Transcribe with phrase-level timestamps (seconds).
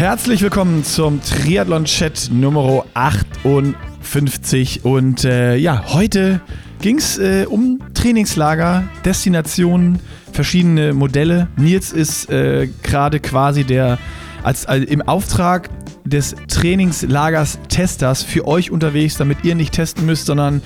[0.00, 4.82] Herzlich willkommen zum Triathlon-Chat Nummer 58.
[4.82, 6.40] Und äh, ja, heute
[6.80, 9.98] ging es äh, um Trainingslager, Destinationen,
[10.32, 11.48] verschiedene Modelle.
[11.58, 13.98] Nils ist äh, gerade quasi der
[14.42, 15.68] als, als im Auftrag
[16.06, 20.62] des Trainingslagers Testers für euch unterwegs, damit ihr nicht testen müsst, sondern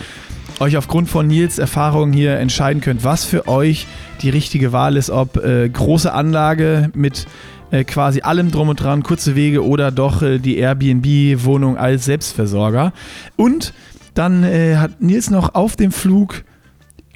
[0.60, 3.88] euch aufgrund von Nils Erfahrungen hier entscheiden könnt, was für euch
[4.22, 7.26] die richtige Wahl ist, ob äh, große Anlage mit
[7.74, 12.92] äh, quasi allem drum und dran, kurze Wege oder doch äh, die Airbnb-Wohnung als Selbstversorger.
[13.36, 13.74] Und
[14.14, 16.44] dann äh, hat Nils noch auf dem Flug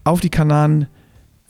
[0.03, 0.89] auf die Kanaren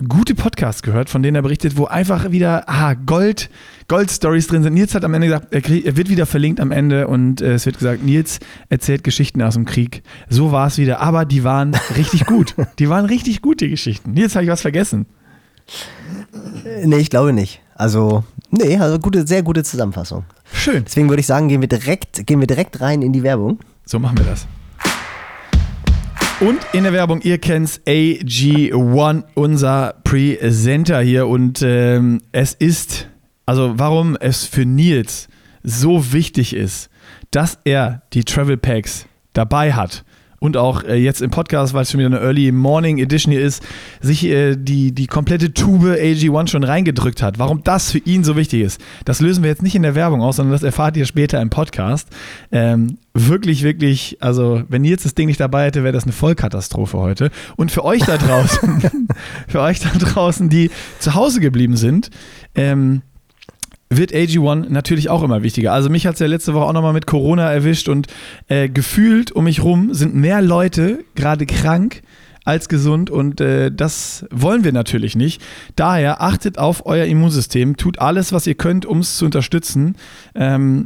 [0.07, 3.49] gute Podcasts gehört, von denen er berichtet, wo einfach wieder ah, Gold,
[3.89, 4.75] Gold-Stories drin sind.
[4.75, 7.55] Nils hat am Ende gesagt, er, krieg, er wird wieder verlinkt am Ende und äh,
[7.55, 10.03] es wird gesagt, Nils erzählt Geschichten aus dem Krieg.
[10.29, 12.55] So war es wieder, aber die waren richtig gut.
[12.79, 14.13] Die waren richtig gut, die Geschichten.
[14.13, 15.07] Nils, habe ich was vergessen?
[16.85, 17.63] Nee, ich glaube nicht.
[17.75, 20.25] Also, nee, also gute, sehr gute Zusammenfassung.
[20.53, 20.85] Schön.
[20.85, 23.59] Deswegen würde ich sagen, gehen wir direkt, gehen wir direkt rein in die Werbung.
[23.85, 24.47] So machen wir das.
[26.41, 31.27] Und in der Werbung, ihr kennt's, AG1, unser Presenter hier.
[31.27, 33.09] Und ähm, es ist,
[33.45, 35.29] also warum es für Nils
[35.65, 36.91] so wichtig ist,
[37.33, 40.05] dass er die Travel Packs dabei hat
[40.41, 43.43] und auch äh, jetzt im Podcast, weil es schon wieder eine Early Morning Edition hier
[43.43, 43.63] ist,
[44.01, 47.39] sich äh, die, die komplette Tube AG1 schon reingedrückt hat.
[47.39, 50.23] Warum das für ihn so wichtig ist, das lösen wir jetzt nicht in der Werbung
[50.23, 52.09] aus, sondern das erfahrt ihr später im Podcast.
[52.53, 56.13] Ähm, wirklich, wirklich, also wenn ihr jetzt das Ding nicht dabei hätte, wäre das eine
[56.13, 57.31] Vollkatastrophe heute.
[57.57, 58.83] Und für euch da draußen,
[59.49, 62.11] für euch da draußen, die zu Hause geblieben sind,
[62.55, 63.03] ähm,
[63.91, 65.73] wird AG1 natürlich auch immer wichtiger.
[65.73, 68.07] Also mich hat es ja letzte Woche auch nochmal mit Corona erwischt und
[68.49, 72.03] äh, gefühlt um mich rum sind mehr Leute gerade krank
[72.45, 75.43] als gesund und äh, das wollen wir natürlich nicht.
[75.77, 79.97] Daher achtet auf euer Immunsystem, tut alles, was ihr könnt, um es zu unterstützen.
[80.35, 80.85] Ähm,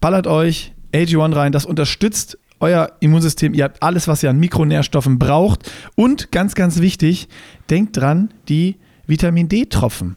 [0.00, 3.54] ballert euch AG1 rein, das unterstützt euer Immunsystem.
[3.54, 7.28] Ihr habt alles, was ihr an Mikronährstoffen braucht und ganz, ganz wichtig,
[7.70, 8.76] denkt dran, die
[9.06, 10.16] Vitamin D-Tropfen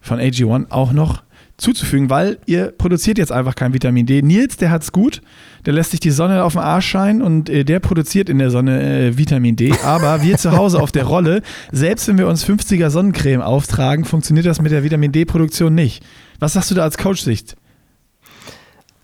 [0.00, 1.22] von AG1 auch noch
[1.56, 4.22] zuzufügen, weil ihr produziert jetzt einfach kein Vitamin D.
[4.22, 5.22] Nils, der hat's gut,
[5.64, 8.50] der lässt sich die Sonne auf den Arsch scheinen und äh, der produziert in der
[8.50, 9.72] Sonne äh, Vitamin D.
[9.84, 14.46] Aber wir zu Hause auf der Rolle, selbst wenn wir uns 50er Sonnencreme auftragen, funktioniert
[14.46, 16.04] das mit der Vitamin D-Produktion nicht.
[16.38, 17.56] Was sagst du da als Coach-Sicht?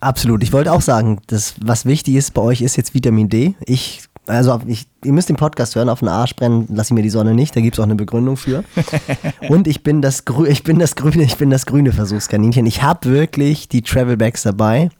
[0.00, 0.42] Absolut.
[0.42, 3.54] Ich wollte auch sagen, dass was wichtig ist bei euch ist jetzt Vitamin D.
[3.64, 7.02] Ich also ich, ihr müsst den Podcast hören, auf den Arsch brennen lasse ich mir
[7.02, 8.62] die Sonne nicht, da gibt es auch eine Begründung für.
[9.48, 12.66] Und ich bin das, Grü ich bin das grüne, ich bin das grüne Versuchskaninchen.
[12.66, 14.90] Ich habe wirklich die Travel Bags dabei,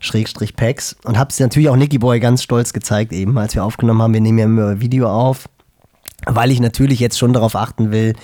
[0.00, 3.64] Schrägstrich Packs, und habe es natürlich auch Nicky Boy ganz stolz gezeigt, eben als wir
[3.64, 4.14] aufgenommen haben.
[4.14, 5.48] Wir nehmen ja immer Video auf,
[6.26, 8.14] weil ich natürlich jetzt schon darauf achten will,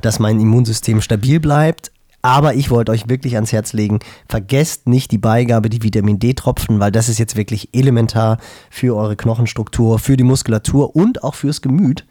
[0.00, 1.92] dass mein Immunsystem stabil bleibt.
[2.22, 6.78] Aber ich wollte euch wirklich ans Herz legen, vergesst nicht die Beigabe, die Vitamin D-Tropfen,
[6.78, 8.38] weil das ist jetzt wirklich elementar
[8.70, 12.06] für eure Knochenstruktur, für die Muskulatur und auch fürs Gemüt.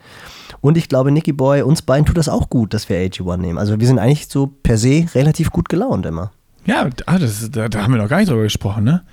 [0.59, 3.57] Und ich glaube, Nicky Boy, uns beiden tut das auch gut, dass wir AG1 nehmen.
[3.57, 6.31] Also wir sind eigentlich so per se relativ gut gelaunt immer.
[6.65, 9.03] Ja, ah, das, da, da haben wir noch gar nicht drüber gesprochen, ne?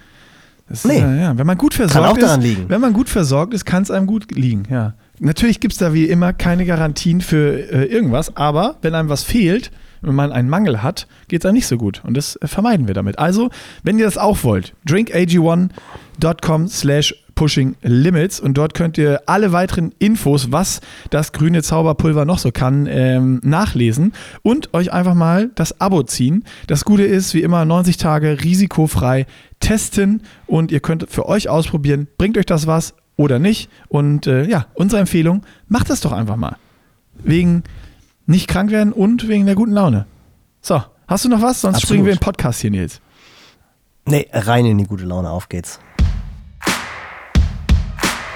[0.68, 0.96] Das nee.
[0.96, 2.68] Ist, äh, ja, wenn man gut versorgt Kann auch daran ist, liegen.
[2.68, 4.94] wenn man gut versorgt ist, kann es einem gut liegen, ja.
[5.20, 9.22] Natürlich gibt es da wie immer keine Garantien für äh, irgendwas, aber wenn einem was
[9.22, 9.70] fehlt,
[10.02, 12.02] wenn man einen Mangel hat, geht es einem nicht so gut.
[12.04, 13.18] Und das äh, vermeiden wir damit.
[13.18, 13.50] Also,
[13.82, 19.92] wenn ihr das auch wollt, drinkag1.com slash pushing limits und dort könnt ihr alle weiteren
[20.00, 25.80] Infos, was das grüne Zauberpulver noch so kann, ähm, nachlesen und euch einfach mal das
[25.80, 26.42] Abo ziehen.
[26.66, 29.26] Das Gute ist, wie immer, 90 Tage risikofrei
[29.60, 33.70] testen und ihr könnt für euch ausprobieren, bringt euch das was oder nicht.
[33.86, 36.56] Und äh, ja, unsere Empfehlung, macht das doch einfach mal.
[37.22, 37.62] Wegen
[38.28, 40.06] nicht krank werden und wegen der guten Laune.
[40.60, 41.62] So, hast du noch was?
[41.62, 41.88] Sonst Absolut.
[41.88, 43.00] springen wir in den Podcast hier, Nils.
[44.04, 45.80] Nee, rein in die gute Laune, auf geht's.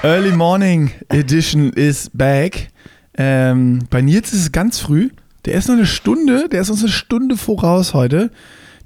[0.03, 2.71] Early Morning Edition is back.
[3.19, 5.11] Ähm, bei Nils ist es ganz früh.
[5.45, 8.31] Der ist noch eine Stunde, der ist uns eine Stunde voraus heute.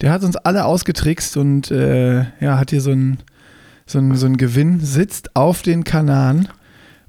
[0.00, 3.18] Der hat uns alle ausgetrickst und äh, ja, hat hier so ein,
[3.86, 6.48] so so ein Gewinn, sitzt auf den Kanaren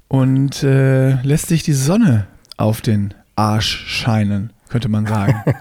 [0.06, 5.44] und äh, lässt sich die Sonne auf den Arsch scheinen, könnte man sagen.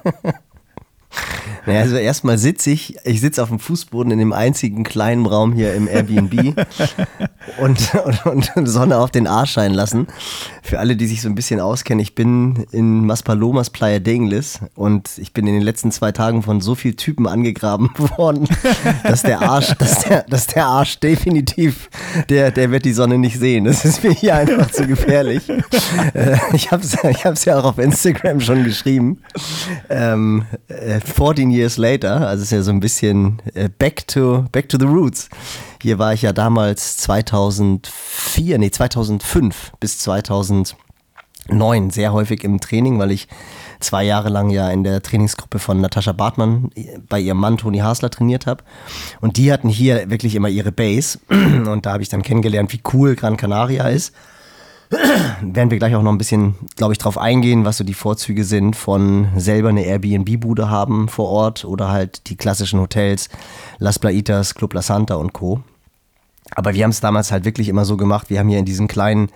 [1.68, 5.52] Naja, also erstmal sitze ich, ich sitze auf dem Fußboden in dem einzigen kleinen Raum
[5.52, 6.56] hier im Airbnb
[7.60, 7.94] und,
[8.24, 10.08] und, und Sonne auf den Arsch scheinen lassen.
[10.64, 14.18] Für alle, die sich so ein bisschen auskennen, ich bin in Maspalomas Playa de
[14.76, 18.48] und ich bin in den letzten zwei Tagen von so vielen Typen angegraben worden,
[19.04, 21.90] dass der Arsch, dass der, dass der Arsch definitiv
[22.30, 23.66] der, der wird die Sonne nicht sehen.
[23.66, 25.50] Das ist mir hier einfach zu gefährlich.
[26.14, 29.22] Äh, ich habe es ich hab's ja auch auf Instagram schon geschrieben.
[29.90, 30.46] Ähm,
[31.04, 34.78] 14 äh, years later, also ist ja so ein bisschen äh, back to, back to
[34.80, 35.30] the roots.
[35.82, 40.76] Hier war ich ja damals 2004, nee, 2005 bis 2009
[41.90, 43.28] sehr häufig im Training, weil ich
[43.80, 46.72] zwei Jahre lang ja in der Trainingsgruppe von Natascha Bartmann
[47.10, 48.64] bei ihrem Mann Toni Hasler trainiert habe.
[49.22, 51.20] Und die hatten hier wirklich immer ihre Base.
[51.30, 54.14] Und da habe ich dann kennengelernt, wie cool Gran Canaria ist.
[55.42, 58.44] Werden wir gleich auch noch ein bisschen, glaube ich, drauf eingehen, was so die Vorzüge
[58.44, 63.30] sind von selber eine Airbnb-Bude haben vor Ort oder halt die klassischen Hotels,
[63.80, 65.62] Las Plaitas, Club La Santa und Co.
[66.52, 68.88] Aber wir haben es damals halt wirklich immer so gemacht, wir haben hier in diesen
[68.88, 69.30] kleinen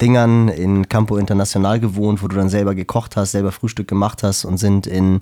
[0.00, 4.44] Dingern in Campo Internacional gewohnt, wo du dann selber gekocht hast, selber Frühstück gemacht hast
[4.44, 5.20] und sind in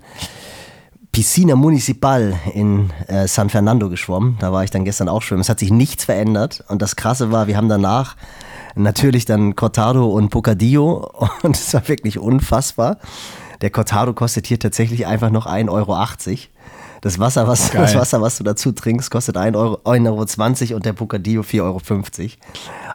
[1.13, 4.37] Piscina Municipal in äh, San Fernando geschwommen.
[4.41, 5.43] Da war ich dann gestern auch schwimmen.
[5.43, 6.65] Es hat sich nichts verändert.
[6.69, 8.17] Und das Krasse war, wir haben danach
[8.75, 11.11] natürlich dann Cortado und Pocadillo
[11.43, 12.99] und es war wirklich unfassbar.
[13.61, 15.97] Der Cortado kostet hier tatsächlich einfach noch 1,80 Euro.
[17.01, 20.87] Das Wasser, was, das Wasser, was du dazu trinkst, kostet 1,20 Euro, 1,20 Euro und
[20.87, 21.81] der Pocadillo 4,50 Euro.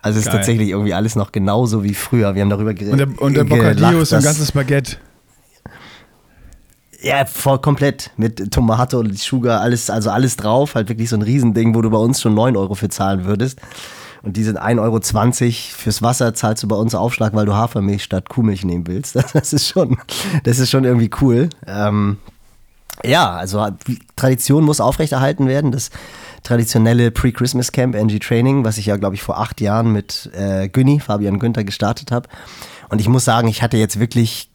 [0.02, 2.34] Also es ist tatsächlich irgendwie alles noch genauso wie früher.
[2.34, 2.94] Wir haben darüber geredet.
[2.94, 4.98] Und der, und der Bocadillo ist ein ganzes Baguette.
[7.02, 8.12] Ja, voll komplett.
[8.18, 10.76] Mit Tomate und Sugar, alles, also alles drauf.
[10.76, 13.60] Halt wirklich so ein Riesending, wo du bei uns schon 9 Euro für zahlen würdest.
[14.24, 15.00] Und die sind 1,20 Euro
[15.78, 19.16] fürs Wasser zahlst du bei uns Aufschlag, weil du Hafermilch statt Kuhmilch nehmen willst.
[19.34, 19.98] Das ist schon,
[20.44, 21.50] das ist schon irgendwie cool.
[21.68, 22.18] Ähm,
[23.04, 23.68] ja, also
[24.16, 25.72] Tradition muss aufrechterhalten werden.
[25.72, 25.92] Das
[26.44, 30.68] traditionelle Pre-Christmas Camp NG Training, was ich ja, glaube ich, vor acht Jahren mit äh,
[30.70, 32.28] Günni, Fabian Günther, gestartet habe.
[32.90, 34.50] Und ich muss sagen, ich hatte jetzt wirklich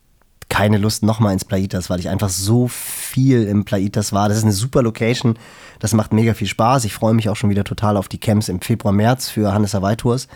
[0.52, 4.28] keine Lust nochmal ins Plaitas, weil ich einfach so viel im Plaitas war.
[4.28, 5.38] Das ist eine super Location.
[5.78, 6.84] Das macht mega viel Spaß.
[6.84, 9.72] Ich freue mich auch schon wieder total auf die Camps im Februar, März für Hannes
[9.72, 10.28] Hawaii Tours.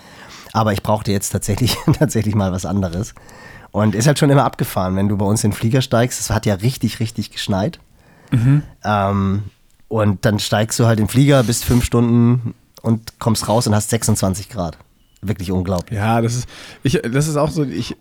[0.54, 3.14] Aber ich brauchte jetzt tatsächlich, tatsächlich mal was anderes.
[3.72, 6.18] Und ist halt schon immer abgefahren, wenn du bei uns in den Flieger steigst.
[6.18, 7.78] Es hat ja richtig, richtig geschneit.
[8.30, 8.62] Mhm.
[8.84, 9.42] Ähm,
[9.88, 13.74] und dann steigst du halt in den Flieger, bist fünf Stunden und kommst raus und
[13.74, 14.78] hast 26 Grad.
[15.20, 15.98] Wirklich unglaublich.
[15.98, 16.48] Ja, das ist,
[16.82, 17.96] ich, das ist auch so, ich,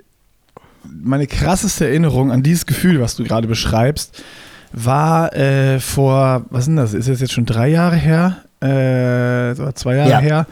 [1.03, 4.23] meine krasseste Erinnerung an dieses Gefühl, was du gerade beschreibst,
[4.71, 6.93] war äh, vor, was sind das?
[6.93, 8.37] Ist das jetzt schon drei Jahre her?
[8.59, 10.19] Äh, zwei Jahre ja.
[10.19, 10.47] her?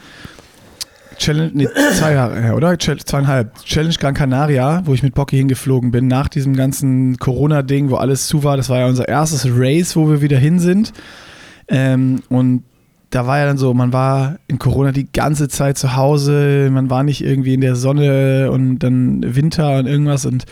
[1.16, 2.78] Challenge, nee, zwei Jahre her, oder?
[2.78, 3.54] Zweieinhalb.
[3.64, 8.26] Challenge Gran Canaria, wo ich mit Bocky hingeflogen bin, nach diesem ganzen Corona-Ding, wo alles
[8.26, 8.56] zu war.
[8.56, 10.92] Das war ja unser erstes Race, wo wir wieder hin sind.
[11.68, 12.64] Ähm, und
[13.14, 16.90] da war ja dann so, man war in Corona die ganze Zeit zu Hause, man
[16.90, 20.44] war nicht irgendwie in der Sonne und dann Winter und irgendwas und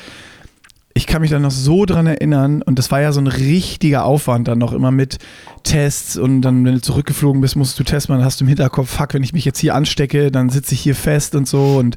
[0.94, 4.05] ich kann mich dann noch so dran erinnern und das war ja so ein richtiger
[4.05, 5.19] Aufwand dann noch immer mit
[5.64, 8.91] Tests und dann, wenn du zurückgeflogen bist, musst du testen, dann hast du im Hinterkopf,
[8.91, 11.97] fuck, wenn ich mich jetzt hier anstecke, dann sitze ich hier fest und so und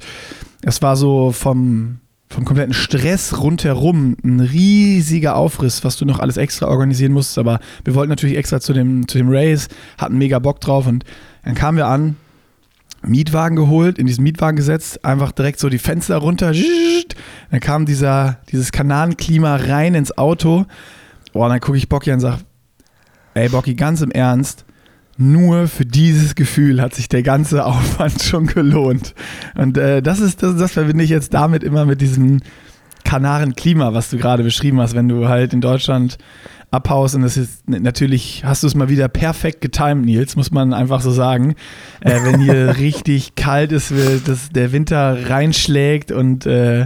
[0.63, 2.00] es war so vom,
[2.35, 7.61] vom kompletten Stress rundherum ein riesiger Aufriss, was du noch alles extra organisieren musst, aber
[7.85, 11.05] wir wollten natürlich extra zu dem, zu dem Race, hatten mega Bock drauf und
[11.45, 12.17] dann kamen wir an,
[13.03, 16.51] Mietwagen geholt, in diesen Mietwagen gesetzt, einfach direkt so die Fenster runter.
[17.51, 20.65] Dann kam dieser, dieses Kanalenklima rein ins Auto.
[21.31, 22.41] Boah, dann gucke ich Bocky an und sage,
[23.33, 24.65] ey Bocky, ganz im Ernst,
[25.17, 29.15] nur für dieses Gefühl hat sich der ganze Aufwand schon gelohnt.
[29.56, 32.41] Und äh, das ist, das, das verbinde ich jetzt damit immer mit diesem
[33.03, 36.17] Kanarenklima, was du gerade beschrieben hast, wenn du halt in Deutschland
[36.71, 40.73] abhaust und das ist natürlich, hast du es mal wieder perfekt getimt, Nils, muss man
[40.73, 41.56] einfach so sagen.
[42.01, 43.94] Äh, wenn hier richtig kalt ist,
[44.25, 46.81] dass der Winter reinschlägt und äh,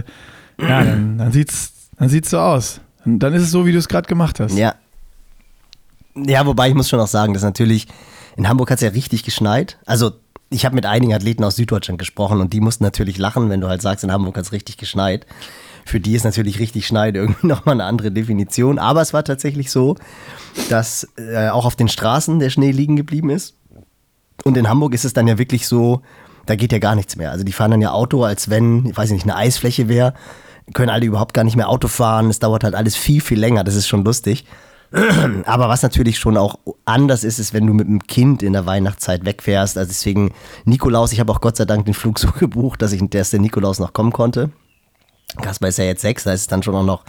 [0.60, 2.80] ja, dann, dann sieht's, dann sieht's so aus.
[3.04, 4.56] Und dann ist es so, wie du es gerade gemacht hast.
[4.56, 4.74] Ja.
[6.14, 7.86] Ja, wobei ich muss schon auch sagen, dass natürlich
[8.36, 9.78] in Hamburg hat es ja richtig geschneit.
[9.86, 10.12] Also
[10.50, 13.68] ich habe mit einigen Athleten aus Süddeutschland gesprochen und die mussten natürlich lachen, wenn du
[13.68, 15.26] halt sagst, in Hamburg hat es richtig geschneit.
[15.86, 18.78] Für die ist natürlich richtig Schneid irgendwie nochmal eine andere Definition.
[18.78, 19.96] Aber es war tatsächlich so,
[20.68, 23.54] dass äh, auch auf den Straßen der Schnee liegen geblieben ist.
[24.44, 26.02] Und in Hamburg ist es dann ja wirklich so,
[26.46, 27.30] da geht ja gar nichts mehr.
[27.30, 30.14] Also die fahren dann ja Auto, als wenn, ich weiß nicht, eine Eisfläche wäre.
[30.74, 32.30] Können alle überhaupt gar nicht mehr Auto fahren.
[32.30, 33.64] Es dauert halt alles viel, viel länger.
[33.64, 34.46] Das ist schon lustig.
[35.46, 38.66] Aber was natürlich schon auch anders ist, ist, wenn du mit einem Kind in der
[38.66, 39.78] Weihnachtszeit wegfährst.
[39.78, 40.32] Also deswegen
[40.64, 43.40] Nikolaus, ich habe auch Gott sei Dank den Flug so gebucht, dass ich, dass der
[43.40, 44.50] Nikolaus noch kommen konnte.
[45.40, 47.04] Kasper ist ja jetzt sechs, da ist es dann schon auch noch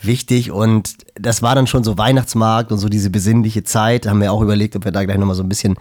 [0.00, 0.50] wichtig.
[0.50, 4.04] Und das war dann schon so Weihnachtsmarkt und so diese besinnliche Zeit.
[4.04, 5.76] Da haben wir auch überlegt, ob wir da gleich nochmal so ein bisschen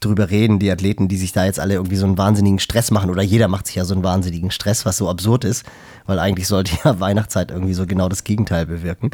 [0.00, 3.10] drüber reden, die Athleten, die sich da jetzt alle irgendwie so einen wahnsinnigen Stress machen.
[3.10, 5.64] Oder jeder macht sich ja so einen wahnsinnigen Stress, was so absurd ist,
[6.06, 9.10] weil eigentlich sollte ja Weihnachtszeit irgendwie so genau das Gegenteil bewirken.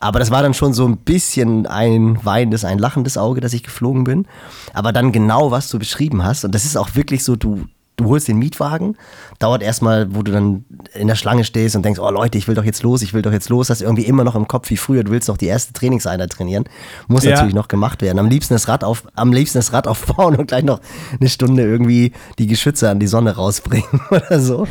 [0.00, 3.62] Aber das war dann schon so ein bisschen ein weinendes, ein lachendes Auge, dass ich
[3.62, 4.26] geflogen bin.
[4.72, 7.66] Aber dann genau, was du beschrieben hast, und das ist auch wirklich so, du,
[7.96, 8.96] du holst den Mietwagen,
[9.38, 12.54] dauert erstmal, wo du dann in der Schlange stehst und denkst, oh Leute, ich will
[12.54, 14.76] doch jetzt los, ich will doch jetzt los, hast irgendwie immer noch im Kopf wie
[14.76, 16.64] früher, du willst noch die erste Trainingseinheit trainieren,
[17.08, 17.32] muss ja.
[17.32, 18.18] natürlich noch gemacht werden.
[18.18, 20.80] Am liebsten das Rad auf, am liebsten das Rad aufbauen und gleich noch
[21.18, 24.66] eine Stunde irgendwie die Geschütze an die Sonne rausbringen oder so.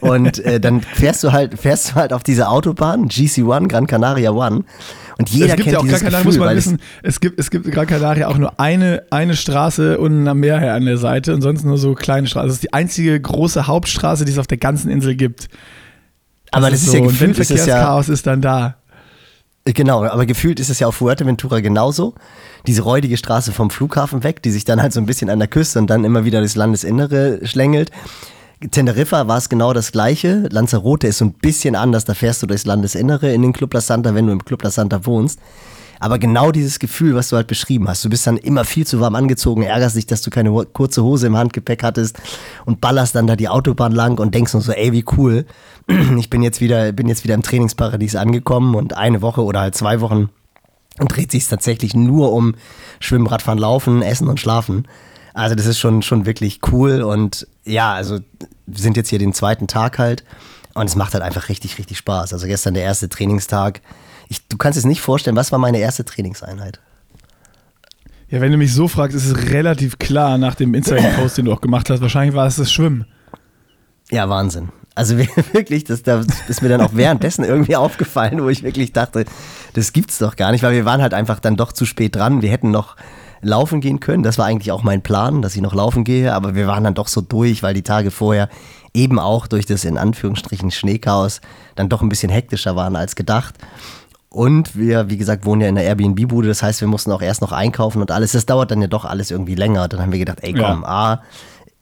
[0.00, 4.30] Und äh, dann fährst du halt, fährst du halt auf diese Autobahn, GC1, Gran Canaria
[4.30, 4.64] One
[5.18, 7.20] und jeder es gibt kennt ja auch dieses Gran Canaria, Gefühl, muss man wissen, es
[7.20, 10.98] gibt, es gibt Gran Canaria auch nur eine, eine Straße und ein Meer an der
[10.98, 12.48] Seite und sonst nur so kleine Straßen.
[12.48, 15.48] Das ist die einzige große Hauptstraße, die es auf der ganzen Insel gibt.
[15.48, 15.50] Das
[16.52, 18.76] aber das ist, ist so, ja gefühlt, ist es ja, ist dann da.
[19.64, 22.14] Genau, aber gefühlt ist es ja auf Fuerteventura genauso.
[22.66, 25.46] Diese räudige Straße vom Flughafen weg, die sich dann halt so ein bisschen an der
[25.46, 27.92] Küste und dann immer wieder das Landesinnere schlängelt.
[28.70, 30.48] Teneriffa war es genau das gleiche.
[30.50, 33.80] Lanzarote ist so ein bisschen anders, da fährst du durchs Landesinnere in den Club La
[33.80, 35.40] Santa, wenn du im Club La Santa wohnst.
[35.98, 38.98] Aber genau dieses Gefühl, was du halt beschrieben hast, du bist dann immer viel zu
[38.98, 42.18] warm angezogen, ärgerst dich, dass du keine kurze Hose im Handgepäck hattest
[42.64, 45.46] und ballerst dann da die Autobahn lang und denkst nur so, ey, wie cool.
[46.18, 49.74] Ich bin jetzt wieder, bin jetzt wieder im Trainingsparadies angekommen und eine Woche oder halt
[49.74, 50.30] zwei Wochen
[50.98, 52.54] dreht sich es tatsächlich nur um
[53.00, 54.86] Schwimmen, Radfahren, Laufen, Essen und Schlafen.
[55.34, 58.18] Also das ist schon, schon wirklich cool und ja, also
[58.66, 60.24] wir sind jetzt hier den zweiten Tag halt
[60.74, 62.32] und es macht halt einfach richtig, richtig Spaß.
[62.32, 63.80] Also gestern der erste Trainingstag.
[64.28, 66.80] Ich, du kannst es nicht vorstellen, was war meine erste Trainingseinheit?
[68.28, 71.52] Ja, wenn du mich so fragst, ist es relativ klar nach dem Instagram-Post, den du
[71.52, 72.00] auch gemacht hast.
[72.00, 73.04] Wahrscheinlich war es das Schwimmen.
[74.10, 74.70] Ja, Wahnsinn.
[74.94, 75.18] Also
[75.52, 79.26] wirklich, das, das ist mir dann auch währenddessen irgendwie aufgefallen, wo ich wirklich dachte,
[79.74, 82.40] das gibt's doch gar nicht, weil wir waren halt einfach dann doch zu spät dran.
[82.40, 82.96] Wir hätten noch
[83.42, 84.22] laufen gehen können.
[84.22, 86.94] Das war eigentlich auch mein Plan, dass ich noch laufen gehe, aber wir waren dann
[86.94, 88.48] doch so durch, weil die Tage vorher
[88.94, 91.40] eben auch durch das in Anführungsstrichen Schneechaos
[91.74, 93.56] dann doch ein bisschen hektischer waren als gedacht.
[94.28, 97.42] Und wir, wie gesagt, wohnen ja in der Airbnb-Bude, das heißt, wir mussten auch erst
[97.42, 98.32] noch einkaufen und alles.
[98.32, 99.88] Das dauert dann ja doch alles irgendwie länger.
[99.88, 100.88] Dann haben wir gedacht, ey komm, ja.
[100.88, 101.22] A,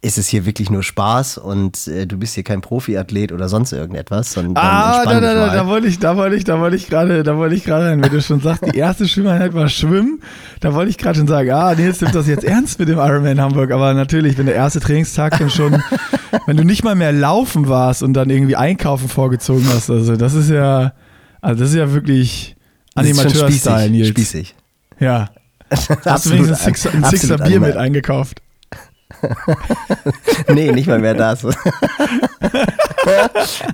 [0.02, 3.72] ist es hier wirklich nur Spaß und äh, du bist hier kein Profiathlet oder sonst
[3.72, 4.32] irgendetwas.
[4.32, 7.22] Sondern ah, da, da, da, da wollte ich, da wollte ich, da wollte ich gerade,
[7.22, 10.22] da wollte ich gerade, wenn du schon sagst, die erste Schwimmeinheit war Schwimmen,
[10.60, 12.98] da wollte ich gerade schon sagen, ah, nee, jetzt nimmt das jetzt ernst mit dem
[12.98, 15.82] Ironman Hamburg, aber natürlich, wenn der erste Trainingstag dann schon,
[16.46, 20.32] wenn du nicht mal mehr laufen warst und dann irgendwie einkaufen vorgezogen hast, also das
[20.32, 20.94] ist ja,
[21.42, 22.56] also das ist ja wirklich
[22.94, 24.08] Animateur-Style, Nils.
[24.08, 24.54] Spießig.
[24.98, 25.28] Ja.
[25.70, 28.40] Hast du wenigstens ein Sixer, ein Sixer Bier mit eingekauft?
[30.48, 31.42] nee, nicht mal mehr das.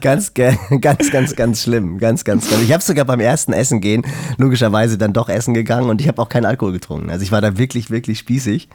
[0.00, 1.98] ganz, ganz, ganz, ganz schlimm.
[1.98, 2.62] Ganz, ganz schlimm.
[2.62, 4.02] Ich habe sogar beim ersten Essen gehen
[4.38, 7.10] logischerweise dann doch essen gegangen und ich habe auch keinen Alkohol getrunken.
[7.10, 8.68] Also ich war da wirklich, wirklich spießig.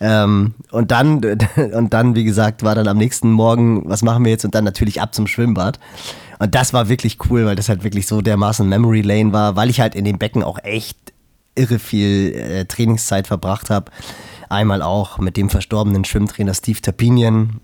[0.00, 1.20] Ähm, und dann,
[1.74, 4.44] und dann, wie gesagt, war dann am nächsten Morgen, was machen wir jetzt?
[4.44, 5.78] Und dann natürlich ab zum Schwimmbad.
[6.38, 9.68] Und das war wirklich cool, weil das halt wirklich so dermaßen Memory Lane war, weil
[9.68, 10.96] ich halt in dem Becken auch echt
[11.54, 13.90] irre viel äh, Trainingszeit verbracht habe.
[14.50, 17.60] Einmal auch mit dem verstorbenen Schwimmtrainer Steve Tapinian,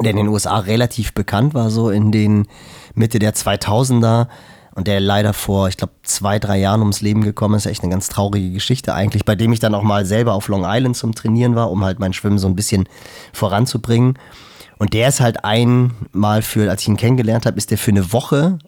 [0.00, 2.48] der in den USA relativ bekannt war, so in den
[2.94, 4.26] Mitte der 2000er
[4.74, 7.66] und der leider vor, ich glaube, zwei, drei Jahren ums Leben gekommen ist.
[7.66, 10.64] Echt eine ganz traurige Geschichte eigentlich, bei dem ich dann auch mal selber auf Long
[10.66, 12.88] Island zum Trainieren war, um halt mein Schwimmen so ein bisschen
[13.32, 14.18] voranzubringen.
[14.78, 18.12] Und der ist halt einmal für, als ich ihn kennengelernt habe, ist der für eine
[18.12, 18.58] Woche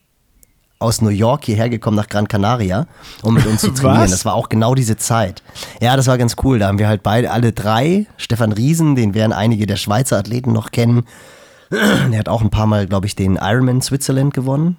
[0.78, 2.86] aus New York hierher gekommen nach Gran Canaria,
[3.22, 4.04] um mit uns zu trainieren.
[4.04, 4.10] Was?
[4.10, 5.42] Das war auch genau diese Zeit.
[5.80, 6.58] Ja, das war ganz cool.
[6.58, 10.52] Da haben wir halt beide, alle drei, Stefan Riesen, den werden einige der Schweizer Athleten
[10.52, 11.04] noch kennen.
[11.70, 14.78] Der hat auch ein paar Mal, glaube ich, den Ironman Switzerland gewonnen.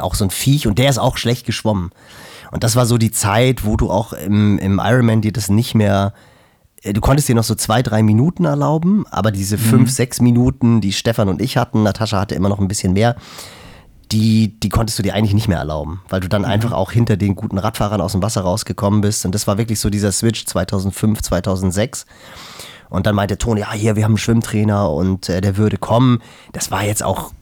[0.00, 1.92] Auch so ein Viech und der ist auch schlecht geschwommen.
[2.50, 5.74] Und das war so die Zeit, wo du auch im, im Ironman dir das nicht
[5.74, 6.12] mehr
[6.82, 9.62] äh, du konntest dir noch so zwei, drei Minuten erlauben, aber diese mhm.
[9.62, 13.16] fünf, sechs Minuten, die Stefan und ich hatten, Natascha hatte immer noch ein bisschen mehr,
[14.12, 16.48] die, die konntest du dir eigentlich nicht mehr erlauben, weil du dann mhm.
[16.48, 19.24] einfach auch hinter den guten Radfahrern aus dem Wasser rausgekommen bist.
[19.26, 22.06] Und das war wirklich so dieser Switch 2005, 2006.
[22.88, 26.22] Und dann meinte Toni, ja, hier, wir haben einen Schwimmtrainer und äh, der würde kommen.
[26.52, 27.32] Das war jetzt auch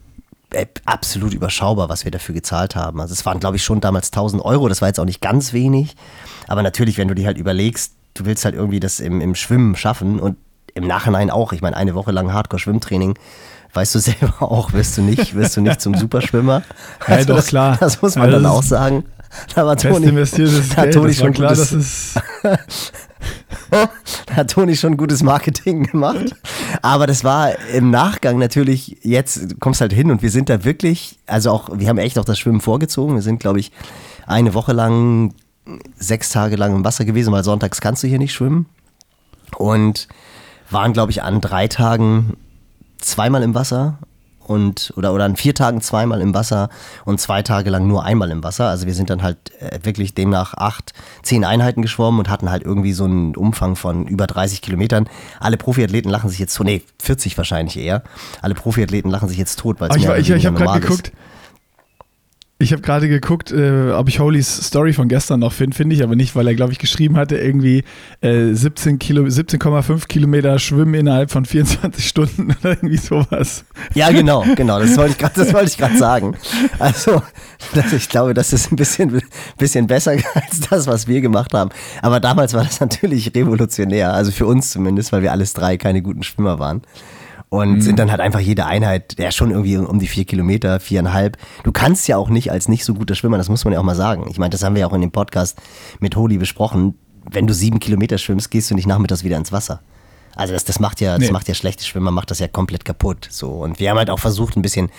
[0.51, 3.01] äh, absolut überschaubar, was wir dafür gezahlt haben.
[3.01, 4.69] Also es waren, glaube ich, schon damals 1000 Euro.
[4.69, 5.95] Das war jetzt auch nicht ganz wenig.
[6.49, 9.77] Aber natürlich, wenn du dir halt überlegst, du willst halt irgendwie das im, im Schwimmen
[9.77, 10.37] schaffen und
[10.75, 11.53] im Nachhinein auch.
[11.53, 13.19] Ich meine, eine Woche lang Hardcore-Schwimmtraining
[13.77, 16.63] weißt du selber auch, wirst du nicht, wirst du nicht zum Superschwimmer.
[17.01, 17.77] Also ja, doch, das, klar.
[17.79, 19.05] Das muss man also dann auch sagen.
[19.55, 20.07] Da war Toni,
[20.77, 22.15] da hat Toni schon klar, gutes,
[23.71, 23.89] da
[24.35, 26.35] hat Toni schon gutes Marketing gemacht.
[26.81, 31.19] Aber das war im Nachgang natürlich, jetzt kommst halt hin und wir sind da wirklich,
[31.27, 33.15] also auch, wir haben echt auch das Schwimmen vorgezogen.
[33.15, 33.73] Wir sind, glaube ich,
[34.27, 35.35] eine Woche lang,
[35.99, 38.67] sechs Tage lang im Wasser gewesen, weil sonntags kannst du hier nicht schwimmen.
[39.59, 40.09] Und
[40.71, 42.37] waren, glaube ich, an drei Tagen
[43.07, 43.99] zweimal im Wasser
[44.47, 46.69] und oder, oder an vier Tagen zweimal im Wasser
[47.05, 48.69] und zwei Tage lang nur einmal im Wasser.
[48.69, 52.63] Also wir sind dann halt äh, wirklich demnach acht, zehn Einheiten geschwommen und hatten halt
[52.63, 55.09] irgendwie so einen Umfang von über 30 Kilometern.
[55.41, 58.03] Alle Profiathleten lachen sich jetzt tot, nee, 40 wahrscheinlich eher.
[58.41, 60.81] Alle Profiathleten lachen sich jetzt tot, weil es ich, mehr ich, ich weniger habe gerade
[60.81, 61.09] geguckt.
[61.09, 61.15] ist.
[62.59, 66.03] Ich habe gerade geguckt, äh, ob ich Holys Story von gestern noch finde, finde ich
[66.03, 67.85] aber nicht, weil er, glaube ich, geschrieben hatte, irgendwie
[68.23, 73.67] äh, 17 Kilo, 17,5 Kilometer Schwimmen innerhalb von 24 Stunden oder irgendwie sowas.
[73.93, 74.81] Ja, genau, genau.
[74.81, 76.35] Das wollte ich gerade, gerade sagen.
[76.79, 77.23] Also,
[77.75, 79.21] das, ich glaube, das ist ein bisschen,
[79.59, 81.69] bisschen besser als das, was wir gemacht haben.
[82.01, 84.15] Aber damals war das natürlich revolutionär.
[84.15, 86.81] Also für uns zumindest, weil wir alles drei keine guten Schwimmer waren.
[87.49, 91.37] Und sind dann halt einfach jede Einheit, ja schon irgendwie um die vier Kilometer, viereinhalb.
[91.63, 93.85] Du kannst ja auch nicht als nicht so guter Schwimmer, das muss man ja auch
[93.85, 94.27] mal sagen.
[94.29, 95.57] Ich meine, das haben wir ja auch in dem Podcast
[96.01, 96.95] mit Holi besprochen.
[97.31, 99.81] Wenn du sieben Kilometer schwimmst, gehst du nicht nachmittags wieder ins Wasser.
[100.35, 101.33] Also das, das macht ja, das Nee.
[101.33, 103.27] macht ja schlechte Schwimmer, macht das ja komplett kaputt.
[103.31, 103.51] So.
[103.51, 104.91] Und wir haben halt auch versucht, ein bisschen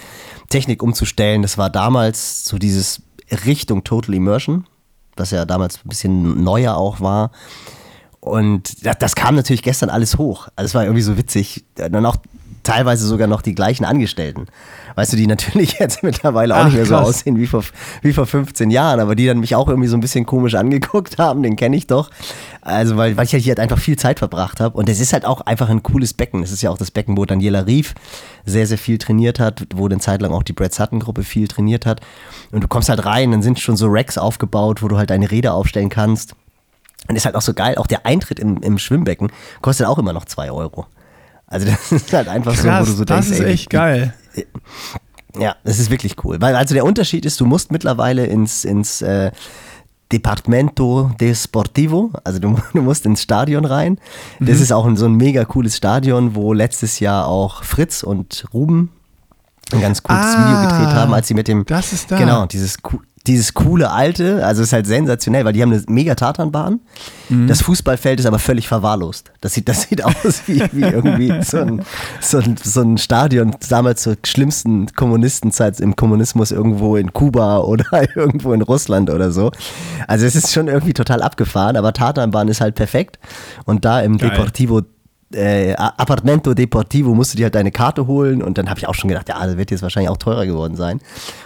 [0.49, 1.41] Technik umzustellen.
[1.41, 3.01] Das war damals so dieses
[3.45, 4.65] Richtung Total Immersion,
[5.15, 7.31] was ja damals ein bisschen neuer auch war.
[8.27, 10.47] Und das, das kam natürlich gestern alles hoch.
[10.55, 11.65] Also es war irgendwie so witzig.
[11.75, 12.17] Dann auch
[12.67, 14.47] teilweise sogar noch die gleichen Angestellten.
[14.95, 17.07] Weißt du, die natürlich jetzt mittlerweile auch Ach, nicht mehr so krass.
[17.07, 17.63] aussehen wie vor,
[18.01, 21.17] wie vor 15 Jahren, aber die dann mich auch irgendwie so ein bisschen komisch angeguckt
[21.17, 22.09] haben, den kenne ich doch.
[22.61, 24.77] Also, weil, weil ich halt hier halt einfach viel Zeit verbracht habe.
[24.77, 26.43] Und es ist halt auch einfach ein cooles Becken.
[26.43, 27.95] Es ist ja auch das Becken, wo Daniela Rief
[28.45, 31.85] sehr, sehr viel trainiert hat, wo eine Zeit lang auch die Brad Sutton-Gruppe viel trainiert
[31.85, 32.01] hat.
[32.51, 35.31] Und du kommst halt rein, dann sind schon so Racks aufgebaut, wo du halt deine
[35.31, 36.35] Räder aufstellen kannst.
[37.07, 40.13] Und ist halt auch so geil, auch der Eintritt im, im Schwimmbecken kostet auch immer
[40.13, 40.85] noch 2 Euro.
[41.47, 43.69] Also das ist halt einfach so, wo Krass, du so das denkst, ist ey, echt
[43.69, 44.13] geil.
[45.39, 46.41] ja, das ist wirklich cool.
[46.41, 49.31] Weil also der Unterschied ist, du musst mittlerweile ins, ins äh,
[50.11, 53.99] Departamento de Sportivo, also du, du musst ins Stadion rein.
[54.39, 54.45] Mhm.
[54.47, 58.45] Das ist auch ein, so ein mega cooles Stadion, wo letztes Jahr auch Fritz und
[58.53, 58.91] Ruben
[59.73, 62.17] ein ganz cooles Ah, Video gedreht haben, als sie mit dem das ist da.
[62.17, 62.77] genau dieses
[63.27, 66.79] dieses coole alte, also es ist halt sensationell, weil die haben eine mega Tatanbahn.
[67.29, 67.47] Mhm.
[67.47, 69.31] Das Fußballfeld ist aber völlig verwahrlost.
[69.41, 71.83] Das sieht, das sieht aus wie, wie irgendwie so ein,
[72.21, 77.85] so, ein, so ein Stadion damals zur schlimmsten Kommunistenzeit im Kommunismus irgendwo in Kuba oder
[78.15, 79.51] irgendwo in Russland oder so.
[80.07, 83.19] Also es ist schon irgendwie total abgefahren, aber Tatanbahn ist halt perfekt.
[83.65, 84.29] Und da im Geil.
[84.29, 84.81] Deportivo
[85.33, 88.93] äh, Apartamento Deportivo musst du dir halt deine Karte holen und dann habe ich auch
[88.93, 91.01] schon gedacht, ja, das wird jetzt wahrscheinlich auch teurer geworden sein.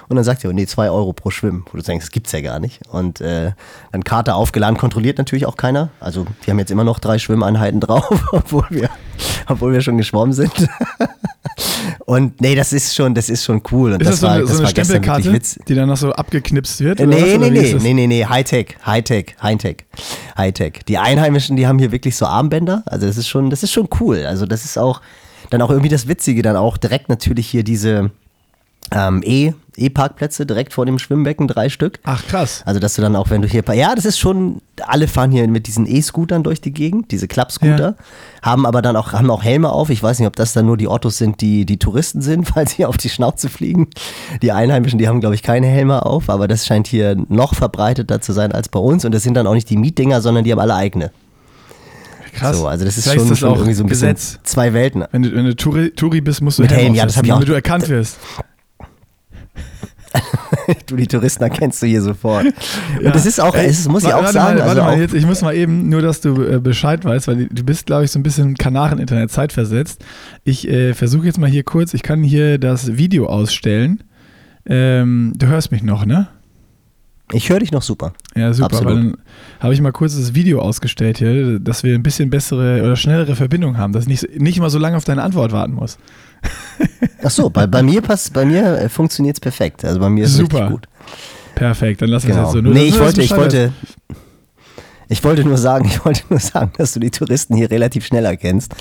[0.07, 2.41] Und dann sagt er, nee, zwei Euro pro Schwimmen, wo du denkst, das gibt's ja
[2.41, 2.87] gar nicht.
[2.91, 3.53] Und äh,
[3.91, 5.89] dann Karte aufgeladen, kontrolliert natürlich auch keiner.
[5.99, 8.89] Also wir haben jetzt immer noch drei Schwimmeinheiten drauf, obwohl wir,
[9.47, 10.51] obwohl wir schon geschwommen sind.
[12.11, 13.93] und nee, das ist schon, das ist schon cool.
[13.93, 15.75] Und Ist das, das, so war, eine, so das eine war gestern wirklich Stempelkarte, die
[15.75, 16.99] dann noch so abgeknipst wird?
[16.99, 19.85] Äh, Nee, nee, nee, nee, nee, nee, Hightech, Hightech, Hightech,
[20.37, 20.81] Hightech.
[20.89, 22.83] Die Einheimischen, die haben hier wirklich so Armbänder.
[22.85, 24.25] Also das ist schon, das ist schon cool.
[24.25, 24.99] Also das ist auch
[25.51, 28.11] dann auch irgendwie das Witzige, dann auch direkt natürlich hier diese
[28.93, 31.99] ähm, E- E-Parkplätze direkt vor dem Schwimmbecken, drei Stück.
[32.03, 32.61] Ach krass.
[32.65, 35.47] Also, dass du dann auch, wenn du hier, ja, das ist schon, alle fahren hier
[35.47, 37.95] mit diesen E-Scootern durch die Gegend, diese Klappscooter,
[38.41, 39.89] haben aber dann auch, haben auch Helme auf.
[39.89, 42.67] Ich weiß nicht, ob das dann nur die Ottos sind, die, die Touristen sind, weil
[42.67, 43.87] sie auf die Schnauze fliegen.
[44.41, 48.19] Die Einheimischen, die haben, glaube ich, keine Helme auf, aber das scheint hier noch verbreiteter
[48.19, 49.05] zu sein als bei uns.
[49.05, 51.11] Und das sind dann auch nicht die Mietdinger, sondern die haben alle eigene.
[52.33, 52.57] Krass.
[52.57, 54.39] So, also das ist Vielleicht schon, das schon auch irgendwie so ein bisschen Gesetz.
[54.43, 55.03] zwei Welten.
[55.11, 57.19] Wenn du, wenn du Touri, Touri bist, musst du Mit Helm Helm, ja, das aufsetzen,
[57.19, 58.17] hab ich auch- damit du erkannt wirst.
[60.87, 62.45] Du, die Touristen erkennst du hier sofort.
[62.45, 62.53] Und
[63.01, 63.11] Ja.
[63.11, 65.25] das ist auch, es muss ich auch sagen, Mal, warte also mal, auch, jetzt, ich
[65.25, 68.19] muss mal eben, nur dass du äh, Bescheid weißt, weil du bist, glaube ich, so
[68.19, 70.03] ein bisschen Kanaren-Internet zeitversetzt.
[70.43, 74.03] Ich äh, versuche jetzt mal hier kurz, ich kann hier das Video ausstellen.
[74.65, 76.27] Ähm, du hörst mich noch, ne?
[77.33, 78.13] ich höre dich noch super.
[78.35, 78.87] Ja, super, Absolut.
[78.87, 79.17] weil dann
[79.59, 83.35] habe ich mal kurz das Video ausgestellt hier, dass wir ein bisschen bessere oder schnellere
[83.35, 85.97] Verbindung haben, dass ich nicht, nicht immer so lange auf deine Antwort warten muss.
[87.23, 89.85] Ach so, bei, bei mir passt, bei mir funktioniert es perfekt.
[89.85, 90.69] Also bei mir ist es Super.
[90.69, 90.87] gut.
[91.55, 92.43] Perfekt, dann lass uns Genau.
[92.45, 92.61] jetzt so.
[92.61, 93.71] Nur, nee, ich wollte, ich wollte,
[95.09, 98.25] ich wollte nur sagen, ich wollte nur sagen, dass du die Touristen hier relativ schnell
[98.25, 98.73] erkennst,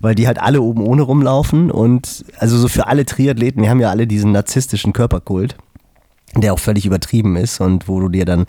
[0.00, 3.80] weil die halt alle oben ohne rumlaufen und also so für alle Triathleten, wir haben
[3.80, 5.56] ja alle diesen narzisstischen Körperkult,
[6.34, 8.46] der auch völlig übertrieben ist und wo du dir dann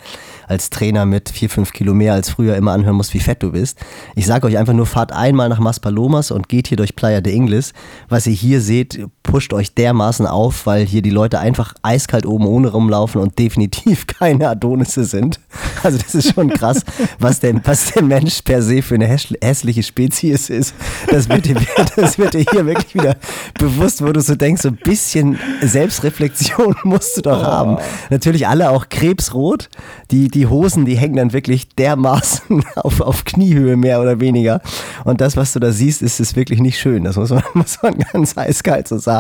[0.48, 3.52] als Trainer mit vier, fünf Kilo mehr als früher immer anhören musst, wie fett du
[3.52, 3.78] bist.
[4.16, 7.34] Ich sage euch einfach nur, fahrt einmal nach Maspalomas und geht hier durch Playa de
[7.34, 7.74] Ingles.
[8.10, 12.48] Was ihr hier seht, pusht euch dermaßen auf, weil hier die Leute einfach eiskalt oben
[12.48, 15.40] ohne rumlaufen und definitiv keine Adonisse sind.
[15.84, 16.84] Also das ist schon krass,
[17.20, 20.74] was der, was der Mensch per se für eine hässliche Spezies ist.
[21.12, 21.58] Das wird, dir,
[21.96, 23.18] das wird dir hier wirklich wieder
[23.60, 27.46] bewusst, wo du so denkst, so ein bisschen Selbstreflexion musst du doch oh.
[27.46, 27.78] haben.
[28.10, 29.70] Natürlich alle auch krebsrot.
[30.10, 34.62] Die, die Hosen, die hängen dann wirklich dermaßen auf, auf Kniehöhe mehr oder weniger.
[35.04, 37.04] Und das, was du da siehst, ist, ist wirklich nicht schön.
[37.04, 39.17] Das muss man, muss man ganz eiskalt so sagen.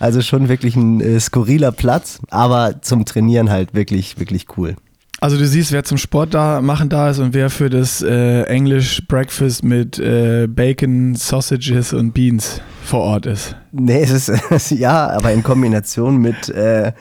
[0.00, 4.76] Also schon wirklich ein äh, skurriler Platz, aber zum Trainieren halt wirklich, wirklich cool.
[5.20, 8.42] Also du siehst, wer zum Sport da machen da ist und wer für das äh,
[8.42, 13.56] English Breakfast mit äh, Bacon, Sausages und Beans vor Ort ist.
[13.72, 16.92] Nee, es ist ja, aber in Kombination mit äh,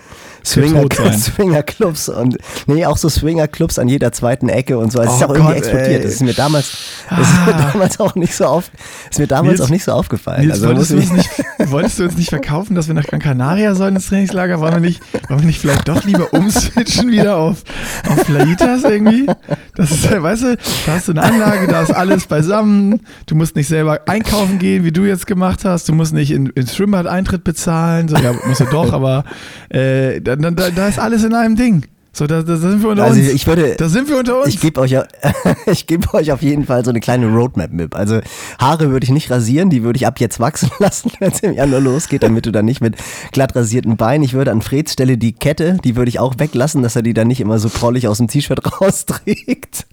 [0.47, 5.01] Swinger, Swinger Clubs und nee, auch so Swinger Clubs an jeder zweiten Ecke und so.
[5.01, 5.89] Es oh ist auch Gott, irgendwie explodiert.
[5.89, 6.01] Ey.
[6.03, 6.77] Das ist mir damals,
[7.10, 7.69] das ist mir ah.
[7.73, 8.71] damals auch nicht so auf,
[9.10, 10.41] ist mir damals Nils, auch nicht so aufgefallen.
[10.41, 11.29] Nils, also wolltest, du uns nicht,
[11.65, 14.60] wolltest du uns nicht verkaufen, dass wir nach Gran Canaria sollen ins Trainingslager?
[14.60, 17.63] Wollen wir nicht, wollen wir nicht vielleicht doch lieber umswitchen wieder auf,
[18.10, 19.27] auf Plaitas irgendwie?
[19.75, 23.01] Das ist, weißt du, da hast du eine Anlage, da ist alles beisammen.
[23.25, 25.89] Du musst nicht selber einkaufen gehen, wie du jetzt gemacht hast.
[25.89, 28.07] Du musst nicht in, ins Schwimmbad Eintritt bezahlen.
[28.07, 29.25] So, ja, musst du doch, aber
[29.69, 31.86] äh, da, da, da ist alles in einem Ding.
[32.17, 33.30] So, da, da sind wir unter also uns.
[33.30, 34.47] Ich würde, da sind wir unter uns.
[34.47, 34.95] Ich gebe euch,
[35.67, 37.95] ich gebe euch auf jeden Fall so eine kleine Roadmap mit.
[37.95, 38.21] Also
[38.58, 41.54] Haare würde ich nicht rasieren, die würde ich ab jetzt wachsen lassen, wenn es im
[41.54, 42.95] Januar losgeht, damit du dann nicht mit
[43.34, 44.23] glatt rasierten Beinen.
[44.23, 47.13] Ich würde an Freds Stelle die Kette, die würde ich auch weglassen, dass er die
[47.13, 49.86] dann nicht immer so prollig aus dem T-Shirt rausträgt.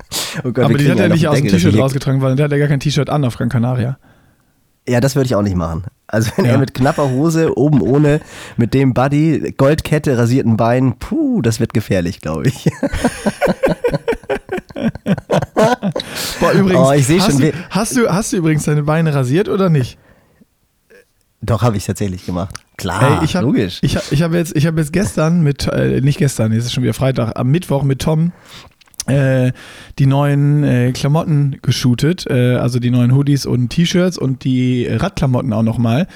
[0.45, 2.59] Oh Gott, Aber die hat er nicht aus dem T-Shirt rausgetragen, weil der hat ja
[2.59, 3.99] gar kein T-Shirt an auf Gran Canaria.
[4.87, 5.85] Ja, das würde ich auch nicht machen.
[6.07, 6.53] Also wenn ja.
[6.53, 8.21] er mit knapper Hose, oben ohne,
[8.57, 12.69] mit dem Buddy, Goldkette, rasierten Beinen, puh, das wird gefährlich, glaube ich.
[16.41, 19.49] Boah, übrigens, oh, ich hast, schon, du, hast, du, hast du übrigens deine Beine rasiert
[19.49, 19.99] oder nicht?
[21.41, 22.55] Doch, habe ich tatsächlich gemacht.
[22.77, 23.79] Klar, hey, ich hab, logisch.
[23.83, 26.95] Ich, ich habe jetzt, hab jetzt gestern mit, äh, nicht gestern, es ist schon wieder
[26.95, 28.33] Freitag, am Mittwoch mit Tom
[29.07, 29.53] äh,
[29.99, 35.53] die neuen äh, Klamotten geshootet, äh, also die neuen Hoodies und T-Shirts und die Radklamotten
[35.53, 36.07] auch nochmal.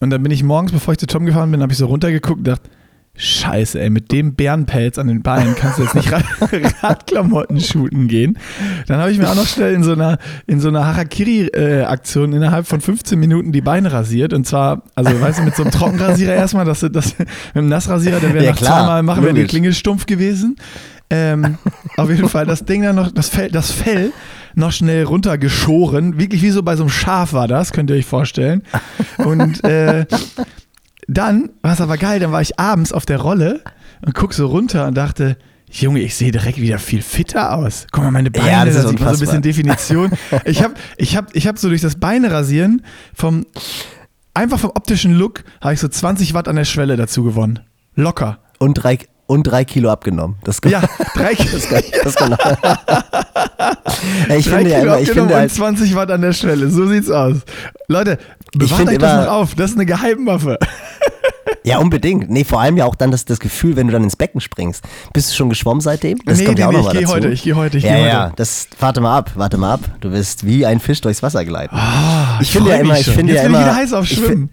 [0.00, 2.38] Und dann bin ich morgens, bevor ich zu Tom gefahren bin, habe ich so runtergeguckt
[2.38, 2.70] und dachte,
[3.14, 6.10] Scheiße, ey, mit dem Bärenpelz an den Beinen kannst du jetzt nicht
[6.82, 8.38] Radklamotten shooten gehen.
[8.86, 12.66] Dann habe ich mir auch noch schnell in so einer, in so einer Harakiri-Aktion innerhalb
[12.66, 14.32] von 15 Minuten die Beine rasiert.
[14.32, 18.18] Und zwar, also weißt du, mit so einem Trockenrasierer erstmal, das, das, mit einem Nassrasierer,
[18.18, 20.56] der wäre ja, nach zweimal machen, wäre die Klinge stumpf gewesen.
[21.12, 21.58] Ähm,
[21.98, 24.12] auf jeden Fall das Ding dann noch, das Fell, das Fell
[24.54, 26.18] noch schnell runtergeschoren.
[26.18, 28.62] Wirklich wie so bei so einem Schaf war das, könnt ihr euch vorstellen.
[29.18, 30.06] Und äh,
[31.06, 33.60] dann, was aber geil, dann war ich abends auf der Rolle
[34.04, 35.36] und guck so runter und dachte,
[35.70, 37.86] Junge, ich sehe direkt wieder viel fitter aus.
[37.92, 40.10] Guck mal, meine Beine, ja, das da sieht man so ein bisschen Definition.
[40.44, 42.82] Ich habe ich hab, ich hab so durch das Beine rasieren
[43.14, 43.46] vom,
[44.34, 47.60] einfach vom optischen Look, habe ich so 20 Watt an der Schwelle dazu gewonnen.
[47.94, 48.40] Locker.
[48.58, 48.98] Und drei,
[49.32, 50.36] und drei Kilo abgenommen.
[50.44, 50.82] Das ja,
[51.14, 51.50] drei Kilo.
[51.52, 52.32] Das kann, das kann
[54.36, 56.68] ich drei finde Kilo ja immer, ich finde halt, und 20 Watt an der Schwelle.
[56.68, 57.38] So sieht's aus.
[57.88, 58.18] Leute,
[58.54, 59.54] bewahrt euch das noch auf.
[59.54, 60.58] Das ist eine Geheimwaffe.
[61.64, 62.28] Ja, unbedingt.
[62.28, 64.84] Nee, vor allem ja auch dann das, das Gefühl, wenn du dann ins Becken springst.
[65.12, 66.18] Bist du schon geschwommen seitdem?
[66.24, 67.84] Das nee, kommt nee, ja auch nee, noch ich gehe heute, ich gehe heute, ich
[67.84, 68.08] ja, gehe heute.
[68.10, 69.80] Ja, das, warte mal ab, warte mal ab.
[70.00, 71.76] Du wirst wie ein Fisch durchs Wasser gleiten.
[71.76, 73.60] Oh, ich, ich finde ja immer, ich finde ja immer.
[73.60, 74.50] Ich bin heiß auf Schwimmen.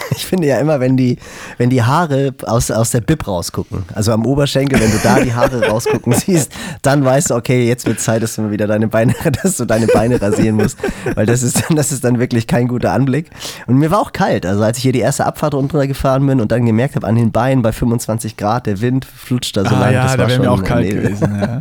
[0.16, 1.18] Ich finde ja immer, wenn die,
[1.58, 5.34] wenn die Haare aus, aus der Bib rausgucken, also am Oberschenkel, wenn du da die
[5.34, 6.52] Haare rausgucken siehst,
[6.82, 9.86] dann weißt du, okay, jetzt wird Zeit, dass du wieder deine Beine, dass du deine
[9.86, 10.78] Beine rasieren musst.
[11.14, 13.30] Weil das ist, das ist dann wirklich kein guter Anblick.
[13.66, 14.46] Und mir war auch kalt.
[14.46, 17.32] Also als ich hier die erste Abfahrt runtergefahren bin und dann gemerkt habe, an den
[17.32, 19.92] Beinen bei 25 Grad, der Wind flutscht da so ah, lang.
[19.92, 21.38] Ja, das da wäre mir auch kalt gewesen.
[21.40, 21.60] Ja.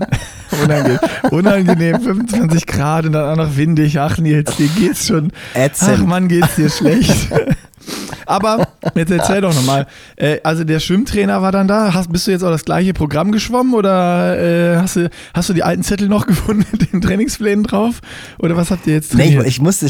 [0.63, 0.99] Unangenehm.
[1.31, 3.99] Unangenehm, 25 Grad und dann auch noch windig.
[3.99, 5.31] Ach Nils, dir geht's schon.
[5.53, 5.99] Ätzend.
[6.01, 7.29] Ach Mann, geht's dir schlecht.
[8.25, 9.87] Aber jetzt erzähl doch nochmal.
[10.15, 11.93] Äh, also der Schwimmtrainer war dann da.
[11.93, 15.53] Hast, bist du jetzt auch das gleiche Programm geschwommen oder äh, hast, du, hast du
[15.53, 18.01] die alten Zettel noch gefunden mit den Trainingsplänen drauf?
[18.39, 19.41] Oder was habt ihr jetzt trainiert?
[19.41, 19.87] Nee, ich, ich musste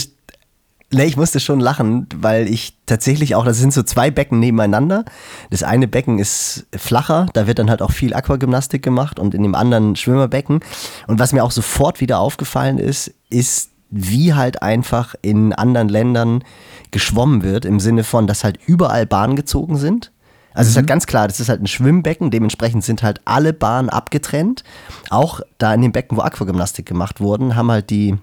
[0.94, 5.06] Nee, ich musste schon lachen, weil ich tatsächlich auch, das sind so zwei Becken nebeneinander.
[5.50, 9.42] Das eine Becken ist flacher, da wird dann halt auch viel Aquagymnastik gemacht und in
[9.42, 10.60] dem anderen Schwimmerbecken.
[11.08, 16.44] Und was mir auch sofort wieder aufgefallen ist, ist, wie halt einfach in anderen Ländern
[16.92, 20.12] geschwommen wird, im Sinne von, dass halt überall Bahnen gezogen sind.
[20.54, 20.62] Also mhm.
[20.62, 20.88] es ist halt mhm.
[20.88, 24.64] ganz klar, das ist halt ein Schwimmbecken, dementsprechend sind halt alle Bahnen abgetrennt.
[25.10, 28.18] Auch da in dem Becken, wo Aquagymnastik gemacht wurden, haben halt die,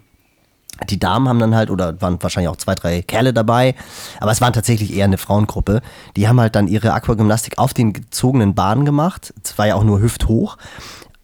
[0.89, 3.75] die Damen haben dann halt, oder waren wahrscheinlich auch zwei, drei Kerle dabei,
[4.21, 5.83] aber es waren tatsächlich eher eine Frauengruppe,
[6.17, 9.35] die haben halt dann ihre Aquagymnastik auf den gezogenen Bahnen gemacht.
[9.43, 10.57] Es war ja auch nur hüfthoch.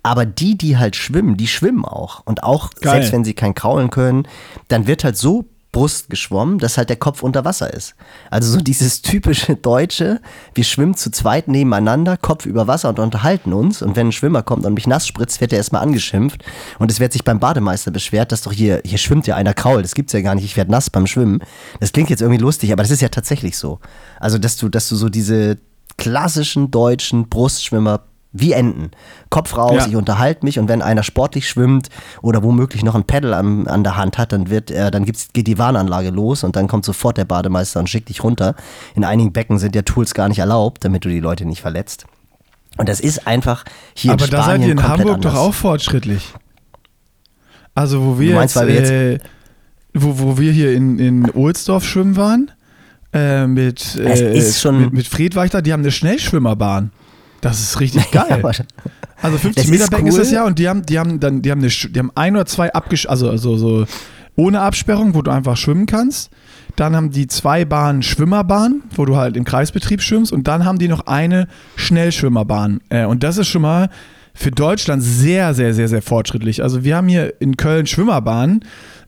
[0.05, 2.21] Aber die, die halt schwimmen, die schwimmen auch.
[2.27, 2.93] Und auch, Geil.
[2.93, 4.29] selbst wenn sie kein Kraulen können,
[4.69, 7.97] dann wird halt so Brust geschwommen, dass halt der Kopf unter Wasser ist.
[8.31, 10.21] Also so dieses typische Deutsche,
[10.55, 13.83] wir schwimmen zu zweit nebeneinander, Kopf über Wasser und unterhalten uns.
[13.83, 16.45] Und wenn ein Schwimmer kommt und mich nass spritzt, wird er erstmal angeschimpft.
[16.79, 19.83] Und es wird sich beim Bademeister beschwert, dass doch hier, hier schwimmt ja einer Kraul.
[19.83, 21.41] Das gibt's ja gar nicht, ich werde nass beim Schwimmen.
[21.81, 23.81] Das klingt jetzt irgendwie lustig, aber das ist ja tatsächlich so.
[24.21, 25.59] Also, dass du, dass du so diese
[25.97, 28.03] klassischen deutschen Brustschwimmer
[28.37, 28.91] wie Enten.
[29.31, 29.87] Kopf raus, Ja.
[29.87, 31.89] ich unterhalte mich und wenn einer sportlich schwimmt
[32.21, 35.29] oder womöglich noch ein Pedal an, an der Hand hat, dann wird äh, dann gibt's,
[35.33, 38.57] geht die Warnanlage los und dann kommt sofort der Bademeister und schickt dich runter.
[38.97, 42.07] In einigen Becken sind ja Tools gar nicht erlaubt, damit du die Leute nicht verletzt.
[42.77, 45.33] Und das ist einfach hier Aber in da Spanien seid ihr in Hamburg anders.
[45.33, 46.35] doch auch fortschrittlich.
[47.75, 49.19] Also wo wir meinst, jetzt, wir jetzt- äh,
[49.95, 52.51] wo, wo wir hier in, in Ohlsdorf schwimmen waren,
[53.13, 54.41] äh, mit, äh,
[54.73, 56.91] mit, mit Friedweichter, die haben eine Schnellschwimmerbahn.
[57.45, 58.43] Das ist richtig geil.
[59.23, 60.21] Also 50 Das Meter ist Becken ist cool.
[60.21, 62.47] das ja und die haben, die haben dann, die haben eine, die haben ein oder
[62.47, 63.87] zwei abgesch, also, also so
[64.37, 66.31] ohne Absperrung, wo du einfach schwimmen kannst.
[66.77, 70.79] Dann haben die zwei Bahnen Schwimmerbahn, wo du halt im Kreisbetrieb schwimmst und dann haben
[70.79, 72.81] die noch eine Schnellschwimmerbahn.
[72.89, 73.91] Äh, und das ist schon mal
[74.35, 76.63] für Deutschland sehr, sehr, sehr, sehr fortschrittlich.
[76.63, 78.65] Also wir haben hier in Köln Schwimmerbahnen,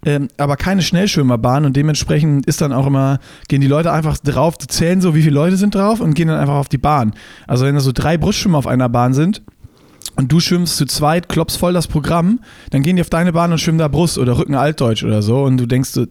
[0.06, 4.56] ähm, aber keine Schnellschwimmerbahn und dementsprechend ist dann auch immer, gehen die Leute einfach drauf,
[4.56, 7.12] die zählen so, wie viele Leute sind drauf und gehen dann einfach auf die Bahn.
[7.48, 9.42] Also wenn da so drei Brustschwimmer auf einer Bahn sind,
[10.14, 12.40] und du schwimmst zu zweit, klopfst voll das Programm,
[12.70, 15.42] dann gehen die auf deine Bahn und schwimmen da Brust oder Rücken Altdeutsch oder so
[15.42, 16.06] und du denkst so,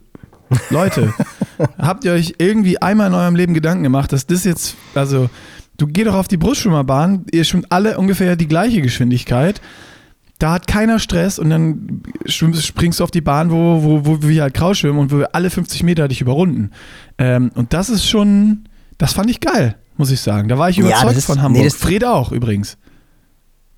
[0.69, 1.13] Leute,
[1.79, 5.29] habt ihr euch irgendwie einmal in eurem Leben Gedanken gemacht, dass das jetzt, also
[5.77, 9.61] du geh doch auf die Brustschwimmerbahn, ihr schwimmt alle ungefähr die gleiche Geschwindigkeit,
[10.45, 14.43] da hat keiner Stress und dann springst du auf die Bahn, wo, wo, wo wir
[14.43, 16.69] halt Kraus schwimmen und wo wir alle 50 Meter dich überrunden.
[17.17, 18.65] Ähm, und das ist schon,
[18.99, 20.47] das fand ich geil, muss ich sagen.
[20.47, 21.63] Da war ich Ja, überzeugt das ist- von nee, Hamburg.
[21.63, 22.77] das- Fred auch übrigens.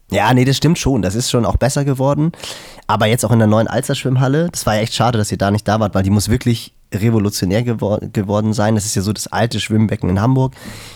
[0.09, 1.01] Ja, nee, das stimmt schon.
[1.01, 2.31] Das ist schon auch besser geworden.
[2.87, 5.51] Aber jetzt auch in der neuen Alster-Schwimmhalle, das war ja echt schade, dass ihr da
[5.51, 8.75] nicht da wart, weil die muss wirklich revolutionär gewor geworden sein.
[8.75, 10.53] Das ist ja so das alte Schwimmbecken in Hamburg.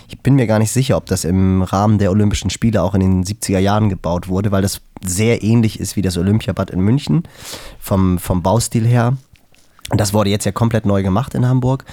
[0.07, 3.01] Ich bin mir gar nicht sicher, ob das im Rahmen der Olympischen Spiele auch in
[3.01, 7.23] den 70er Jahren gebaut wurde, weil das sehr ähnlich ist wie das Olympiabad in München
[7.79, 9.17] vom, vom Baustil her.
[9.89, 11.83] Und das wurde jetzt ja komplett neu gemacht in Hamburg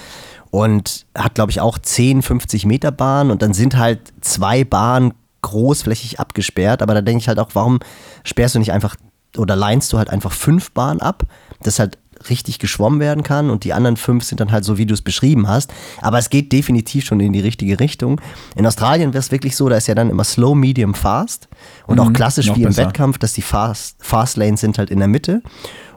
[0.51, 5.13] und hat, glaube ich, auch 10, 50 Meter Bahn und dann sind halt zwei Bahnen
[5.41, 6.81] großflächig abgesperrt.
[6.81, 7.79] Aber da denke ich halt auch, warum
[8.23, 8.95] sperrst du nicht einfach
[9.37, 11.23] oder leinst du halt einfach fünf Bahnen ab,
[11.61, 11.97] dass halt
[12.29, 15.01] richtig geschwommen werden kann und die anderen fünf sind dann halt so, wie du es
[15.01, 15.71] beschrieben hast.
[16.01, 18.19] Aber es geht definitiv schon in die richtige Richtung.
[18.57, 21.47] In Australien wäre es wirklich so, da ist ja dann immer Slow, Medium, Fast
[21.87, 22.87] und auch Mhm, klassisch noch wie im besser.
[22.87, 25.41] Wettkampf, dass die Fast, Fast Lanes sind halt in der Mitte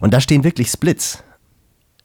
[0.00, 1.24] und da stehen wirklich Splits.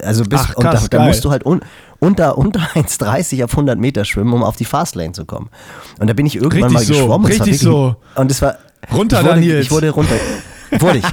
[0.01, 1.07] Also bis, Ach, und krass, da, da geil.
[1.07, 1.61] musst du halt un,
[1.99, 5.49] unter, unter 1,30 auf 100 Meter schwimmen, um auf die Fastlane zu kommen.
[5.99, 7.25] Und da bin ich irgendwann Richtig mal so, geschwommen.
[7.25, 7.95] und es war richtig so.
[8.15, 8.57] Und es war
[8.93, 9.65] Runter ich wurde, Nils.
[9.65, 10.15] Ich wurde runter.
[10.79, 11.05] Wurde ich.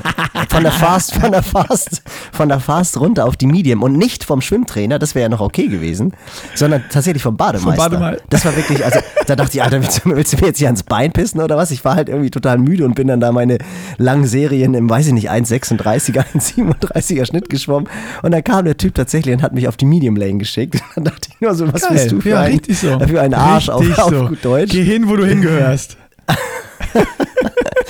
[0.48, 4.24] Von der Fast, von der Fast, von der Fast runter auf die Medium und nicht
[4.24, 6.12] vom Schwimmtrainer, das wäre ja noch okay gewesen,
[6.54, 7.82] sondern tatsächlich vom Bademeister.
[7.82, 8.24] Vom Bademeister.
[8.30, 10.68] Das war wirklich, also da dachte ich, Alter, willst du, willst du mir jetzt hier
[10.68, 11.70] ans Bein pissen oder was?
[11.70, 13.58] Ich war halt irgendwie total müde und bin dann da meine
[13.96, 17.88] langen Serien im, weiß ich nicht, 1,36er, 1,37er Schnitt geschwommen
[18.22, 20.76] und dann kam der Typ tatsächlich und hat mich auf die Medium Lane geschickt.
[20.94, 22.98] Dann dachte ich nur so, was bist du für ja, ein, so.
[23.00, 24.28] für ein Arsch auf, Richtig auf so.
[24.28, 24.70] gut Deutsch?
[24.70, 25.96] Geh hin, wo du hingehörst.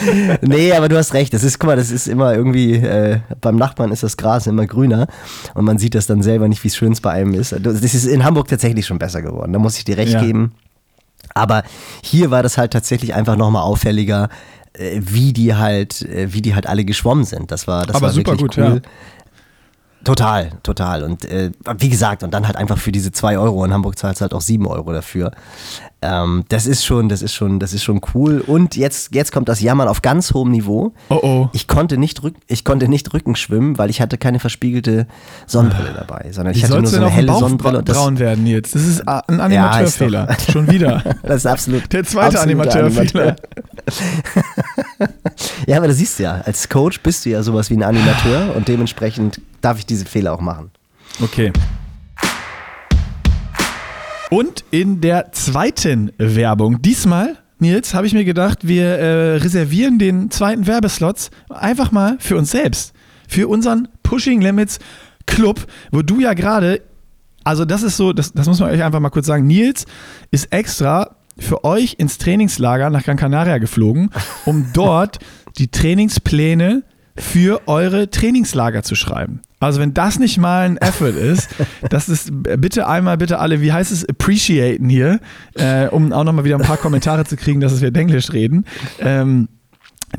[0.43, 1.33] Nee, aber du hast recht.
[1.35, 4.67] Das ist, guck mal, das ist immer irgendwie, äh, beim Nachbarn ist das Gras immer
[4.67, 5.07] grüner
[5.55, 7.53] und man sieht das dann selber nicht, wie schön es bei einem ist.
[7.61, 9.53] Das ist in Hamburg tatsächlich schon besser geworden.
[9.53, 10.21] Da muss ich dir recht Ja.
[10.23, 10.53] geben.
[11.35, 11.63] Aber
[12.03, 14.29] hier war das halt tatsächlich einfach nochmal auffälliger,
[14.75, 17.51] äh, wie die halt, äh, wie die halt alle geschwommen sind.
[17.51, 18.83] Das war, das Aber war super wirklich gut, cool.
[18.85, 18.91] ja.
[20.05, 21.03] Total, total.
[21.03, 23.65] Und äh, wie gesagt, und dann halt einfach für diese 2 Euro.
[23.65, 25.33] In Hamburg zahlst du halt auch 7 Euro dafür.
[26.07, 28.43] Ähm, das ist schon, das ist schon, das ist schon cool.
[28.47, 30.93] Und jetzt, jetzt kommt das Jammern auf ganz hohem Niveau.
[31.09, 31.49] Oh oh.
[31.53, 35.07] Ich konnte nicht, rück, ich konnte nicht Rücken schwimmen, weil ich hatte keine verspiegelte
[35.47, 37.79] Sonnenbrille dabei, sondern Wie ich hatte nur so eine helle Sonnenbrille.
[37.79, 38.75] Und das, braun werden jetzt?
[38.75, 40.29] Das ist a- ein Ja, Animateurfehler.
[40.31, 41.03] ist Schon wieder.
[41.23, 41.91] das ist absolut.
[41.93, 43.37] Der zweite Animateurfehler.
[45.67, 46.41] Ja, aber das siehst du ja.
[46.45, 50.33] Als Coach bist du ja sowas wie ein Animateur und dementsprechend darf ich diese Fehler
[50.33, 50.71] auch machen.
[51.23, 51.53] Okay.
[54.31, 60.31] Und in der zweiten Werbung, diesmal, Nils, habe ich mir gedacht, wir äh, reservieren den
[60.31, 62.93] zweiten Werbeslots einfach mal für uns selbst.
[63.29, 64.79] Für unseren Pushing Limits
[65.27, 66.83] Club, wo du ja gerade,
[67.45, 69.87] also das ist so, das, das muss man euch einfach mal kurz sagen, Nils
[70.31, 74.11] ist extra für euch ins Trainingslager nach Gran Canaria geflogen,
[74.45, 75.19] um dort
[75.59, 76.83] die Trainingspläne
[77.17, 79.43] für eure Trainingslager zu schreiben.
[79.65, 81.49] Also wenn das nicht mal ein Effort ist,
[81.91, 85.21] das ist bitte einmal bitte alle, wie heißt es, appreciaten hier,
[85.55, 88.65] äh, um auch nochmal wieder ein paar Kommentare zu kriegen, dass wir Englisch reden.
[89.01, 89.49] Ähm,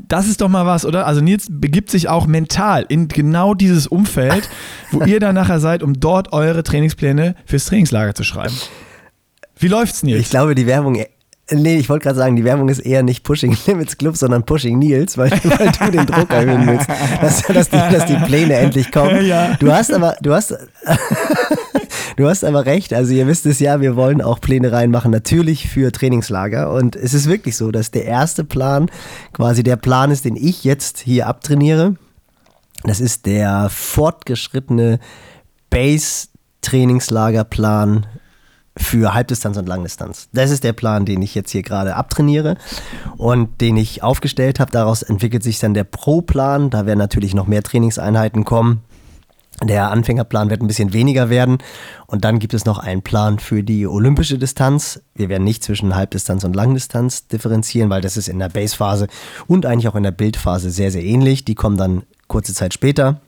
[0.08, 1.08] Das ist doch mal was, oder?
[1.08, 4.50] Also Nils begibt sich auch mental in genau dieses Umfeld,
[4.92, 8.56] wo ihr dann nachher seid, um dort eure Trainingspläne fürs Trainingslager zu schreiben.
[9.58, 10.20] Wie läuft's, Nils?
[10.20, 10.98] Ich glaube, die Werbung
[11.52, 14.80] Nee, ich wollte gerade sagen, die Werbung ist eher nicht Pushing Limits Club, sondern Pushing
[14.80, 16.90] Nils, weil, weil du den Druck erhöhen willst,
[17.22, 19.24] dass, dass, die, dass die Pläne endlich kommen.
[19.26, 19.56] Ja.
[19.60, 20.56] Du hast aber, du hast,
[22.18, 22.94] du hast aber recht.
[22.94, 26.74] Also ihr wisst es ja, wir wollen auch Pläne reinmachen, natürlich für Trainingslager.
[26.74, 28.90] Und es ist wirklich so, dass der erste Plan
[29.32, 31.94] quasi der Plan ist, den ich jetzt hier abtrainiere.
[32.84, 35.00] Das ist der fortgeschrittene
[35.70, 38.08] Base-Trainingslagerplan
[38.78, 40.28] für Halbdistanz und Langdistanz.
[40.34, 42.58] Das ist der Plan, den ich jetzt hier gerade abtrainiere
[43.18, 44.72] und den ich aufgestellt habe.
[44.72, 46.70] Daraus entwickelt sich dann der Pro-Plan.
[46.70, 48.82] Da werden natürlich noch mehr Trainingseinheiten kommen.
[49.64, 51.60] Der Anfängerplan wird ein bisschen weniger werden.
[52.08, 55.02] Und dann gibt es noch einen Plan für die olympische Distanz.
[55.16, 59.08] Wir werden nicht zwischen Halbdistanz und Langdistanz differenzieren, weil das ist in der Base-Phase
[59.48, 61.46] und eigentlich auch in der Bildphase sehr, sehr ähnlich.
[61.46, 63.22] Die kommen dann kurze Zeit später.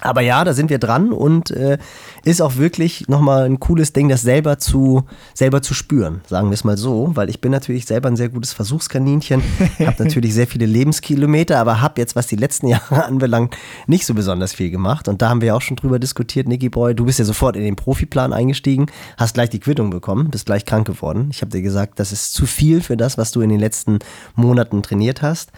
[0.00, 1.78] Aber ja, da sind wir dran und äh,
[2.24, 6.54] ist auch wirklich nochmal ein cooles Ding, das selber zu, selber zu spüren, sagen wir
[6.54, 9.42] es mal so, weil ich bin natürlich selber ein sehr gutes Versuchskaninchen,
[9.80, 13.56] habe natürlich sehr viele Lebenskilometer, aber habe jetzt, was die letzten Jahre anbelangt,
[13.86, 15.08] nicht so besonders viel gemacht.
[15.08, 17.64] Und da haben wir auch schon drüber diskutiert, Nicky Boy, du bist ja sofort in
[17.64, 21.28] den Profiplan eingestiegen, hast gleich die Quittung bekommen, bist gleich krank geworden.
[21.32, 23.98] Ich habe dir gesagt, das ist zu viel für das, was du in den letzten
[24.36, 25.50] Monaten trainiert hast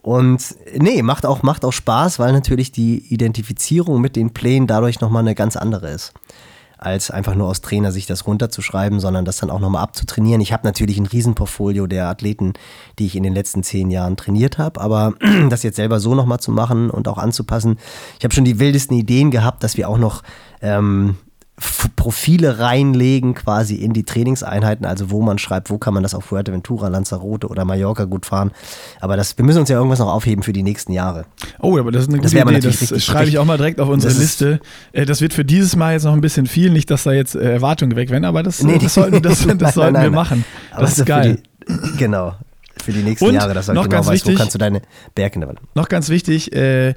[0.00, 5.00] und nee, macht auch, macht auch Spaß, weil natürlich die Identifizierung mit den Plänen dadurch
[5.00, 6.12] nochmal eine ganz andere ist.
[6.80, 10.40] Als einfach nur aus Trainersicht das runterzuschreiben, sondern das dann auch nochmal abzutrainieren.
[10.40, 12.52] Ich habe natürlich ein Riesenportfolio der Athleten,
[13.00, 15.14] die ich in den letzten zehn Jahren trainiert habe, aber
[15.50, 17.78] das jetzt selber so nochmal zu machen und auch anzupassen.
[18.18, 20.22] Ich habe schon die wildesten Ideen gehabt, dass wir auch noch
[20.62, 21.16] ähm,
[21.96, 26.24] Profile reinlegen quasi in die Trainingseinheiten, also wo man schreibt, wo kann man das auf
[26.24, 28.52] Fuerteventura, Lanzarote oder Mallorca gut fahren.
[29.00, 31.26] Aber das, wir müssen uns ja irgendwas noch aufheben für die nächsten Jahre.
[31.60, 32.60] Oh, aber das ist eine gute Idee.
[32.60, 34.60] Das schreibe ich auch mal direkt auf unsere Liste.
[34.92, 37.34] Äh, das wird für dieses Mal jetzt noch ein bisschen viel, nicht, dass da jetzt
[37.34, 40.10] äh, Erwartungen weg werden, aber das, nee, das sollten, das, das nein, sollten nein, wir
[40.10, 40.44] machen.
[40.78, 41.42] Das ist geil.
[41.68, 42.34] Die, genau
[42.82, 44.58] für die nächsten Und Jahre, dass du noch genau ganz weißt, wichtig, wo kannst du
[44.58, 44.82] deine
[45.14, 46.94] Berge Noch ganz wichtig, äh,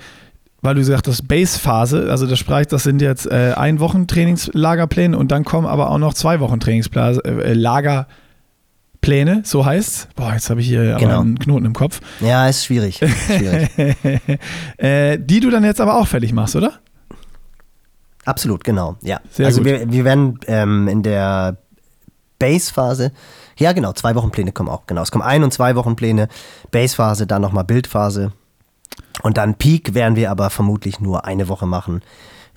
[0.62, 5.18] weil du gesagt hast, Base-Phase, also das sprach, das sind jetzt äh, ein Wochen Trainingslagerpläne
[5.18, 8.08] und dann kommen aber auch noch zwei Wochen Trainingslagerpläne,
[9.40, 10.08] äh, so heißt's.
[10.16, 11.14] Boah, jetzt habe ich hier genau.
[11.14, 12.00] aber einen Knoten im Kopf.
[12.20, 13.00] Ja, ist schwierig.
[13.28, 13.70] schwierig.
[14.78, 16.74] äh, die du dann jetzt aber auch fertig machst, oder?
[18.24, 18.98] Absolut, genau.
[19.02, 19.20] Ja.
[19.32, 19.66] Sehr also gut.
[19.66, 21.58] Wir, wir werden ähm, in der
[22.38, 23.12] Base-Phase,
[23.58, 25.02] ja genau, zwei Wochen Pläne kommen auch, genau.
[25.02, 26.28] Es kommen ein und zwei Wochen Pläne,
[26.70, 28.32] Base-Phase, dann nochmal Bildphase
[29.24, 32.02] und dann Peak werden wir aber vermutlich nur eine Woche machen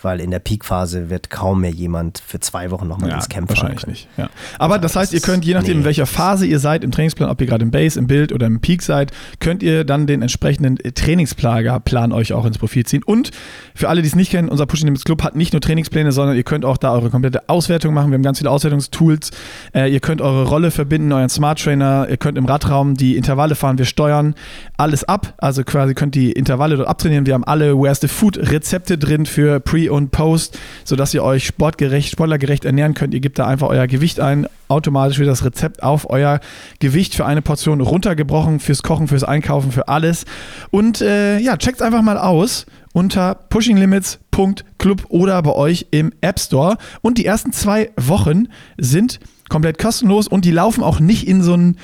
[0.04, 3.48] weil in der Peakphase wird kaum mehr jemand für zwei Wochen nochmal ja, ins Camp
[3.48, 4.08] wahrscheinlich fahren nicht.
[4.16, 4.28] Ja.
[4.58, 5.78] Aber ja, das heißt, ihr könnt, je nachdem, nee.
[5.80, 8.46] in welcher Phase ihr seid im Trainingsplan, ob ihr gerade im Base, im Bild oder
[8.46, 13.02] im Peak seid, könnt ihr dann den entsprechenden Trainingsplan euch auch ins Profil ziehen.
[13.04, 13.30] Und
[13.74, 16.36] für alle, die es nicht kennen, unser Pushing Limits Club hat nicht nur Trainingspläne, sondern
[16.36, 18.10] ihr könnt auch da eure komplette Auswertung machen.
[18.10, 19.30] Wir haben ganz viele Auswertungstools.
[19.74, 22.06] Äh, ihr könnt eure Rolle verbinden, euren Smart Trainer.
[22.08, 23.78] Ihr könnt im Radraum die Intervalle fahren.
[23.78, 24.34] Wir steuern
[24.76, 25.34] alles ab.
[25.38, 27.26] Also quasi könnt die Intervalle dort abtrainieren.
[27.26, 31.46] Wir haben alle Where's the Food Rezepte drin für Pre und Post sodass ihr euch
[31.46, 33.14] sportgerecht, sportlergerecht ernähren könnt.
[33.14, 36.40] Ihr gebt da einfach euer Gewicht ein, automatisch wird das Rezept auf euer
[36.78, 40.24] Gewicht für eine Portion runtergebrochen, fürs Kochen, fürs Einkaufen, für alles.
[40.70, 46.76] Und äh, ja, checkt einfach mal aus unter pushinglimits.club oder bei euch im App Store.
[47.02, 51.54] Und die ersten zwei Wochen sind komplett kostenlos und die laufen auch nicht in so
[51.54, 51.78] einen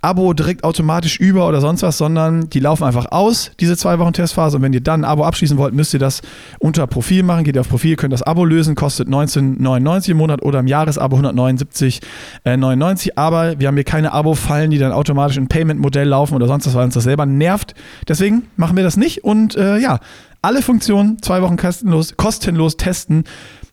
[0.00, 4.12] Abo direkt automatisch über oder sonst was, sondern die laufen einfach aus, diese zwei Wochen
[4.12, 4.56] Testphase.
[4.56, 6.22] Und wenn ihr dann ein Abo abschließen wollt, müsst ihr das
[6.60, 7.44] unter Profil machen.
[7.44, 11.16] Geht ihr auf Profil, könnt das Abo lösen, kostet 19,99 im Monat oder im Jahresabo
[11.16, 13.08] 179,99.
[13.08, 16.66] Äh, Aber wir haben hier keine Abo-Fallen, die dann automatisch in Payment-Modell laufen oder sonst
[16.66, 17.74] was, weil uns das selber nervt.
[18.06, 19.24] Deswegen machen wir das nicht.
[19.24, 19.98] Und äh, ja,
[20.42, 23.24] alle Funktionen zwei Wochen kostenlos, kostenlos testen.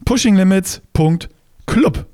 [0.05, 2.05] Pushinglimits.club.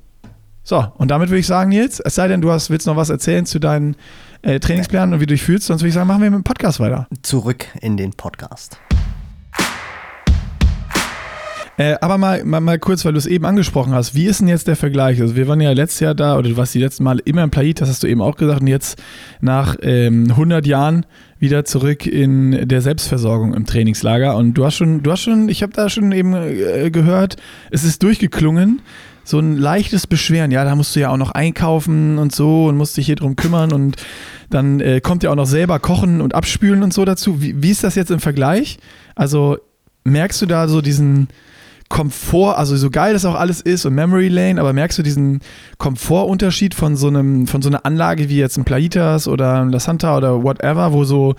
[0.64, 3.10] So, und damit würde ich sagen, Nils, es sei denn, du hast, willst noch was
[3.10, 3.96] erzählen zu deinen
[4.42, 6.44] äh, Trainingsplänen und wie du dich fühlst, sonst würde ich sagen, machen wir mit dem
[6.44, 7.08] Podcast weiter.
[7.22, 8.78] Zurück in den Podcast.
[11.78, 14.46] Äh, aber mal, mal, mal kurz, weil du es eben angesprochen hast, wie ist denn
[14.46, 15.20] jetzt der Vergleich?
[15.20, 17.50] Also wir waren ja letztes Jahr da, oder du warst die letzten Male immer im
[17.50, 19.02] Plait, das hast du eben auch gesagt, und jetzt
[19.40, 21.06] nach ähm, 100 Jahren
[21.40, 24.36] wieder zurück in der Selbstversorgung im Trainingslager.
[24.36, 27.36] Und du hast schon, du hast schon, ich habe da schon eben äh, gehört,
[27.72, 28.80] es ist durchgeklungen
[29.24, 30.50] so ein leichtes Beschweren.
[30.50, 33.36] Ja, da musst du ja auch noch einkaufen und so und musst dich hier drum
[33.36, 33.96] kümmern und
[34.50, 37.40] dann äh, kommt ja auch noch selber kochen und abspülen und so dazu.
[37.40, 38.78] Wie, wie ist das jetzt im Vergleich?
[39.14, 39.58] Also
[40.04, 41.28] merkst du da so diesen
[41.88, 45.40] Komfort, also so geil das auch alles ist und Memory Lane, aber merkst du diesen
[45.76, 49.78] Komfortunterschied von so einem, von so einer Anlage wie jetzt ein Plaitas oder ein La
[49.78, 51.34] Santa oder whatever, wo so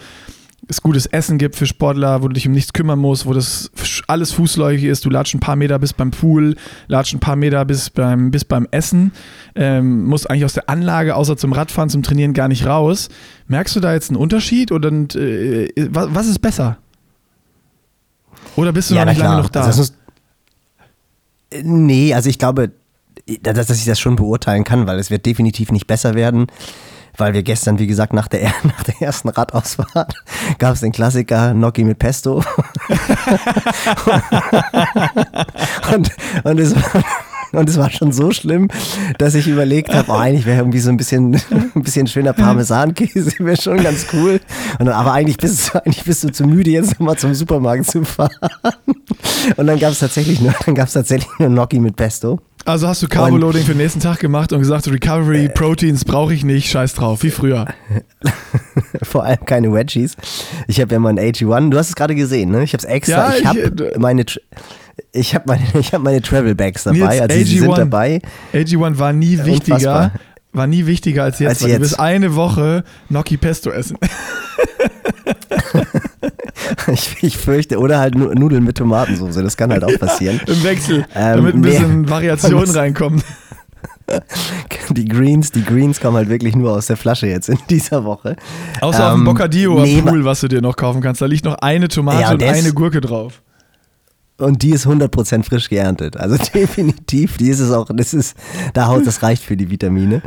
[0.67, 3.69] es gutes Essen gibt für Sportler, wo du dich um nichts kümmern musst, wo das
[4.07, 5.03] alles fußläufig ist.
[5.05, 6.55] Du latsch ein paar Meter bis beim Pool,
[6.87, 9.11] latsch ein paar Meter bis beim, bis beim Essen,
[9.55, 13.09] ähm, musst eigentlich aus der Anlage, außer zum Radfahren, zum Trainieren gar nicht raus.
[13.47, 16.77] Merkst du da jetzt einen Unterschied oder äh, was, was, ist besser?
[18.55, 19.63] Oder bist du ja, noch nicht lange noch da?
[19.63, 19.95] Also ist,
[21.63, 22.71] nee, also ich glaube,
[23.41, 26.47] dass, dass ich das schon beurteilen kann, weil es wird definitiv nicht besser werden
[27.17, 30.13] weil wir gestern, wie gesagt, nach der, nach der ersten Radausfahrt
[30.59, 32.35] gab es den Klassiker Gnocchi mit Pesto.
[35.93, 36.11] und,
[36.43, 37.03] und es war
[37.53, 38.69] und es war schon so schlimm,
[39.19, 41.39] dass ich überlegt habe, oh, eigentlich wäre irgendwie so ein bisschen,
[41.75, 44.39] ein bisschen schöner Parmesankäse, wäre schon ganz cool.
[44.79, 47.85] Und dann, aber eigentlich bist, du, eigentlich bist du zu müde, jetzt nochmal zum Supermarkt
[47.85, 48.31] zu fahren.
[49.55, 52.39] Und dann gab es tatsächlich nur, dann gab es tatsächlich nur Gnocchi mit Pesto.
[52.65, 56.45] Also hast du Carboloading für den nächsten Tag gemacht und gesagt, Recovery Proteins brauche ich
[56.45, 57.67] nicht, scheiß drauf, wie früher.
[59.03, 60.15] Vor allem keine Wedgies.
[60.67, 62.63] Ich habe ja mal ein AG1, du hast es gerade gesehen, ne?
[62.63, 64.23] Ich habe es extra, ja, ich habe äh, meine
[65.11, 68.21] ich habe meine, hab meine Travel Bags dabei, also AG1, sie sind dabei.
[68.53, 70.11] AG1 war nie wichtiger, Unfassbar.
[70.53, 71.77] war nie wichtiger als jetzt, als weil jetzt.
[71.77, 73.97] du bist eine Woche Gnocchi Pesto essen.
[76.91, 80.39] ich, ich, fürchte, oder halt Nudeln mit Tomatensauce, das kann halt auch passieren.
[80.45, 83.23] Ja, Im Wechsel, ähm, damit ein bisschen nee, Variation reinkommt.
[84.89, 88.35] Die Greens, die Greens kommen halt wirklich nur aus der Flasche jetzt in dieser Woche.
[88.81, 91.21] Außer ähm, auf dem ähm, Bocadillo nee, Pool, was du dir noch kaufen kannst.
[91.21, 93.41] Da liegt noch eine Tomate ja, und eine Gurke drauf.
[94.43, 96.17] Und die ist 100% frisch geerntet.
[96.17, 98.35] Also definitiv, die ist es auch, das ist,
[98.73, 100.21] da haut, das reicht für die Vitamine.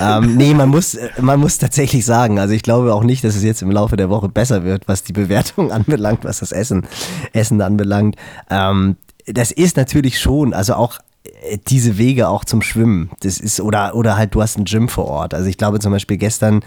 [0.00, 3.42] ähm, nee, man muss, man muss tatsächlich sagen, also ich glaube auch nicht, dass es
[3.42, 6.86] jetzt im Laufe der Woche besser wird, was die Bewertung anbelangt, was das Essen,
[7.32, 8.16] Essen anbelangt.
[8.50, 8.96] Ähm,
[9.26, 13.10] das ist natürlich schon, also auch äh, diese Wege auch zum Schwimmen.
[13.20, 15.34] Das ist, oder, oder halt, du hast ein Gym vor Ort.
[15.34, 16.62] Also ich glaube zum Beispiel gestern,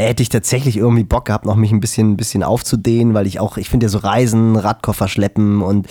[0.00, 3.40] hätte ich tatsächlich irgendwie Bock gehabt, noch mich ein bisschen, ein bisschen aufzudehnen, weil ich
[3.40, 5.88] auch, ich finde ja so Reisen, Radkoffer schleppen und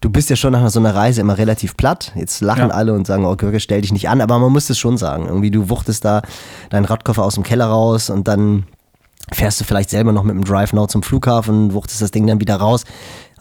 [0.00, 2.12] du bist ja schon nach so einer Reise immer relativ platt.
[2.14, 2.74] Jetzt lachen ja.
[2.74, 5.26] alle und sagen, oh Gürke, stell dich nicht an, aber man muss es schon sagen.
[5.26, 6.22] Irgendwie, du wuchtest da
[6.70, 8.64] deinen Radkoffer aus dem Keller raus und dann
[9.32, 12.40] fährst du vielleicht selber noch mit dem Drive Now zum Flughafen, wuchtest das Ding dann
[12.40, 12.84] wieder raus.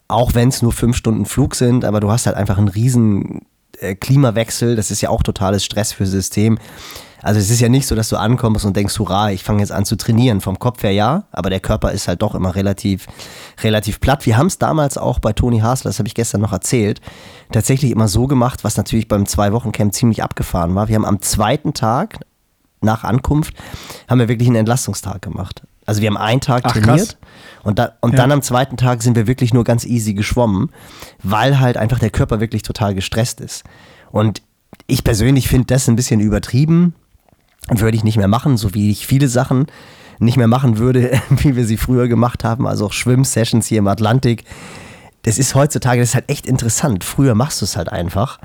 [0.08, 3.42] Auch wenn es nur fünf Stunden Flug sind, aber du hast halt einfach einen riesen
[3.80, 6.58] äh, Klimawechsel, das ist ja auch totales Stress für das System.
[7.22, 9.72] Also es ist ja nicht so, dass du ankommst und denkst, hurra, ich fange jetzt
[9.72, 10.42] an zu trainieren.
[10.42, 13.08] Vom Kopf her ja, aber der Körper ist halt doch immer relativ,
[13.64, 14.26] relativ platt.
[14.26, 17.02] Wir haben es damals auch bei Toni Hasler, das habe ich gestern noch erzählt,
[17.52, 20.88] tatsächlich immer so gemacht, was natürlich beim Zwei-Wochen-Camp ziemlich abgefahren war.
[20.88, 22.20] Wir haben am zweiten Tag
[22.82, 23.56] nach Ankunft,
[24.08, 25.64] haben wir wirklich einen Entlastungstag gemacht.
[25.86, 27.18] Also wir haben einen Tag Ach, trainiert
[27.64, 28.18] und, da, und ja.
[28.18, 30.70] dann am zweiten Tag sind wir wirklich nur ganz easy geschwommen,
[31.24, 33.64] weil halt einfach der Körper wirklich total gestresst ist.
[34.12, 34.42] Und
[34.86, 36.94] ich persönlich finde das ein bisschen übertrieben,
[37.70, 39.68] würde ich nicht mehr machen, so wie ich viele Sachen
[40.20, 43.88] nicht mehr machen würde, wie wir sie früher gemacht haben, also auch Schwimmsessions hier im
[43.88, 44.44] Atlantik.
[45.24, 47.04] Das ist heutzutage, das ist halt echt interessant.
[47.04, 48.40] Früher machst du es halt einfach.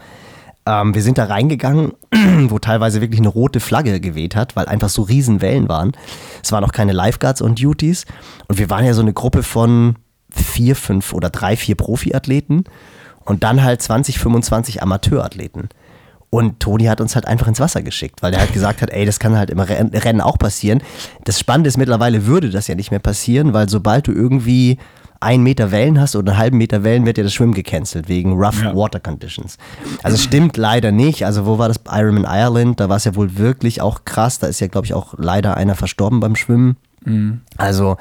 [0.67, 1.93] Ähm, wir sind da reingegangen,
[2.49, 5.93] wo teilweise wirklich eine rote Flagge geweht hat, weil einfach so riesen Wellen waren.
[6.43, 8.05] Es waren noch keine Lifeguards und Duties.
[8.49, 9.97] Und wir waren ja so eine Gruppe von
[10.31, 12.65] vier, fünf oder drei, vier Profiathleten
[13.25, 15.69] und dann halt 20, 25 Amateurathleten.
[16.35, 19.05] Und Toni hat uns halt einfach ins Wasser geschickt, weil der halt gesagt hat, ey,
[19.05, 20.83] das kann halt im Rennen auch passieren.
[21.25, 24.79] Das Spannende ist, mittlerweile würde das ja nicht mehr passieren, weil sobald du irgendwie
[25.21, 28.33] einen Meter Wellen hast oder einen halben Meter Wellen, wird ja das Schwimmen gecancelt wegen
[28.33, 28.75] Rough ja.
[28.75, 29.59] Water Conditions.
[30.03, 31.27] Also es stimmt leider nicht.
[31.27, 31.81] Also wo war das?
[31.87, 34.39] Ironman Ireland, da war es ja wohl wirklich auch krass.
[34.39, 36.79] Da ist ja, glaube ich, auch leider einer verstorben beim Schwimmen.
[37.05, 37.43] Mhm.
[37.59, 37.99] Also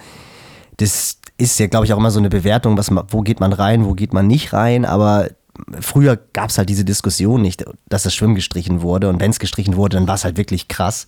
[0.77, 3.85] das ist ja, glaube ich, auch immer so eine Bewertung, was, wo geht man rein,
[3.85, 4.85] wo geht man nicht rein.
[4.85, 5.27] Aber
[5.79, 9.09] früher gab es halt diese Diskussion nicht, dass das Schwimmen gestrichen wurde.
[9.09, 11.07] Und wenn es gestrichen wurde, dann war es halt wirklich krass.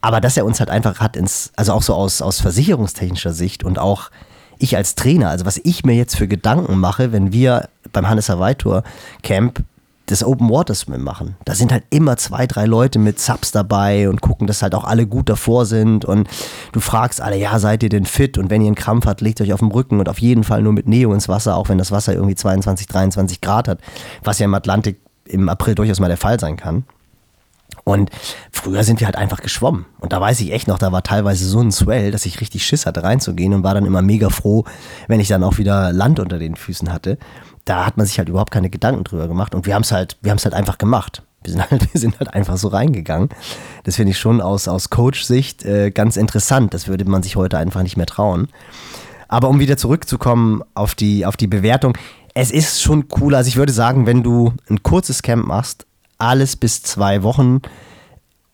[0.00, 3.64] Aber dass er uns halt einfach hat ins, also auch so aus, aus versicherungstechnischer Sicht
[3.64, 4.10] und auch
[4.58, 8.28] ich als Trainer, also was ich mir jetzt für Gedanken mache, wenn wir beim Hannes
[8.28, 8.84] Hawaii Tour
[9.22, 9.64] Camp
[10.06, 11.36] das Open Water Swim machen.
[11.44, 14.84] Da sind halt immer zwei, drei Leute mit Subs dabei und gucken, dass halt auch
[14.84, 16.04] alle gut davor sind.
[16.04, 16.28] Und
[16.72, 18.36] du fragst alle, ja, seid ihr denn fit?
[18.36, 20.62] Und wenn ihr einen Krampf habt, legt euch auf den Rücken und auf jeden Fall
[20.62, 23.80] nur mit Neo ins Wasser, auch wenn das Wasser irgendwie 22, 23 Grad hat,
[24.22, 26.84] was ja im Atlantik im April durchaus mal der Fall sein kann.
[27.82, 28.10] Und
[28.52, 29.86] früher sind wir halt einfach geschwommen.
[29.98, 32.64] Und da weiß ich echt noch, da war teilweise so ein Swell, dass ich richtig
[32.64, 34.64] Schiss hatte reinzugehen und war dann immer mega froh,
[35.08, 37.18] wenn ich dann auch wieder Land unter den Füßen hatte
[37.64, 40.16] da hat man sich halt überhaupt keine Gedanken drüber gemacht und wir haben es halt,
[40.20, 41.22] wir haben es halt einfach gemacht.
[41.42, 43.28] Wir sind halt, wir sind halt einfach so reingegangen.
[43.84, 46.74] Das finde ich schon aus, aus Coach-Sicht äh, ganz interessant.
[46.74, 48.48] Das würde man sich heute einfach nicht mehr trauen.
[49.28, 51.96] Aber um wieder zurückzukommen auf die, auf die Bewertung,
[52.34, 53.34] es ist schon cool.
[53.34, 55.86] Also ich würde sagen, wenn du ein kurzes Camp machst,
[56.18, 57.60] alles bis zwei Wochen,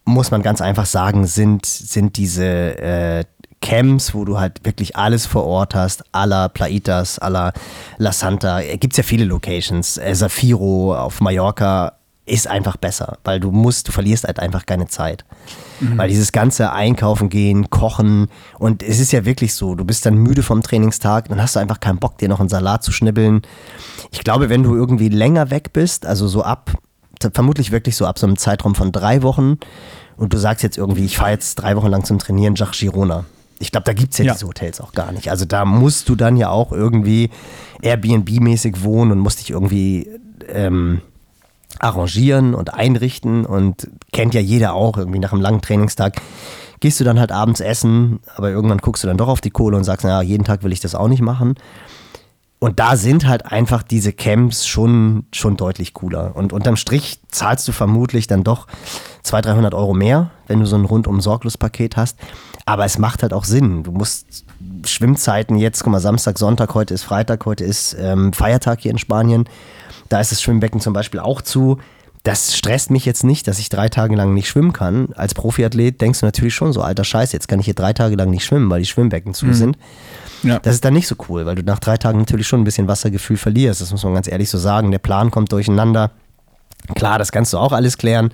[0.04, 3.24] muss man ganz einfach sagen, sind, sind diese äh,
[3.60, 7.52] Camps, wo du halt wirklich alles vor Ort hast, à la Plaitas, à la
[7.98, 11.92] La Santa, gibt es ja viele Locations, äh, Zafiro auf Mallorca
[12.30, 15.24] ist einfach besser, weil du musst, du verlierst halt einfach keine Zeit.
[15.80, 15.98] Mhm.
[15.98, 20.14] Weil dieses ganze Einkaufen gehen, Kochen und es ist ja wirklich so, du bist dann
[20.14, 23.42] müde vom Trainingstag, dann hast du einfach keinen Bock, dir noch einen Salat zu schnibbeln.
[24.12, 26.72] Ich glaube, wenn du irgendwie länger weg bist, also so ab,
[27.34, 29.58] vermutlich wirklich so ab so einem Zeitraum von drei Wochen
[30.16, 33.24] und du sagst jetzt irgendwie, ich fahre jetzt drei Wochen lang zum Trainieren nach Girona.
[33.60, 35.30] Ich glaube, da gibt es ja, ja, diese Hotels auch gar nicht.
[35.30, 37.30] Also da musst du dann ja auch irgendwie
[37.82, 40.10] Airbnb-mäßig wohnen und musst dich irgendwie
[40.48, 41.02] ähm,
[41.78, 46.20] arrangieren und einrichten und kennt ja jeder auch irgendwie nach einem langen Trainingstag.
[46.80, 49.76] Gehst du dann halt abends essen, aber irgendwann guckst du dann doch auf die Kohle
[49.76, 51.54] und sagst, naja, jeden Tag will ich das auch nicht machen.
[52.58, 56.36] Und da sind halt einfach diese Camps schon, schon deutlich cooler.
[56.36, 58.66] Und unterm Strich zahlst du vermutlich dann doch
[59.22, 62.18] 200, 300 Euro mehr, wenn du so ein rundum sorglos Paket hast.
[62.66, 63.82] Aber es macht halt auch Sinn.
[63.82, 64.44] Du musst
[64.84, 68.98] Schwimmzeiten jetzt, guck mal, Samstag, Sonntag, heute ist Freitag, heute ist ähm, Feiertag hier in
[68.98, 69.48] Spanien.
[70.08, 71.78] Da ist das Schwimmbecken zum Beispiel auch zu.
[72.22, 75.08] Das stresst mich jetzt nicht, dass ich drei Tage lang nicht schwimmen kann.
[75.14, 78.14] Als Profiathlet denkst du natürlich schon so, alter Scheiß, jetzt kann ich hier drei Tage
[78.16, 79.54] lang nicht schwimmen, weil die Schwimmbecken zu mhm.
[79.54, 79.78] sind.
[80.42, 80.58] Ja.
[80.58, 82.88] Das ist dann nicht so cool, weil du nach drei Tagen natürlich schon ein bisschen
[82.88, 83.80] Wassergefühl verlierst.
[83.80, 84.90] Das muss man ganz ehrlich so sagen.
[84.90, 86.10] Der Plan kommt durcheinander.
[86.94, 88.32] Klar, das kannst du auch alles klären.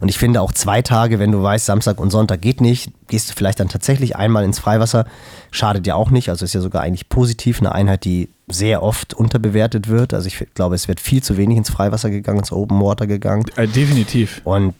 [0.00, 3.30] Und ich finde auch zwei Tage, wenn du weißt, Samstag und Sonntag geht nicht, gehst
[3.30, 5.06] du vielleicht dann tatsächlich einmal ins Freiwasser.
[5.50, 6.28] Schadet ja auch nicht.
[6.28, 7.58] Also ist ja sogar eigentlich positiv.
[7.60, 10.14] Eine Einheit, die sehr oft unterbewertet wird.
[10.14, 13.44] Also ich glaube, es wird viel zu wenig ins Freiwasser gegangen, ins Open Water gegangen.
[13.56, 14.40] Äh, definitiv.
[14.44, 14.74] Und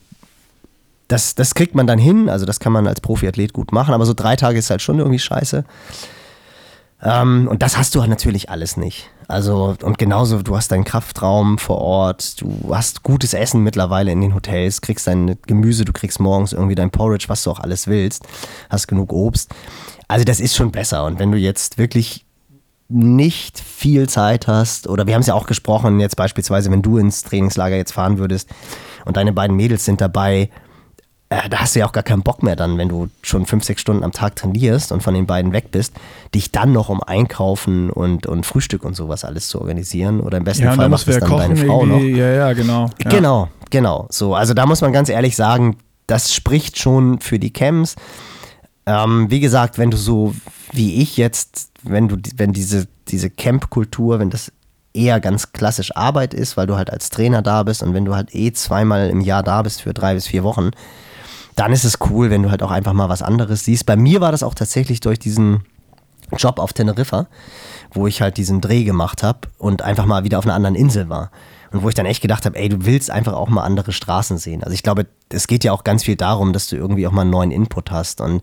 [1.09, 2.29] das, das kriegt man dann hin.
[2.29, 3.95] Also das kann man als Profiathlet gut machen.
[3.95, 5.65] Aber so drei Tage ist halt schon irgendwie scheiße.
[7.03, 9.11] Ähm, und das hast du halt natürlich alles nicht.
[9.29, 14.23] Also, und genauso, du hast deinen Kraftraum vor Ort, du hast gutes Essen mittlerweile in
[14.23, 17.87] den Hotels, kriegst dein Gemüse, du kriegst morgens irgendwie dein Porridge, was du auch alles
[17.87, 18.27] willst,
[18.71, 19.55] hast genug Obst.
[20.09, 21.05] Also, das ist schon besser.
[21.05, 22.25] Und wenn du jetzt wirklich
[22.89, 26.97] nicht viel Zeit hast, oder wir haben es ja auch gesprochen, jetzt beispielsweise, wenn du
[26.97, 28.49] ins Trainingslager jetzt fahren würdest
[29.05, 30.49] und deine beiden Mädels sind dabei,
[31.31, 33.65] äh, da hast du ja auch gar keinen Bock mehr dann, wenn du schon fünf,
[33.65, 35.93] sechs Stunden am Tag trainierst und von den beiden weg bist,
[36.35, 40.21] dich dann noch um Einkaufen und, und Frühstück und sowas alles zu organisieren.
[40.21, 42.01] Oder im besten ja, Fall macht es dann deine Frau noch.
[42.01, 42.89] Ja, ja, genau.
[43.03, 43.11] Ja.
[43.11, 44.07] Genau, genau.
[44.11, 45.77] So, also da muss man ganz ehrlich sagen,
[46.07, 47.97] das spricht schon für die Camps.
[48.87, 50.35] Ähm, wie gesagt, wenn du so
[50.73, 54.51] wie ich jetzt, wenn du, wenn diese, diese Camp-Kultur, wenn das
[54.95, 58.15] eher ganz klassisch Arbeit ist, weil du halt als Trainer da bist und wenn du
[58.15, 60.71] halt eh zweimal im Jahr da bist für drei bis vier Wochen,
[61.59, 63.85] dann ist es cool, wenn du halt auch einfach mal was anderes siehst.
[63.85, 65.65] Bei mir war das auch tatsächlich durch diesen
[66.37, 67.27] Job auf Teneriffa,
[67.93, 71.09] wo ich halt diesen Dreh gemacht habe und einfach mal wieder auf einer anderen Insel
[71.09, 71.31] war.
[71.71, 74.39] Und wo ich dann echt gedacht habe, ey, du willst einfach auch mal andere Straßen
[74.39, 74.63] sehen.
[74.63, 77.23] Also ich glaube, es geht ja auch ganz viel darum, dass du irgendwie auch mal
[77.23, 78.21] einen neuen Input hast.
[78.21, 78.43] Und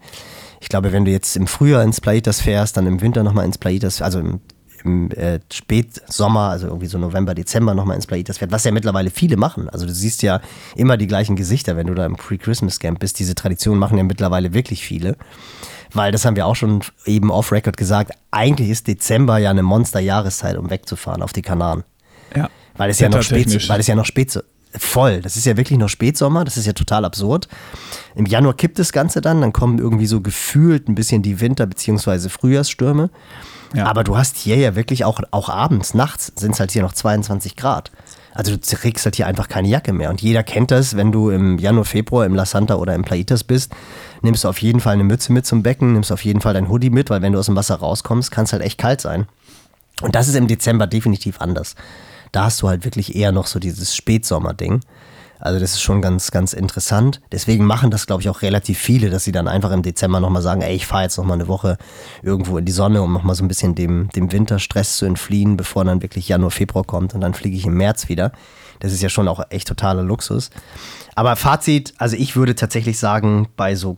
[0.59, 3.57] ich glaube, wenn du jetzt im Frühjahr ins Plaitas fährst, dann im Winter nochmal ins
[3.57, 4.41] Plaitas, also im,
[4.85, 9.09] im äh, Spätsommer, also irgendwie so November, Dezember nochmal ins Plaitas fährt, was ja mittlerweile
[9.09, 9.69] viele machen.
[9.69, 10.41] Also du siehst ja
[10.75, 13.19] immer die gleichen Gesichter, wenn du da im Pre-Christmas-Camp bist.
[13.19, 15.17] Diese Tradition machen ja mittlerweile wirklich viele.
[15.93, 20.57] Weil das haben wir auch schon eben off-Record gesagt, eigentlich ist Dezember ja eine Monster-Jahreszeit,
[20.57, 21.83] um wegzufahren auf die Kanaren.
[22.35, 22.49] Ja.
[22.77, 24.43] Weil es ja noch spät, weil es ja noch spät,
[24.77, 25.21] voll.
[25.21, 27.47] Das ist ja wirklich noch Spätsommer, das ist ja total absurd.
[28.15, 31.65] Im Januar kippt das Ganze dann, dann kommen irgendwie so gefühlt ein bisschen die Winter-
[31.65, 32.29] bzw.
[32.29, 33.09] Frühjahrsstürme.
[33.73, 33.87] Ja.
[33.87, 36.93] Aber du hast hier ja wirklich auch, auch abends, nachts sind es halt hier noch
[36.93, 37.91] 22 Grad.
[38.33, 40.09] Also du kriegst halt hier einfach keine Jacke mehr.
[40.09, 43.43] Und jeder kennt das, wenn du im Januar, Februar im La Santa oder im Plaitas
[43.45, 43.73] bist,
[44.21, 46.69] nimmst du auf jeden Fall eine Mütze mit zum Becken, nimmst auf jeden Fall dein
[46.69, 49.27] Hoodie mit, weil wenn du aus dem Wasser rauskommst, kann es halt echt kalt sein.
[50.01, 51.75] Und das ist im Dezember definitiv anders.
[52.35, 54.81] Da hast du halt wirklich eher noch so dieses Spätsommer-Ding.
[55.39, 57.21] Also das ist schon ganz, ganz interessant.
[57.31, 60.41] Deswegen machen das, glaube ich, auch relativ viele, dass sie dann einfach im Dezember nochmal
[60.41, 61.77] sagen, ey, ich fahre jetzt nochmal eine Woche
[62.23, 65.85] irgendwo in die Sonne, um nochmal so ein bisschen dem, dem Winterstress zu entfliehen, bevor
[65.85, 68.31] dann wirklich Januar, Februar kommt und dann fliege ich im März wieder.
[68.79, 70.49] Das ist ja schon auch echt totaler Luxus.
[71.15, 73.97] Aber Fazit, also ich würde tatsächlich sagen, bei so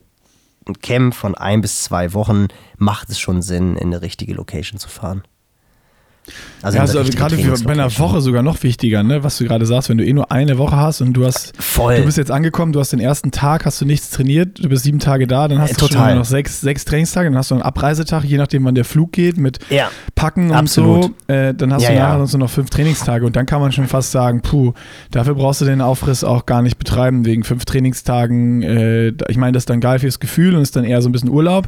[0.65, 4.79] einem Camp von ein bis zwei Wochen macht es schon Sinn, in eine richtige Location
[4.79, 5.23] zu fahren.
[6.61, 9.23] Also, ja, also gerade bei einer Woche sogar noch wichtiger, ne?
[9.23, 11.97] was du gerade sagst, wenn du eh nur eine Woche hast und du hast, Voll.
[11.97, 14.83] du bist jetzt angekommen, du hast den ersten Tag, hast du nichts trainiert, du bist
[14.83, 17.55] sieben Tage da, dann hast äh, du schon noch sechs, sechs Trainingstage, dann hast du
[17.55, 21.05] einen Abreisetag, je nachdem wann der Flug geht, mit ja, Packen absolut.
[21.05, 22.25] und so, äh, dann hast ja, du nachher ja.
[22.25, 24.73] so noch fünf Trainingstage und dann kann man schon fast sagen, puh,
[25.11, 29.53] dafür brauchst du den Aufriss auch gar nicht betreiben, wegen fünf Trainingstagen, äh, ich meine,
[29.53, 31.67] das ist dann geil fürs Gefühl und ist dann eher so ein bisschen Urlaub,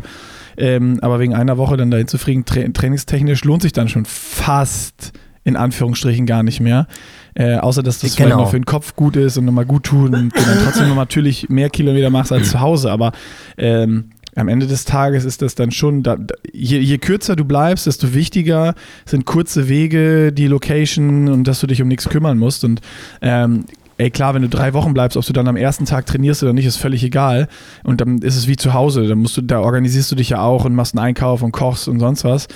[0.59, 4.05] ähm, aber wegen einer Woche dann dahin zu fliegen, tra trainingstechnisch lohnt sich dann schon
[4.05, 6.87] fast in Anführungsstrichen gar nicht mehr.
[7.33, 8.27] Äh, außer dass das genau.
[8.27, 10.89] vielleicht noch für den Kopf gut ist und nochmal gut tun und du dann trotzdem
[10.89, 12.91] noch natürlich mehr Kilometer machst als zu Hause.
[12.91, 13.13] Aber
[13.57, 16.17] ähm, am Ende des Tages ist das dann schon, da,
[16.51, 21.67] je, je, kürzer du bleibst, desto wichtiger sind kurze Wege, die Location und dass du
[21.67, 22.63] dich um nichts kümmern musst.
[22.63, 22.81] Und
[23.21, 23.65] ähm,
[23.99, 26.53] ey klar, wenn du drei Wochen bleibst, ob du dann am ersten Tag trainierst oder
[26.53, 27.49] nicht, ist völlig egal.
[27.83, 29.07] Und dann ist es wie zu Hause.
[29.07, 31.89] Dann musst du, da organisierst du dich ja auch und machst einen Einkauf und kochst
[31.89, 32.47] und sonst was.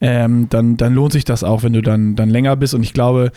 [0.00, 2.74] Ähm, dann, dann lohnt sich das auch, wenn du dann, dann länger bist.
[2.74, 3.32] Und ich glaube,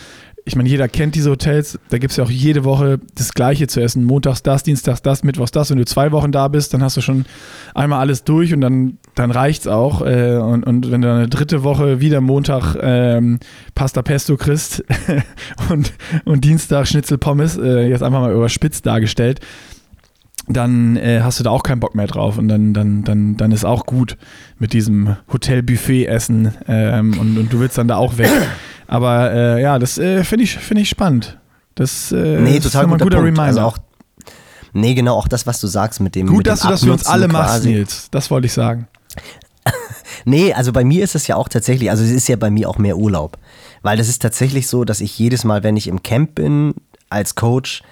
[0.48, 3.66] ich meine, jeder kennt diese Hotels, da gibt es ja auch jede Woche das Gleiche
[3.66, 4.04] zu essen.
[4.04, 5.72] Montags das, Dienstags das, Mittwochs das.
[5.72, 7.26] Wenn du zwei Wochen da bist, dann hast du schon
[7.74, 10.06] einmal alles durch und dann, dann reicht's auch.
[10.06, 13.40] Äh, und, und wenn du eine dritte Woche wieder Montag ähm,
[13.74, 14.84] Pasta Pesto kriegst
[15.70, 15.94] und,
[16.26, 19.40] und Dienstag Schnitzel Pommes, äh, jetzt einfach mal überspitzt dargestellt,
[20.48, 23.52] dann äh, hast du da auch keinen Bock mehr drauf und dann, dann, dann, dann
[23.52, 24.18] ist auch gut
[24.60, 28.30] mit diesem Hotel-Buffet-Essen ähm, und, und du willst dann da auch weg.
[28.88, 31.40] Aber äh, ja, das äh, finde ich, find ich spannend.
[31.74, 33.16] Das äh, nee, total ist ein guter Punkt.
[33.16, 33.44] Reminder.
[33.44, 33.78] Also auch,
[34.74, 36.28] nee, genau, auch das, was du sagst mit dem.
[36.28, 37.34] Gut, mit dass dem du das für uns alle quasi.
[37.34, 38.08] machst, Nils.
[38.12, 38.88] Das wollte ich sagen.
[40.26, 42.70] nee, also bei mir ist es ja auch tatsächlich, also es ist ja bei mir
[42.70, 43.38] auch mehr Urlaub.
[43.82, 46.76] Weil das ist tatsächlich so, dass ich jedes Mal, wenn ich im Camp bin,
[47.10, 47.84] als Coach,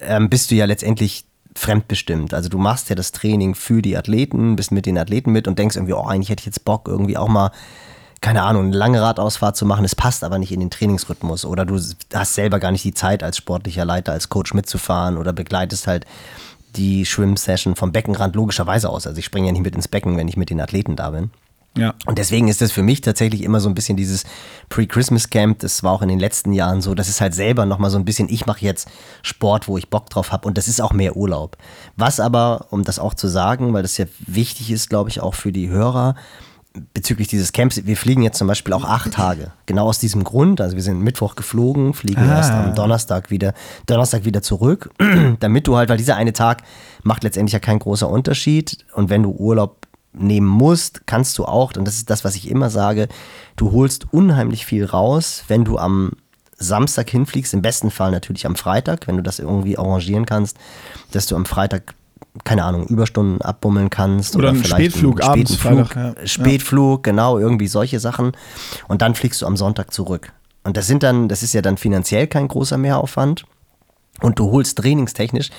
[0.00, 2.34] ähm, bist du ja letztendlich fremdbestimmt.
[2.34, 5.58] Also du machst ja das Training für die Athleten, bist mit den Athleten mit und
[5.58, 7.50] denkst irgendwie, oh, eigentlich hätte ich jetzt Bock, irgendwie auch mal
[8.20, 11.64] keine Ahnung, eine lange Radausfahrt zu machen, es passt aber nicht in den Trainingsrhythmus oder
[11.64, 11.80] du
[12.12, 16.04] hast selber gar nicht die Zeit als sportlicher Leiter, als Coach mitzufahren oder begleitest halt
[16.76, 19.06] die Schwimm-Session vom Beckenrand logischerweise aus.
[19.06, 21.30] Also ich springe ja nicht mit ins Becken, wenn ich mit den Athleten da bin.
[21.76, 21.94] Ja.
[22.06, 24.24] Und deswegen ist das für mich tatsächlich immer so ein bisschen dieses
[24.70, 25.60] Pre-Christmas-Camp.
[25.60, 26.94] Das war auch in den letzten Jahren so.
[26.94, 28.88] Das ist halt selber nochmal so ein bisschen, ich mache jetzt
[29.22, 30.48] Sport, wo ich Bock drauf habe.
[30.48, 31.56] Und das ist auch mehr Urlaub.
[31.96, 35.34] Was aber, um das auch zu sagen, weil das ja wichtig ist, glaube ich, auch
[35.34, 36.16] für die Hörer,
[36.94, 39.52] bezüglich dieses Camps, wir fliegen jetzt zum Beispiel auch acht Tage.
[39.66, 40.60] Genau aus diesem Grund.
[40.60, 42.36] Also wir sind Mittwoch geflogen, fliegen ah.
[42.36, 43.54] erst am Donnerstag wieder,
[43.86, 44.90] Donnerstag wieder zurück,
[45.40, 46.62] damit du halt, weil dieser eine Tag
[47.02, 48.84] macht letztendlich ja kein großer Unterschied.
[48.94, 52.50] Und wenn du Urlaub nehmen musst, kannst du auch, und das ist das, was ich
[52.50, 53.08] immer sage,
[53.56, 56.12] du holst unheimlich viel raus, wenn du am
[56.56, 60.58] Samstag hinfliegst, im besten Fall natürlich am Freitag, wenn du das irgendwie arrangieren kannst,
[61.12, 61.94] dass du am Freitag
[62.44, 64.36] keine Ahnung, Überstunden abbummeln kannst.
[64.36, 65.56] Oder, oder einen vielleicht Spätflug einen abends.
[65.56, 66.14] Flug, ja.
[66.24, 68.32] Spätflug, genau, irgendwie solche Sachen.
[68.88, 70.32] Und dann fliegst du am Sonntag zurück.
[70.62, 73.44] Und das sind dann, das ist ja dann finanziell kein großer Mehraufwand.
[74.20, 75.50] Und du holst trainingstechnisch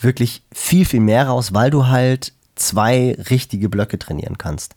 [0.00, 4.74] wirklich viel, viel mehr raus, weil du halt zwei richtige Blöcke trainieren kannst.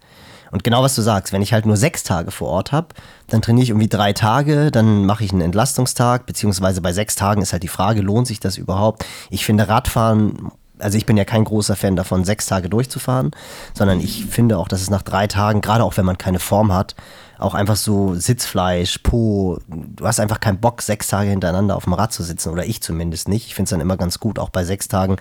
[0.52, 2.90] Und genau was du sagst, wenn ich halt nur sechs Tage vor Ort habe,
[3.28, 7.42] dann trainiere ich irgendwie drei Tage, dann mache ich einen Entlastungstag, beziehungsweise bei sechs Tagen
[7.42, 9.04] ist halt die Frage, lohnt sich das überhaupt?
[9.32, 13.32] Ich finde, Radfahren also ich bin ja kein großer Fan davon, sechs Tage durchzufahren,
[13.74, 16.74] sondern ich finde auch, dass es nach drei Tagen, gerade auch wenn man keine Form
[16.74, 16.96] hat,
[17.40, 21.94] auch einfach so Sitzfleisch, Po, du hast einfach keinen Bock, sechs Tage hintereinander auf dem
[21.94, 23.48] Rad zu sitzen, oder ich zumindest nicht.
[23.48, 25.18] Ich finde es dann immer ganz gut, auch bei sechs Tagen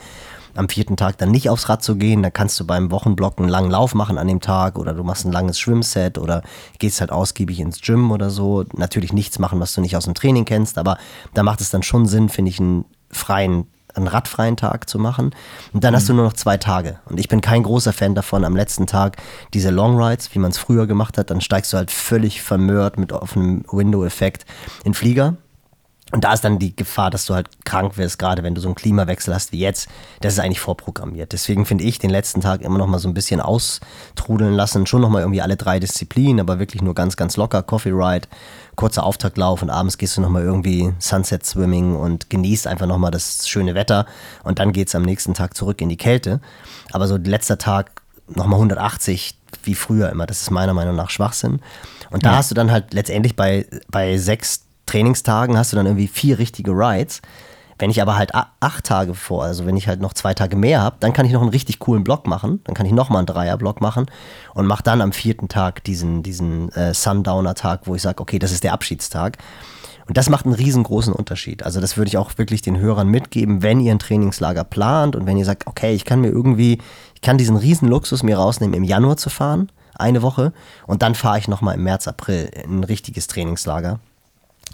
[0.54, 2.22] am vierten Tag dann nicht aufs Rad zu gehen.
[2.22, 5.24] Da kannst du beim Wochenblock einen langen Lauf machen an dem Tag oder du machst
[5.24, 6.42] ein langes Schwimmset oder
[6.78, 8.64] gehst halt ausgiebig ins Gym oder so.
[8.74, 10.98] Natürlich nichts machen, was du nicht aus dem Training kennst, aber
[11.34, 15.34] da macht es dann schon Sinn, finde ich, einen freien einen radfreien Tag zu machen.
[15.72, 15.96] Und dann mhm.
[15.96, 16.98] hast du nur noch zwei Tage.
[17.06, 19.16] Und ich bin kein großer Fan davon, am letzten Tag
[19.54, 22.98] diese Long Rides, wie man es früher gemacht hat, dann steigst du halt völlig vermehrt
[22.98, 24.46] mit offenem Window-Effekt
[24.84, 25.36] in Flieger.
[26.12, 28.68] Und da ist dann die Gefahr, dass du halt krank wirst, gerade wenn du so
[28.68, 29.88] einen Klimawechsel hast wie jetzt.
[30.20, 31.32] Das ist eigentlich vorprogrammiert.
[31.32, 34.84] Deswegen finde ich den letzten Tag immer noch mal so ein bisschen austrudeln lassen.
[34.86, 37.62] Schon noch mal irgendwie alle drei Disziplinen, aber wirklich nur ganz, ganz locker.
[37.62, 38.28] Coffee Ride,
[38.76, 42.98] kurzer Auftaktlauf und abends gehst du noch mal irgendwie Sunset Swimming und genießt einfach noch
[42.98, 44.04] mal das schöne Wetter.
[44.44, 46.42] Und dann geht es am nächsten Tag zurück in die Kälte.
[46.92, 50.26] Aber so letzter Tag noch mal 180 wie früher immer.
[50.26, 51.60] Das ist meiner Meinung nach Schwachsinn.
[52.10, 52.36] Und da ja.
[52.36, 56.72] hast du dann halt letztendlich bei, bei sechs Trainingstagen hast du dann irgendwie vier richtige
[56.72, 57.22] Rides.
[57.78, 60.82] Wenn ich aber halt acht Tage vor, also wenn ich halt noch zwei Tage mehr
[60.82, 62.60] habe, dann kann ich noch einen richtig coolen Block machen.
[62.64, 64.06] Dann kann ich nochmal einen Dreierblock machen
[64.52, 68.52] und mache dann am vierten Tag diesen, diesen äh, Sundowner-Tag, wo ich sage, okay, das
[68.52, 69.38] ist der Abschiedstag.
[70.06, 71.62] Und das macht einen riesengroßen Unterschied.
[71.62, 75.24] Also das würde ich auch wirklich den Hörern mitgeben, wenn ihr ein Trainingslager plant und
[75.24, 76.78] wenn ihr sagt, okay, ich kann mir irgendwie,
[77.14, 80.52] ich kann diesen riesen Luxus mir rausnehmen, im Januar zu fahren, eine Woche,
[80.86, 83.98] und dann fahre ich nochmal im März, April in ein richtiges Trainingslager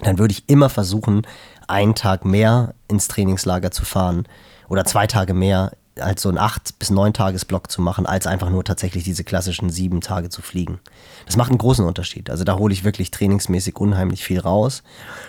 [0.03, 1.23] dann würde ich immer versuchen,
[1.67, 4.25] einen Tag mehr ins Trainingslager zu fahren
[4.67, 8.49] oder zwei Tage mehr als so ein acht bis neun Tagesblock zu machen, als einfach
[8.49, 10.79] nur tatsächlich diese klassischen sieben Tage zu fliegen.
[11.25, 12.29] Das macht einen großen Unterschied.
[12.29, 14.83] Also da hole ich wirklich trainingsmäßig unheimlich viel raus.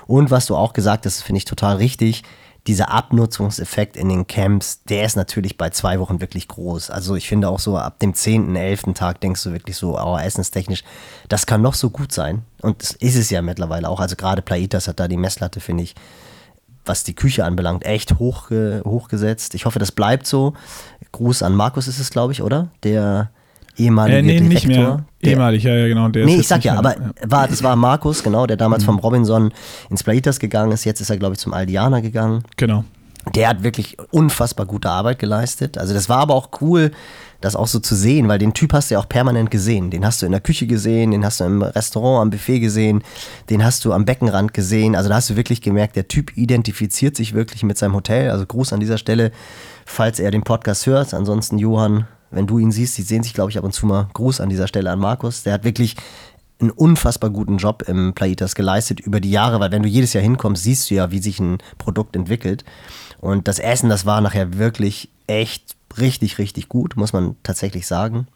[0.07, 2.23] Und was du auch gesagt hast, finde ich total richtig
[2.67, 6.91] dieser Abnutzungseffekt in den Camps, der ist natürlich bei zwei Wochen wirklich groß.
[6.91, 8.95] Also ich finde auch so ab dem 10., 11.
[8.95, 10.85] Tag denkst du wirklich so, oh, essenstechnisch,
[11.29, 12.43] das kann noch so gut sein.
[12.61, 14.01] Und das ist es ja mittlerweile auch.
[14.01, 15.95] Also gerade Plaitas hat da die Messlatte, finde ich,
[16.85, 19.55] was die Küche anbelangt, echt hoch, hochgesetzt.
[19.55, 20.55] Ich hoffe, das bleibt so.
[21.13, 22.69] Gruß an Markus ist es, glaube ich, oder?
[22.83, 23.31] Der
[23.81, 24.49] ehemalige Äh, nee, Direktor.
[24.55, 25.05] nicht mehr.
[25.23, 26.09] Der, Ehemalig, ja, ja, genau.
[26.09, 28.61] Der nee, ich sag ja, aber da, War, das war Markus, genau, der Mhm.
[28.61, 29.53] damals vom Robinson
[29.91, 30.85] ins Playitas gegangen ist.
[30.85, 32.43] Jetzt ist er, glaube ich, zum Aldiana gegangen.
[32.57, 32.85] Genau.
[33.35, 35.77] Der hat wirklich unfassbar gute Arbeit geleistet.
[35.77, 36.91] Also das war aber auch cool,
[37.43, 39.91] das auch so zu sehen, weil den Typ hast du ja auch permanent gesehen.
[39.91, 43.03] Den hast du in der Küche gesehen, den hast du im Restaurant am Buffet gesehen,
[43.51, 44.97] den hast du am Beckenrand gesehen.
[44.97, 48.31] Also da hast du wirklich gemerkt, der Typ identifiziert sich wirklich mit seinem Hotel.
[48.31, 49.33] Also Gruß an dieser Stelle,
[49.85, 51.13] falls er den Podcast hört.
[51.13, 54.09] Ansonsten Johann, wenn du ihn siehst, die sehen sich, glaube ich, ab und zu mal.
[54.13, 55.43] Gruß an dieser Stelle an Markus.
[55.43, 55.97] Der hat wirklich
[56.61, 60.23] einen unfassbar guten Job im Plaitas geleistet über die Jahre, weil wenn du jedes Jahr
[60.23, 62.65] hinkommst, siehst du ja, wie sich ein Produkt entwickelt.
[63.19, 68.27] Und das Essen, das war nachher wirklich echt richtig, richtig gut, muss man tatsächlich sagen.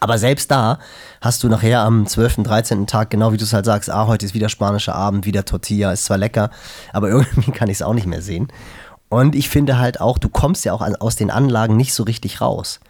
[0.00, 0.78] Aber selbst da
[1.20, 2.86] hast du nachher am 12., 13.
[2.86, 5.92] Tag, genau wie du es halt sagst, ah, heute ist wieder spanischer Abend, wieder Tortilla,
[5.92, 6.50] ist zwar lecker,
[6.92, 8.48] aber irgendwie kann ich es auch nicht mehr sehen.
[9.08, 12.40] Und ich finde halt auch, du kommst ja auch aus den Anlagen nicht so richtig
[12.40, 12.80] raus.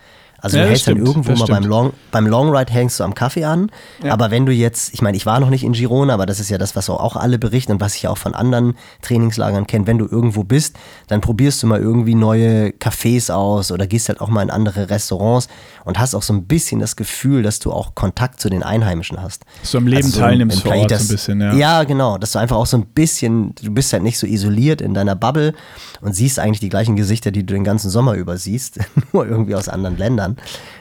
[0.45, 1.65] Also Ja, du hältst dann irgendwo mal beim.
[1.65, 3.71] Long, beim Long Ride hängst du am Kaffee an,
[4.03, 4.13] Ja.
[4.13, 6.51] aber wenn du jetzt, ich meine, ich war noch nicht in Girona, aber das ist
[6.51, 9.67] ja das, was auch- auch alle berichten und was ich ja auch von anderen Trainingslagern
[9.67, 10.77] kenne, wenn du irgendwo bist,
[11.09, 14.91] dann probierst du mal irgendwie neue Cafés aus oder gehst halt auch mal in andere
[14.91, 15.49] Restaurants
[15.85, 19.23] und hast auch so ein bisschen das Gefühl, dass du auch Kontakt zu den Einheimischen
[19.23, 19.45] hast.
[19.63, 21.55] Dass du am Leben Also so teilnimmst vor Ort so ein bisschen, ja.
[21.55, 22.19] Ja, genau.
[22.19, 25.15] Dass du einfach auch so ein bisschen, du bist halt nicht so isoliert in deiner
[25.17, 25.55] Bubble
[26.03, 28.79] und siehst eigentlich die gleichen Gesichter, die du den ganzen Sommer über siehst,
[29.15, 30.34] nur irgendwie aus anderen Ländern.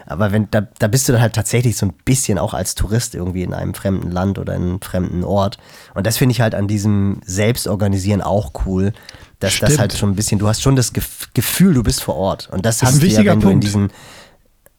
[0.05, 3.15] Aber wenn, da, da bist du dann halt tatsächlich so ein bisschen auch als Tourist
[3.15, 5.57] irgendwie in einem fremden Land oder in einem fremden Ort.
[5.93, 8.93] Und das finde ich halt an diesem Selbstorganisieren auch cool.
[9.39, 9.79] Dass das Stimmt.
[9.79, 12.49] halt schon ein bisschen, du hast schon das Gef- Gefühl, du bist vor Ort.
[12.51, 13.63] Und das, Das ist hast ein du ja, wichtiger wenn du in Punkt.
[13.65, 13.89] diesen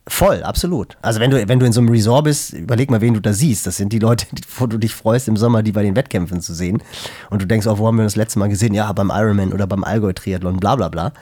[0.06, 0.98] Voll, absolut.
[1.00, 3.32] Also wenn du, wenn du in so einem Resort bist, überleg mal, wen du da
[3.32, 3.66] siehst.
[3.66, 6.42] Das sind die Leute, die- wo du dich freust, im Sommer die bei den Wettkämpfen
[6.42, 6.82] zu sehen.
[7.30, 8.74] Und du denkst, oh, wo haben wir das letzte Mal gesehen?
[8.74, 11.12] Ja, beim Ironman oder beim Allgäu-Triathlon, bla bla bla.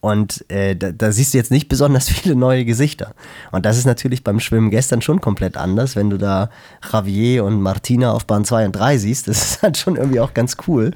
[0.00, 3.14] Und äh, da, da siehst du jetzt nicht besonders viele neue Gesichter.
[3.50, 6.50] Und das ist natürlich beim Schwimmen gestern schon komplett anders, wenn du da
[6.92, 9.26] Javier und Martina auf Bahn 2 und 3 siehst.
[9.26, 10.92] Das ist halt schon irgendwie auch ganz cool.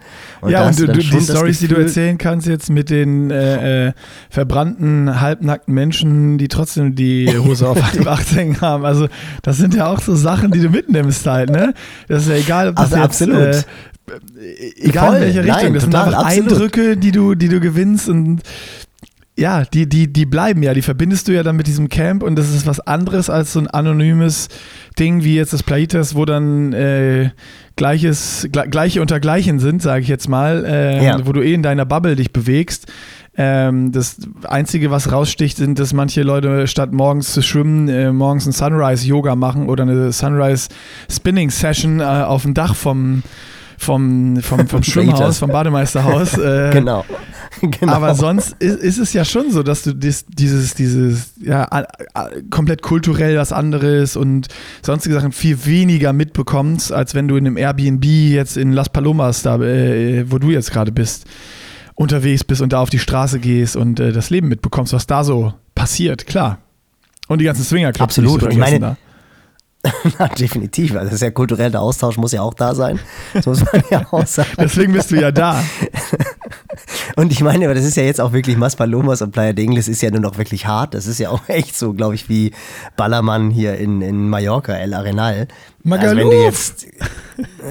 [0.47, 3.31] ja, da und du, du, die das Stories, die du erzählen kannst jetzt mit den
[3.31, 3.93] äh, äh,
[4.31, 8.85] verbrannten, halbnackten Menschen, die trotzdem die Hose auf halb acht hängen haben.
[8.85, 9.09] Also
[9.43, 11.75] das sind ja auch so Sachen, die du mitnimmst halt, ne?
[12.07, 13.67] Das ist ja egal, ob das Also jetzt, absolut.
[14.11, 15.17] Äh, egal Voll.
[15.17, 15.63] in welche Richtung.
[15.63, 16.53] Nein, das sind einfach absolut.
[16.53, 18.41] Eindrücke, die du, die du gewinnst und
[19.39, 22.37] ja, die, die, die bleiben ja, die verbindest du ja dann mit diesem Camp und
[22.37, 24.49] das ist was anderes als so ein anonymes
[24.99, 27.31] Ding wie jetzt das Plaitas, wo dann äh,
[27.77, 31.27] Gleiches, gle- Gleiche unter Gleichen sind, sage ich jetzt mal, äh, Ja.
[31.27, 32.93] wo du eh in deiner Bubble dich bewegst.
[33.35, 38.45] Ähm, das Einzige, was raussticht, sind, dass manche Leute statt morgens zu schwimmen, äh, morgens
[38.47, 43.23] ein Sunrise-Yoga machen oder eine Sunrise-Spinning-Session äh, auf dem Dach vom,
[43.83, 46.39] vom, vom, vom Schwimmhaus, vom Bademeisterhaus.
[46.39, 47.05] Äh, Genau.
[47.61, 47.93] genau.
[47.93, 51.87] aber sonst ist, ist es ja schon so, dass du dis, dieses, dieses, ja, a-
[52.15, 54.49] a- komplett kulturell was anderes und
[54.83, 59.43] sonstige Sachen viel weniger mitbekommst, als wenn du in einem Airbnb jetzt in Las Palomas,
[59.43, 61.27] da, äh, wo du jetzt gerade bist,
[61.95, 65.23] unterwegs bist und da auf die Straße gehst und äh, das Leben mitbekommst, was da
[65.25, 66.59] so passiert, klar.
[67.29, 68.43] Und die ganzen Swingerclubs, Absolut.
[68.43, 68.97] die ich meine- da.
[70.19, 70.93] Na, definitiv.
[70.93, 73.01] Also das ist ja kulturell, der Austausch muss ja auch da sein.
[73.35, 74.51] Das muss man ja auch sagen.
[74.59, 75.63] Deswegen bist du ja da.
[77.17, 79.89] Und ich meine, aber das ist ja jetzt auch wirklich Maspalomas und Playa de Ingles
[79.89, 80.95] ist ja nur noch wirklich hart.
[80.95, 82.53] Das ist ja auch echt so, glaube ich, wie
[82.97, 85.41] Ballermann hier in, in Mallorca, El Arenal.
[85.41, 85.49] Also
[85.85, 86.33] Magaluf.
[86.33, 86.87] jetzt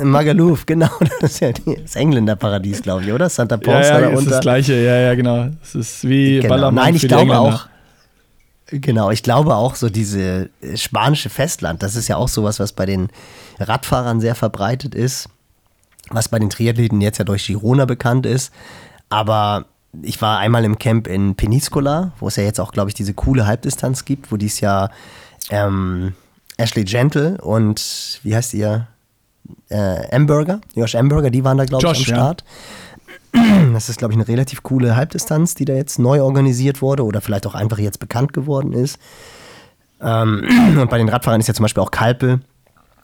[0.03, 0.89] Magaluf, genau,
[1.21, 1.51] das ist ja
[1.83, 3.29] das Engländerparadies, glaube ich, oder?
[3.29, 4.31] Santa Ja, Ponsa ja, da ist unter.
[4.31, 5.47] das Gleiche, ja, ja, genau.
[5.63, 6.49] Es ist wie Genau.
[6.49, 7.67] Ballermann Nein, ich glaube auch.
[8.71, 12.71] Genau, ich glaube auch so diese äh, spanische Festland, das ist ja auch sowas, was
[12.71, 13.09] bei den
[13.59, 15.27] Radfahrern sehr verbreitet ist,
[16.09, 18.53] was bei den Triathleten jetzt ja durch Girona bekannt ist.
[19.09, 19.65] Aber
[20.01, 23.13] ich war einmal im Camp in Peniscola, wo es ja jetzt auch, glaube ich, diese
[23.13, 24.89] coole Halbdistanz gibt, wo dies ja
[25.49, 26.13] ähm,
[26.55, 28.87] Ashley Gentle und wie heißt ihr?
[29.67, 32.35] Äh, Amberger, Josh Amberger, die waren da, glaube ich, am Josh, ja.
[33.73, 37.21] Das ist, glaube ich, eine relativ coole Halbdistanz, die da jetzt neu organisiert wurde oder
[37.21, 38.99] vielleicht auch einfach jetzt bekannt geworden ist.
[40.01, 42.41] Ähm, und bei den Radfahrern ist ja zum Beispiel auch Kalpe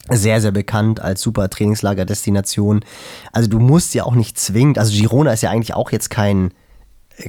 [0.10, 2.84] sehr, sehr bekannt als super Trainingslagerdestination.
[3.32, 6.54] Also du musst ja auch nicht zwingend, also Girona ist ja eigentlich auch jetzt kein,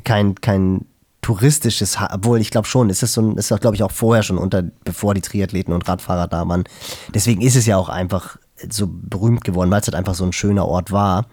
[0.05, 0.85] kein, kein
[1.21, 4.23] touristisches, obwohl ich glaube schon, ist es so ein, ist das glaube ich auch vorher
[4.23, 6.65] schon unter, bevor die Triathleten und Radfahrer da waren.
[7.13, 8.37] Deswegen ist es ja auch einfach
[8.71, 11.27] so berühmt geworden, weil es halt einfach so ein schöner Ort war.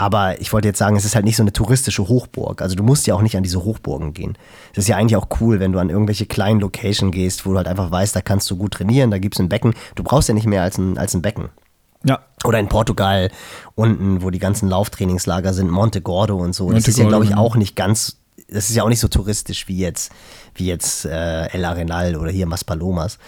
[0.00, 2.62] Aber ich wollte jetzt sagen, es ist halt nicht so eine touristische Hochburg.
[2.62, 4.38] Also du musst ja auch nicht an diese Hochburgen gehen.
[4.72, 7.56] Es ist ja eigentlich auch cool, wenn du an irgendwelche kleinen Location gehst, wo du
[7.56, 9.74] halt einfach weißt, da kannst du gut trainieren, da gibt es ein Becken.
[9.96, 11.48] Du brauchst ja nicht mehr als ein, als ein Becken.
[12.04, 13.28] Ja, Oder in Portugal
[13.74, 16.66] unten, wo die ganzen Lauftrainingslager sind, Monte Gordo und so.
[16.66, 18.18] Das Monte ist ja, glaube ich, auch nicht ganz
[18.50, 20.10] das ist ja auch nicht so touristisch wie jetzt,
[20.54, 23.18] wie jetzt äh, El Arenal oder hier Maspalomas.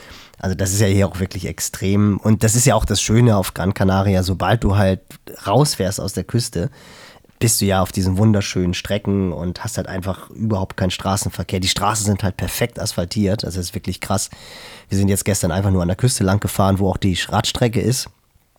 [0.41, 2.19] Also das ist ja hier auch wirklich extrem.
[2.19, 5.01] Und das ist ja auch das Schöne auf Gran Canaria, sobald du halt
[5.47, 6.71] rausfährst aus der Küste,
[7.39, 11.61] bist du ja auf diesen wunderschönen Strecken und hast halt einfach überhaupt keinen Straßenverkehr.
[11.61, 14.29] Die Straßen sind halt perfekt asphaltiert, also das ist wirklich krass.
[14.89, 17.81] Wir sind jetzt gestern einfach nur an der Küste lang gefahren, wo auch die Radstrecke
[17.81, 18.09] ist.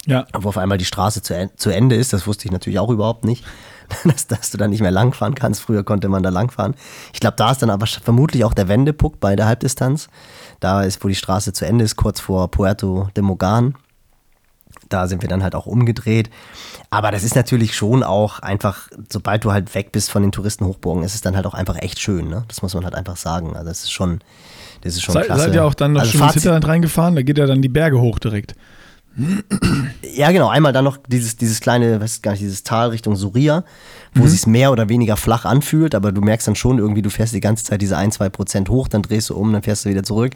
[0.08, 0.26] Ja.
[0.34, 3.24] Wo auf einmal die Straße zu, zu Ende ist, das wusste ich natürlich auch überhaupt
[3.24, 3.46] nicht,
[4.04, 5.62] dass, dass du da nicht mehr langfahren kannst.
[5.62, 6.74] Früher konnte man da langfahren.
[7.14, 10.10] Ich glaube, da ist dann aber vermutlich auch der Wendepunkt bei der Halbdistanz.
[10.62, 13.76] Da ist, wo die Straße zu Ende ist, kurz vor Puerto de Mogan.
[14.88, 16.30] Da sind wir dann halt auch umgedreht.
[16.90, 21.04] Aber das ist natürlich schon auch einfach, sobald du halt weg bist von den Touristenhochburgen,
[21.04, 22.30] ist es dann halt auch einfach echt schön.
[22.30, 22.44] Ne?
[22.48, 23.56] Das muss man halt einfach sagen.
[23.56, 24.22] Also das ist schon,
[24.82, 25.44] das ist schon Sei, klasse.
[25.44, 27.16] Seid ihr auch dann noch also schon ins Hinterland reingefahren?
[27.16, 28.56] Da geht ja dann die Berge hoch direkt.
[30.14, 30.48] Ja, genau.
[30.48, 33.64] Einmal dann noch dieses, dieses kleine, weiß gar nicht, dieses Tal Richtung Suria,
[34.14, 37.34] wo sich's mehr oder weniger flach anfühlt, aber du merkst dann schon irgendwie, du fährst
[37.34, 39.90] die ganze Zeit diese ein, zwei Prozent hoch, dann drehst du um, dann fährst du
[39.90, 40.34] wieder zurück.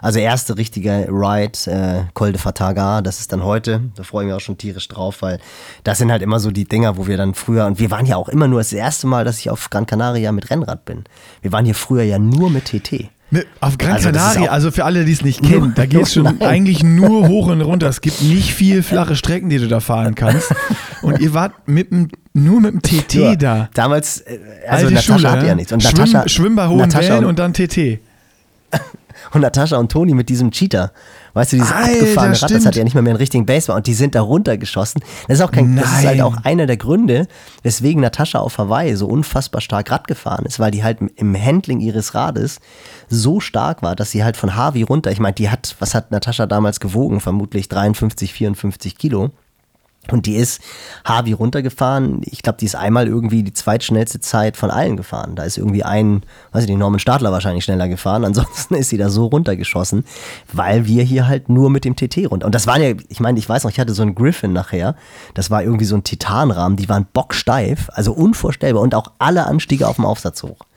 [0.00, 3.82] Also erste richtige Ride, äh, Col de Fataga, das ist dann heute.
[3.96, 5.40] Da freue ich mich auch schon tierisch drauf, weil
[5.84, 8.16] das sind halt immer so die Dinger, wo wir dann früher, und wir waren ja
[8.16, 11.04] auch immer nur das erste Mal, dass ich auf Gran Canaria mit Rennrad bin.
[11.42, 13.10] Wir waren hier früher ja nur mit TT.
[13.30, 16.14] Ne, auf Gran Also Canaria, also für alle, die es nicht kennen, da geht es
[16.14, 17.86] schon eigentlich nur hoch und runter.
[17.86, 20.54] Es gibt nicht viel flache Strecken, die du da fahren kannst.
[21.02, 23.36] Und ihr wart mit dem, nur mit dem TT Ja.
[23.36, 23.68] da.
[23.74, 25.56] Damals, äh, also Alte Natascha Schule, hatte ja ne?
[25.56, 25.72] nichts.
[25.72, 28.00] Und Schwimm, Natascha, Schwimmen bei hohen Natascha Wellen und- und dann TT.
[29.32, 30.92] Und Natascha und Toni mit diesem Cheater.
[31.34, 33.72] Weißt du, dieses Alter, abgefahrene Rad, das hat ja nicht mal mehr einen richtigen Base
[33.72, 35.02] Und die sind da runtergeschossen.
[35.26, 36.20] Das ist auch kein, das ist halt Nein.
[36.22, 37.26] auch einer der Gründe,
[37.62, 41.80] weswegen Natascha auf Hawaii so unfassbar stark Rad gefahren ist, weil die halt im Handling
[41.80, 42.60] ihres Rades
[43.08, 46.10] so stark war, dass sie halt von Harvey runter, ich meine, die hat, was hat
[46.10, 47.20] Natascha damals gewogen?
[47.20, 49.30] Vermutlich 53, 54 Kilo.
[50.10, 50.62] Und die ist
[51.04, 52.22] Harvey runtergefahren.
[52.24, 55.36] Ich glaube, die ist einmal irgendwie die zweitschnellste Zeit von allen gefahren.
[55.36, 56.22] Da ist irgendwie ein,
[56.52, 58.24] weiß ich nicht, Norman Stadler wahrscheinlich schneller gefahren.
[58.24, 60.04] Ansonsten ist sie da so runtergeschossen,
[60.52, 62.46] weil wir hier halt nur mit dem TT runter.
[62.46, 64.94] Und das waren ja, ich meine, ich weiß noch, ich hatte so einen Griffin nachher.
[65.34, 66.76] Das war irgendwie so ein Titanrahmen.
[66.76, 68.82] Die waren bocksteif, also unvorstellbar.
[68.82, 70.67] Und auch alle Anstiege auf dem Aufsatz hoch.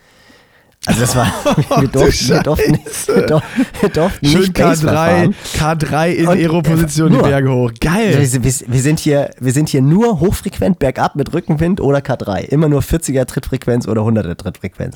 [0.87, 1.27] Also das war,
[1.79, 5.77] wir du durften, wir durften, nicht- wir durften, wir durften Schön nicht Baseball K3, fahren.
[5.79, 7.21] K3 in Und, Aero-Position die.
[7.21, 7.71] Berge hoch.
[7.79, 8.17] Geil.
[8.19, 12.45] Wir, wir, wir, sind hier, wir sind hier nur hochfrequent bergab mit Rückenwind oder K3.
[12.45, 14.95] Immer nur 40er Trittfrequenz oder 100er Trittfrequenz.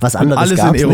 [0.00, 0.84] Was anderes Alles in nicht.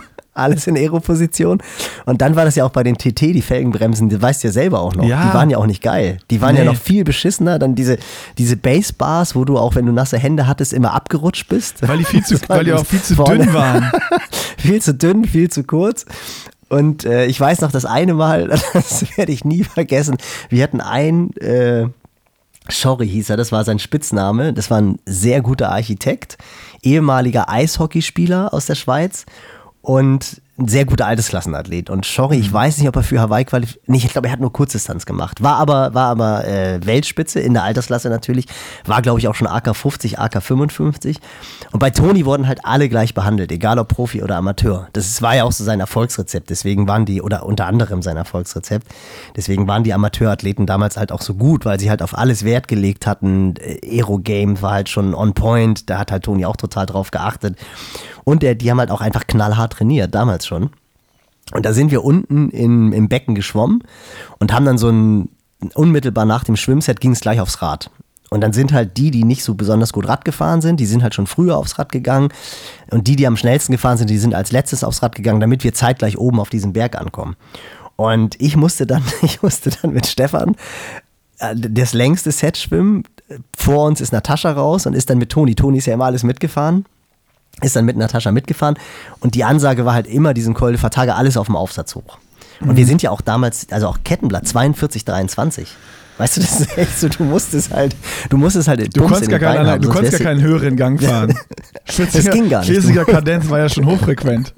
[0.32, 1.60] Alles in Aero-Position.
[2.06, 4.52] Und dann war das ja auch bei den TT, die Felgenbremsen, die weißt du ja
[4.52, 5.04] selber auch noch.
[5.04, 5.26] Ja.
[5.28, 6.18] Die waren ja auch nicht geil.
[6.30, 6.68] Die waren ja Nee.
[6.70, 7.58] noch viel beschissener.
[7.58, 7.98] Dann diese,
[8.38, 11.86] diese Basebars, wo du auch, wenn du nasse Hände hattest, immer abgerutscht bist.
[11.86, 13.44] Weil die, viel zu, weil die auch viel zu vorne.
[13.44, 13.90] dünn waren.
[14.56, 16.06] viel zu dünn, viel zu kurz.
[16.68, 20.16] Und äh, ich weiß noch, das eine Mal, das werde ich nie vergessen,
[20.48, 21.86] wir hatten ein, äh,
[22.68, 26.38] Schorri hieß er, das war sein Spitzname, das war ein sehr guter Architekt,
[26.82, 29.26] ehemaliger Eishockeyspieler aus der Schweiz
[29.82, 31.90] und ein sehr guter Altersklassenathlet.
[31.90, 34.40] Und Schorri, ich weiß nicht, ob er für Hawaii qualifiziert, nee, ich glaube, er hat
[34.40, 38.46] nur Kurzdistanz gemacht, war aber, war aber äh, Weltspitze in der Altersklasse natürlich,
[38.84, 41.18] war glaube ich auch schon AK 50, AK 55.
[41.72, 44.88] Und bei Toni wurden halt alle gleich behandelt, egal ob Profi oder Amateur.
[44.92, 48.86] Das war ja auch so sein Erfolgsrezept, deswegen waren die, oder unter anderem sein Erfolgsrezept,
[49.36, 52.68] deswegen waren die Amateurathleten damals halt auch so gut, weil sie halt auf alles Wert
[52.68, 53.54] gelegt hatten.
[53.82, 57.56] Aero-Game war halt schon on point, da hat halt Toni auch total drauf geachtet.
[58.30, 60.70] Und der, die haben halt auch einfach knallhart trainiert, damals schon.
[61.52, 63.82] Und da sind wir unten in, im Becken geschwommen
[64.38, 65.30] und haben dann so ein,
[65.74, 67.90] unmittelbar nach dem Schwimmset ging es gleich aufs Rad.
[68.30, 71.02] Und dann sind halt die, die nicht so besonders gut Rad gefahren sind, die sind
[71.02, 72.28] halt schon früher aufs Rad gegangen.
[72.92, 75.64] Und die, die am schnellsten gefahren sind, die sind als letztes aufs Rad gegangen, damit
[75.64, 77.34] wir zeitgleich oben auf diesen Berg ankommen.
[77.96, 80.54] Und ich musste dann, ich musste dann mit Stefan
[81.40, 83.02] äh, das längste Set schwimmen.
[83.56, 85.56] Vor uns ist Natascha raus und ist dann mit Toni.
[85.56, 86.84] Toni ist ja immer alles mitgefahren
[87.62, 88.76] ist dann mit Natascha mitgefahren
[89.20, 92.18] und die Ansage war halt immer diesen Col de Fataga alles auf dem Aufsatz hoch.
[92.60, 92.76] Und Mhm.
[92.76, 95.68] wir sind ja auch damals, also auch Kettenblatt 42, 23.
[96.18, 97.96] Weißt du, das ist echt so, du musstest halt,
[98.28, 101.00] du musstest halt Du konntest, in gar keinen, haben, du konntest gar keinen höheren Gang
[101.02, 101.34] fahren.
[101.86, 102.68] Das ging gar nicht.
[102.68, 104.52] Schlesiger Kadenz war ja schon hochfrequent.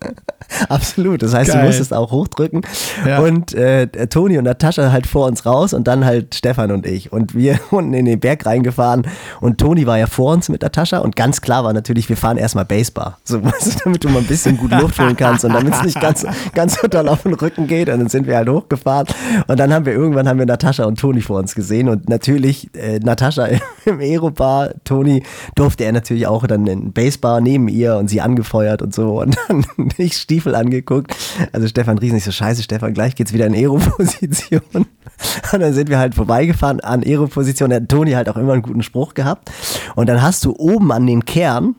[0.68, 1.22] Absolut.
[1.22, 1.60] Das heißt, Geil.
[1.60, 2.62] du musstest auch hochdrücken.
[3.06, 3.20] Ja.
[3.20, 7.12] Und äh, Toni und Natascha halt vor uns raus und dann halt Stefan und ich.
[7.12, 9.06] Und wir unten in den Berg reingefahren.
[9.40, 10.98] Und Toni war ja vor uns mit Natascha.
[10.98, 13.18] Und ganz klar war natürlich, wir fahren erstmal Basebar.
[13.24, 13.50] So, du,
[13.84, 16.80] damit du mal ein bisschen gut Luft holen kannst und damit es nicht ganz, ganz
[16.80, 17.88] so doll auf den Rücken geht.
[17.88, 19.06] Und dann sind wir halt hochgefahren.
[19.46, 21.88] Und dann haben wir irgendwann haben wir Natascha und Toni vor uns gesehen.
[21.88, 23.48] Und natürlich äh, Natascha
[23.84, 25.22] im Aerobar, Toni
[25.54, 29.20] durfte er natürlich auch dann in Basebar neben ihr und sie angefeuert und so.
[29.20, 29.64] Und dann
[29.98, 31.14] ich Stiefel angeguckt.
[31.52, 34.62] Also Stefan Riesen, ich so, scheiße, Stefan, gleich geht's wieder in Aero-Position.
[35.52, 37.70] Und dann sind wir halt vorbeigefahren an Aero-Position.
[37.70, 39.50] Der Toni halt auch immer einen guten Spruch gehabt.
[39.94, 41.74] Und dann hast du oben an den Kern,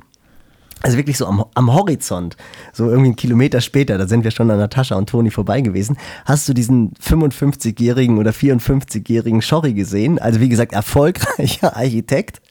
[0.82, 2.38] also wirklich so am, am Horizont,
[2.72, 5.98] so irgendwie einen Kilometer später, da sind wir schon an Natascha und Toni vorbei gewesen,
[6.26, 10.20] hast du diesen 55-jährigen oder 54-jährigen Schorri gesehen.
[10.20, 12.42] Also wie gesagt, erfolgreicher Architekt,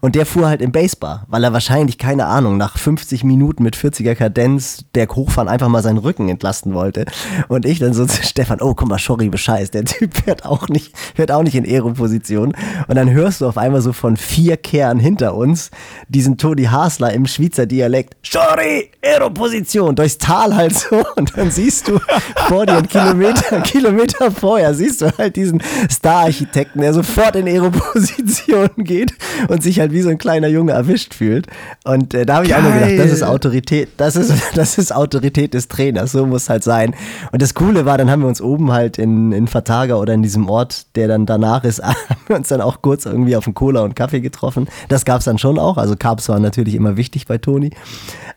[0.00, 3.76] und der fuhr halt im Basebar, weil er wahrscheinlich, keine Ahnung, nach 50 Minuten mit
[3.76, 7.06] 40er Kadenz der hochfahren einfach mal seinen Rücken entlasten wollte.
[7.48, 10.68] Und ich dann so zu Stefan, oh, guck mal, sorry, Bescheid, der Typ fährt auch
[10.68, 12.54] nicht, fährt auch nicht in Aero-Position.
[12.88, 15.70] Und dann hörst du auf einmal so von vier Kernen hinter uns
[16.08, 21.04] diesen Toni Hasler im Schweizer Dialekt, sorry, Aero-Position, durchs Tal halt so.
[21.16, 22.00] Und dann siehst du
[22.48, 28.70] vor dir einen Kilometer, Kilometer vorher, siehst du halt diesen Star-Architekten, der sofort in Aero-Position
[28.78, 29.12] geht
[29.48, 31.46] und sich halt wie so ein kleiner Junge erwischt fühlt.
[31.84, 34.94] Und äh, da habe ich auch nur gedacht, das ist Autorität, das ist, das ist
[34.94, 36.94] Autorität des Trainers, so muss halt sein.
[37.32, 40.22] Und das Coole war, dann haben wir uns oben halt in, in Vertager oder in
[40.22, 43.54] diesem Ort, der dann danach ist, haben wir uns dann auch kurz irgendwie auf einen
[43.54, 44.68] Cola und Kaffee getroffen.
[44.88, 45.78] Das gab es dann schon auch.
[45.78, 47.70] Also Carbs waren natürlich immer wichtig bei Toni.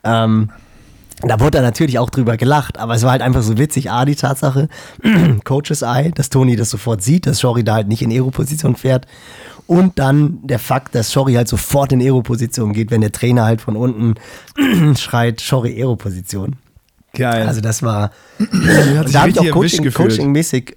[0.03, 0.49] Ähm,
[1.21, 3.91] da wurde dann natürlich auch drüber gelacht, aber es war halt einfach so witzig.
[3.91, 4.69] A, die Tatsache,
[5.43, 9.05] Coaches Eye, dass Toni das sofort sieht, dass Shori da halt nicht in Aero-Position fährt.
[9.69, 13.61] Und dann der Fakt, dass Schori halt sofort in Aero-Position geht, wenn der Trainer halt
[13.61, 14.15] von unten
[14.97, 16.55] schreit, Schori Aero-Position.
[17.13, 17.45] Geil.
[17.45, 18.09] Also das war,
[18.39, 20.75] da habe ich auch Coaching, Coaching-mäßig,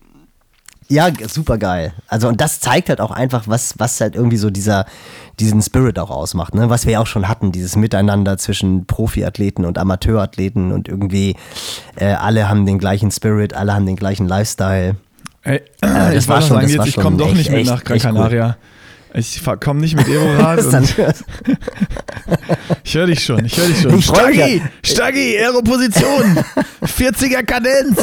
[0.88, 1.94] ja, super geil.
[2.06, 4.84] Also und das zeigt halt auch einfach, was, was halt irgendwie so dieser,
[5.40, 6.68] diesen Spirit auch ausmacht, ne?
[6.68, 11.36] Was wir ja auch schon hatten, dieses Miteinander zwischen Profiathleten und Amateurathleten und irgendwie
[11.96, 14.96] äh, alle haben den gleichen Spirit, alle haben den gleichen Lifestyle.
[15.44, 17.82] Ey, äh, das ich war schon, sagen, das jetzt, ich komme doch nicht mit nach
[17.82, 18.48] Gran Canaria.
[18.48, 18.71] Cool.
[19.14, 20.60] Ich komme nicht mit Aerorad.
[22.84, 24.00] ich höre dich schon, ich höre dich schon.
[24.00, 26.44] Staggi, Staggi, Aeroposition,
[26.82, 27.98] 40er Kadenz.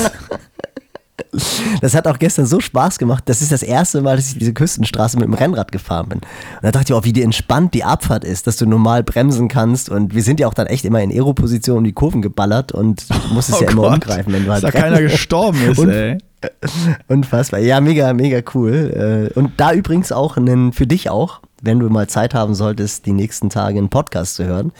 [1.82, 3.24] Das hat auch gestern so Spaß gemacht.
[3.28, 6.20] Das ist das erste Mal, dass ich diese Küstenstraße mit dem Rennrad gefahren bin.
[6.20, 6.28] Und
[6.63, 9.89] da dachte ich auch, wie die entspannt die Abfahrt ist, dass du normal bremsen kannst.
[9.89, 13.59] Und wir sind ja auch dann echt immer in Aero-Position die Kurven geballert und musstest
[13.61, 13.93] oh ja immer Gott.
[13.93, 14.63] umgreifen, wenn du halt.
[14.63, 16.17] Dass da keiner gestorben ist, und, ey.
[17.07, 17.59] Unfassbar.
[17.59, 19.30] Ja, mega, mega cool.
[19.36, 23.05] Äh, und da übrigens auch einen, für dich auch, wenn du mal Zeit haben solltest,
[23.05, 24.72] die nächsten Tage einen Podcast zu hören.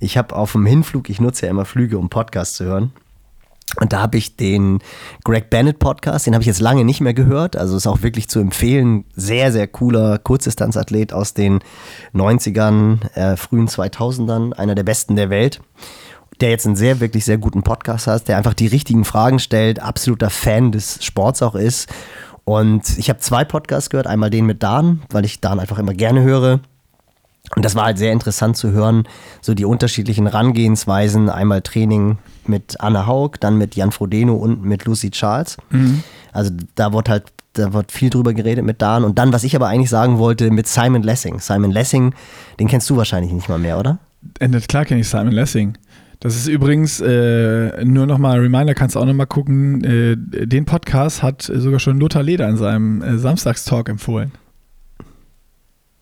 [0.00, 2.92] Ich habe auf dem Hinflug, ich nutze ja immer Flüge, um Podcasts zu hören.
[3.80, 4.80] Und da habe ich den
[5.24, 7.56] Greg Bennett Podcast, den habe ich jetzt lange nicht mehr gehört.
[7.56, 9.04] Also ist auch wirklich zu empfehlen.
[9.14, 11.60] Sehr, sehr cooler Kurzdistanzathlet aus den
[12.14, 15.60] 90ern, äh, frühen 2000ern, einer der besten der Welt
[16.40, 19.80] der jetzt einen sehr, wirklich sehr guten Podcast hat, der einfach die richtigen Fragen stellt,
[19.80, 21.88] absoluter Fan des Sports auch ist.
[22.44, 25.94] Und ich habe zwei Podcasts gehört, einmal den mit Dan, weil ich Dan einfach immer
[25.94, 26.60] gerne höre.
[27.54, 29.04] Und das war halt sehr interessant zu hören,
[29.40, 31.30] so die unterschiedlichen Herangehensweisen.
[31.30, 35.56] Einmal Training mit Anna Haug, dann mit Jan Frodeno und mit Lucy Charles.
[35.70, 36.02] Mhm.
[36.32, 39.04] Also da wird halt, da wird viel drüber geredet mit Dan.
[39.04, 41.40] Und dann, was ich aber eigentlich sagen wollte, mit Simon Lessing.
[41.40, 42.14] Simon Lessing,
[42.58, 43.98] den kennst du wahrscheinlich nicht mal mehr, oder?
[44.40, 45.78] Äh, klar kenne ich Simon Lessing.
[46.20, 49.84] Das ist übrigens äh, nur nochmal Reminder, kannst du auch nochmal gucken.
[49.84, 54.32] Äh, den Podcast hat sogar schon Lothar Leder in seinem äh, Samstagstalk empfohlen.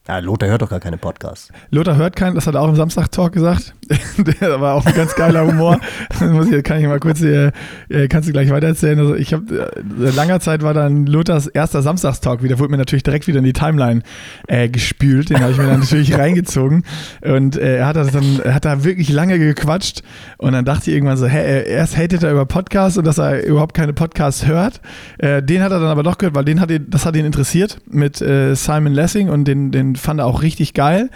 [0.07, 1.50] Ja, Lothar hört doch gar keine Podcasts.
[1.70, 3.74] Lothar hört keinen, das hat er auch im Samstag-Talk gesagt.
[4.41, 5.78] Der war auch ein ganz geiler Humor.
[6.20, 7.53] muss ich, kann ich mal kurz hier,
[7.89, 8.99] äh, kannst du gleich weitererzählen.
[8.99, 13.03] Also ich habe, äh, langer Zeit war dann Lothars erster Samstagstalk wieder, wurde mir natürlich
[13.03, 14.03] direkt wieder in die Timeline
[14.49, 15.30] äh, gespült.
[15.30, 16.85] Den habe ich mir dann natürlich reingezogen.
[17.22, 20.03] Und äh, er hat das dann, hat da wirklich lange gequatscht.
[20.39, 23.45] Und dann dachte ich irgendwann so, hä, erst hatet er über Podcasts und dass er
[23.45, 24.80] überhaupt keine Podcasts hört.
[25.18, 27.24] Äh, den hat er dann aber doch gehört, weil den hat ihn, das hat ihn
[27.24, 31.11] interessiert mit äh, Simon Lessing und den, den fand er auch richtig geil.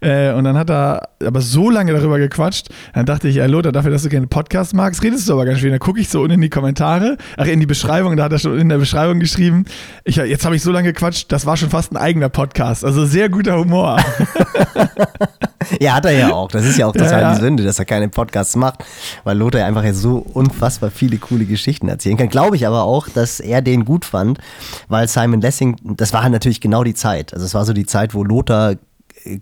[0.00, 3.90] Und dann hat er aber so lange darüber gequatscht, dann dachte ich, ja, Lothar, dafür,
[3.90, 5.70] dass du keine Podcast magst, redest du aber ganz schön.
[5.70, 8.38] Dann gucke ich so unten in die Kommentare, ach, in die Beschreibung, da hat er
[8.38, 9.64] schon in der Beschreibung geschrieben,
[10.04, 12.84] ich, jetzt habe ich so lange gequatscht, das war schon fast ein eigener Podcast.
[12.84, 13.98] Also sehr guter Humor.
[15.80, 16.48] ja, hat er ja auch.
[16.48, 17.34] Das ist ja auch total ja, ja.
[17.34, 18.84] die Sünde, dass er keine Podcasts macht,
[19.24, 22.28] weil Lothar ja einfach ja so unfassbar viele coole Geschichten erzählen kann.
[22.28, 24.38] Glaube ich aber auch, dass er den gut fand,
[24.88, 27.32] weil Simon Lessing, das war natürlich genau die Zeit.
[27.32, 28.76] Also es war so die Zeit, wo Lothar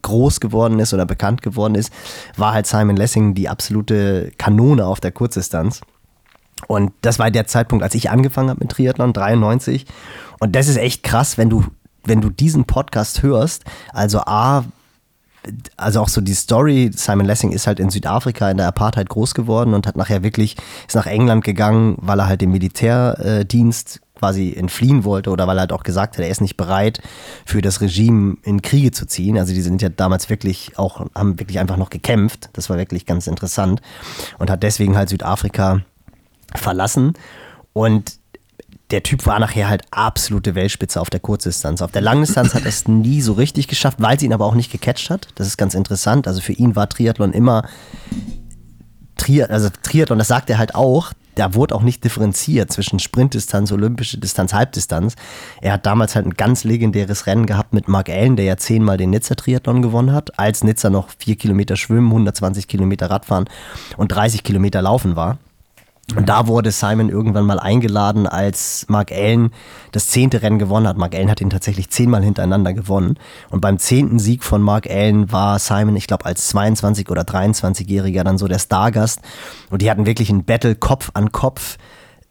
[0.02, 1.92] groß geworden ist oder bekannt geworden ist,
[2.36, 5.80] war halt Simon Lessing die absolute Kanone auf der Kurzdistanz.
[6.68, 9.86] Und das war der Zeitpunkt, als ich angefangen habe mit Triathlon, 93.
[10.38, 11.64] Und das ist echt krass, wenn du,
[12.04, 13.64] wenn du diesen Podcast hörst.
[13.92, 14.64] Also A,
[15.76, 19.34] also auch so die Story, Simon Lessing ist halt in Südafrika in der Apartheid groß
[19.34, 20.56] geworden und hat nachher wirklich,
[20.86, 25.62] ist nach England gegangen, weil er halt den Militärdienst quasi entfliehen wollte oder weil er
[25.62, 27.00] halt auch gesagt hat, er ist nicht bereit,
[27.44, 29.36] für das Regime in Kriege zu ziehen.
[29.36, 32.48] Also die sind ja damals wirklich auch, haben wirklich einfach noch gekämpft.
[32.52, 33.82] Das war wirklich ganz interessant.
[34.38, 35.80] Und hat deswegen halt Südafrika
[36.54, 37.14] verlassen.
[37.72, 38.12] Und
[38.92, 41.82] der Typ war nachher halt absolute Weltspitze auf der Kurzdistanz.
[41.82, 44.54] Auf der Langdistanz hat er es nie so richtig geschafft, weil sie ihn aber auch
[44.54, 45.26] nicht gecatcht hat.
[45.34, 46.28] Das ist ganz interessant.
[46.28, 47.64] Also für ihn war Triathlon immer
[49.16, 53.72] Tri also Triathlon, das sagt er halt auch, da wurde auch nicht differenziert zwischen Sprintdistanz,
[53.72, 55.14] olympische Distanz, Halbdistanz.
[55.60, 58.96] Er hat damals halt ein ganz legendäres Rennen gehabt mit Mark Allen, der ja zehnmal
[58.96, 63.48] den Nizza-Triathlon gewonnen hat, als Nizza noch vier Kilometer schwimmen, 120 Kilometer Radfahren
[63.96, 65.38] und 30 Kilometer laufen war.
[66.16, 69.50] Und da wurde Simon irgendwann mal eingeladen, als Mark Allen
[69.92, 70.98] das zehnte Rennen gewonnen hat.
[70.98, 73.18] Mark Allen hat ihn tatsächlich zehnmal hintereinander gewonnen.
[73.50, 78.24] Und beim zehnten Sieg von Mark Allen war Simon, ich glaube, als 22- oder 23-Jähriger
[78.24, 79.20] dann so der Stargast.
[79.70, 81.78] Und die hatten wirklich ein Battle Kopf an Kopf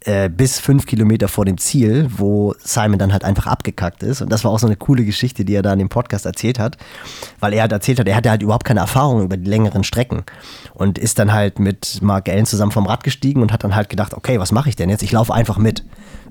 [0.04, 4.20] äh, bis fünf Kilometer vor dem Ziel, wo Simon dann halt einfach abgekackt ist.
[4.20, 6.58] Und das war auch so eine coole Geschichte, die er da in dem Podcast erzählt
[6.58, 6.76] hat,
[7.40, 10.24] weil er halt erzählt hat, er hatte halt überhaupt keine Erfahrung über die längeren Strecken
[10.74, 13.88] und ist dann halt mit Mark Allen zusammen vom Rad gestiegen und hat dann halt
[13.88, 15.02] gedacht, okay, was mache ich denn jetzt?
[15.02, 15.84] Ich laufe einfach mit.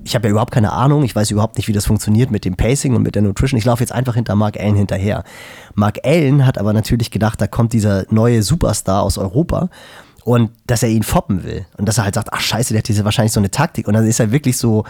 [0.04, 2.56] Ich habe ja überhaupt keine Ahnung, ich weiß überhaupt nicht, wie das funktioniert mit dem
[2.56, 3.58] Pacing und mit der Nutrition.
[3.58, 5.24] Ich laufe jetzt einfach hinter Mark Allen hinterher.
[5.74, 9.70] Mark Allen hat aber natürlich gedacht, da kommt dieser neue Superstar aus Europa
[10.24, 11.66] und dass er ihn foppen will.
[11.78, 13.88] Und dass er halt sagt, ach scheiße, der hat diese wahrscheinlich so eine Taktik.
[13.88, 14.84] Und dann ist er wirklich so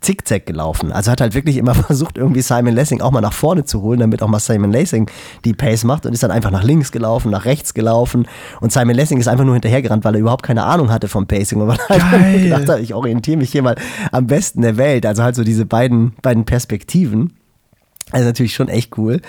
[0.00, 0.92] zickzack gelaufen.
[0.92, 4.00] Also hat halt wirklich immer versucht, irgendwie Simon Lessing auch mal nach vorne zu holen,
[4.00, 5.10] damit auch mal Simon Lessing
[5.44, 8.26] die Pace macht und ist dann einfach nach links gelaufen, nach rechts gelaufen.
[8.60, 11.60] Und Simon Lessing ist einfach nur hinterhergerannt, weil er überhaupt keine Ahnung hatte vom Pacing.
[11.60, 13.76] Und weil er halt gedacht hat, ich orientiere mich hier mal
[14.12, 15.06] am besten der Welt.
[15.06, 17.34] Also halt so diese beiden, beiden Perspektiven.
[18.10, 19.22] Also natürlich schon echt cool.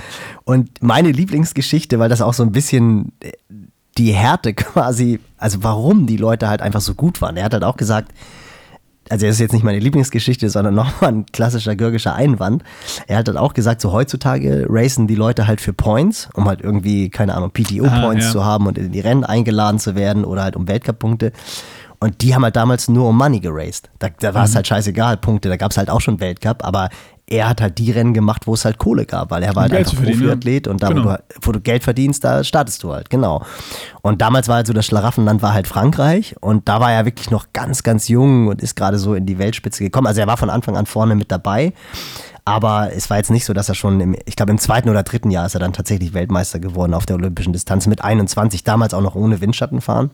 [0.44, 3.14] Und meine Lieblingsgeschichte, weil das auch so ein bisschen
[3.98, 7.38] die Härte quasi, also warum die Leute halt einfach so gut waren.
[7.38, 8.12] Er hat halt auch gesagt,
[9.10, 12.64] also das ist jetzt nicht meine Lieblingsgeschichte, sondern nochmal ein klassischer görgischer Einwand.
[13.08, 16.62] Er hat halt auch gesagt, so heutzutage racen die Leute halt für Points, um halt
[16.62, 18.32] irgendwie, keine Ahnung, PTO-Points ah, ja.
[18.32, 21.32] zu haben und in die Rennen eingeladen zu werden oder halt um Weltcup-Punkte.
[22.00, 23.90] Und die haben halt damals nur um Money geraced.
[24.00, 24.56] Da, da war es mhm.
[24.56, 26.90] halt scheißegal, Punkte, da gab es halt auch schon Weltcup, aber
[27.28, 29.74] er hat halt die Rennen gemacht, wo es halt Kohle gab, weil er war halt
[29.74, 31.06] einfach Profiathlet und da, genau.
[31.06, 33.44] wo, du, wo, du, Geld verdienst, da startest du halt, genau.
[34.02, 37.32] Und damals war halt so, das Schlaraffenland war halt Frankreich und da war er wirklich
[37.32, 40.06] noch ganz, ganz jung und ist gerade so in die Weltspitze gekommen.
[40.06, 41.74] Also er war von Anfang an vorne mit dabei,
[42.46, 45.02] aber es war jetzt nicht so, dass er schon, im, ich glaube im zweiten oder
[45.02, 48.94] dritten Jahr ist er dann tatsächlich Weltmeister geworden auf der olympischen Distanz mit 21, damals
[48.94, 50.12] auch noch ohne Windschatten fahren.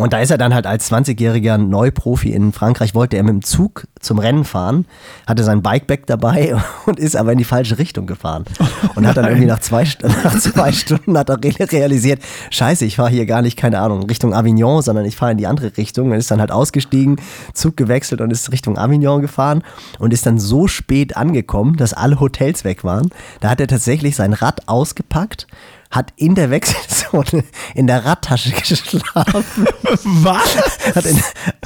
[0.00, 3.42] Und da ist er dann halt als 20-jähriger Neuprofi in Frankreich, wollte er mit dem
[3.42, 4.86] Zug zum Rennen fahren,
[5.26, 8.46] hatte sein Bikeback dabei und ist aber in die falsche Richtung gefahren.
[8.94, 9.84] Und hat dann irgendwie nach zwei,
[10.24, 14.32] nach zwei Stunden hat er realisiert, scheiße, ich fahre hier gar nicht, keine Ahnung, Richtung
[14.32, 16.10] Avignon, sondern ich fahre in die andere Richtung.
[16.10, 17.16] Und ist dann halt ausgestiegen,
[17.52, 19.62] Zug gewechselt und ist Richtung Avignon gefahren
[19.98, 23.10] und ist dann so spät angekommen, dass alle Hotels weg waren.
[23.40, 25.46] Da hat er tatsächlich sein Rad ausgepackt
[25.90, 29.66] hat in der Wechselzone in der Radtasche geschlafen.
[30.04, 30.56] Was?
[30.94, 31.16] Hat, in,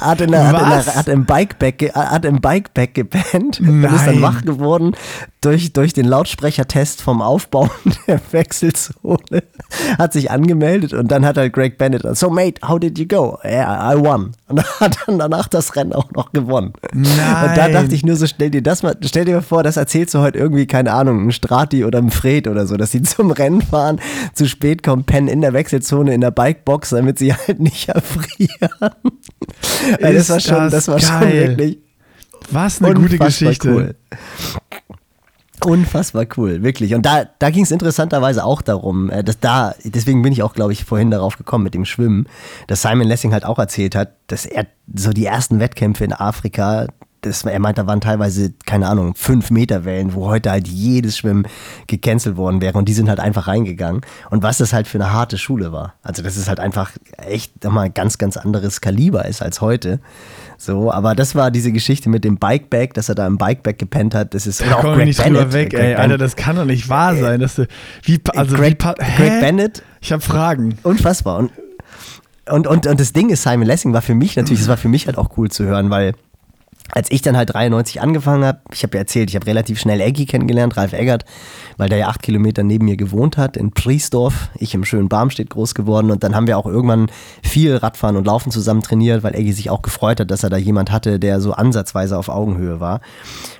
[0.01, 4.07] hat, in der, hat, in der, hat im Bikeback, hat im Bikeback gepennt und ist
[4.07, 4.95] dann wach geworden
[5.45, 7.69] durch, durch den Lautsprechertest vom Aufbauen
[8.07, 9.43] der Wechselzone.
[9.97, 13.37] Hat sich angemeldet und dann hat halt Greg Bennett, so mate, how did you go?
[13.43, 14.31] Yeah, I won.
[14.47, 16.73] Und hat dann danach das Rennen auch noch gewonnen.
[16.93, 17.49] Nein.
[17.49, 19.77] Und da dachte ich nur so, stell dir das mal, stell dir mal vor, das
[19.77, 23.03] erzählst du heute irgendwie, keine Ahnung, ein Strati oder ein Fred oder so, dass sie
[23.03, 23.99] zum Rennen fahren,
[24.33, 28.69] zu spät kommen, pennen in der Wechselzone in der Bikebox, damit sie halt nicht erfrieren.
[29.99, 31.79] das war schon, das, das war schon wirklich.
[32.51, 33.69] Was eine gute Geschichte.
[33.69, 33.95] Cool.
[35.63, 36.93] Unfassbar cool, wirklich.
[36.93, 40.53] Und da, da ging es interessanterweise auch darum, äh, dass da, deswegen bin ich auch,
[40.53, 42.27] glaube ich, vorhin darauf gekommen mit dem Schwimmen,
[42.67, 46.87] dass Simon Lessing halt auch erzählt hat, dass er so die ersten Wettkämpfe in Afrika,
[47.25, 51.17] das, er meint, da waren teilweise, keine Ahnung, fünf Meter Wellen, wo heute halt jedes
[51.17, 51.47] Schwimmen
[51.87, 54.01] gecancelt worden wäre und die sind halt einfach reingegangen.
[54.29, 55.95] Und was das halt für eine harte Schule war.
[56.03, 59.99] Also, das ist halt einfach echt nochmal ein ganz, ganz anderes Kaliber ist als heute.
[60.57, 64.15] So, aber das war diese Geschichte mit dem Bikeback, dass er da im Bikeback gepennt
[64.15, 64.33] hat.
[64.33, 67.15] Das ist da komm nicht Bennett, drüber weg, ey, Alter, das kann doch nicht wahr
[67.15, 67.67] sein, dass du,
[68.03, 69.83] wie, also Greg, wie, Greg Bennett.
[69.99, 70.77] Ich habe Fragen.
[70.83, 71.39] Unfassbar.
[71.39, 71.51] Und,
[72.49, 74.89] und, und, und das Ding ist, Simon Lessing war für mich natürlich, das war für
[74.89, 76.13] mich halt auch cool zu hören, weil
[76.91, 79.99] als ich dann halt 93 angefangen habe, ich habe ja erzählt, ich habe relativ schnell
[80.01, 81.25] Eggy kennengelernt, Ralf Eggert,
[81.77, 84.49] weil der ja acht Kilometer neben mir gewohnt hat, in Priesdorf.
[84.55, 87.07] Ich im schönen Barmstedt groß geworden und dann haben wir auch irgendwann
[87.43, 90.57] viel Radfahren und Laufen zusammen trainiert, weil Eggy sich auch gefreut hat, dass er da
[90.57, 93.01] jemand hatte, der so ansatzweise auf Augenhöhe war.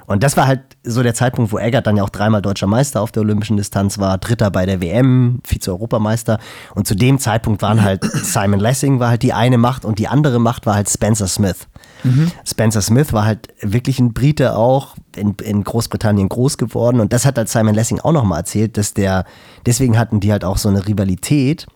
[0.06, 3.02] Und das war halt so der Zeitpunkt, wo Eggert dann ja auch dreimal deutscher Meister
[3.02, 6.40] auf der olympischen Distanz war, Dritter bei der WM, Vize-Europameister.
[6.76, 10.08] Und zu dem Zeitpunkt waren halt Simon Lessing war halt die eine Macht und die
[10.08, 11.68] andere Macht war halt Spencer Smith.
[12.06, 12.32] Mhm.
[12.46, 17.00] Spencer Smith war halt wirklich ein Brite auch, in, in, Großbritannien groß geworden.
[17.00, 19.26] Und das hat halt Simon Lessing auch nochmal erzählt, dass der,
[19.66, 21.68] deswegen hatten die halt auch so eine Rivalität,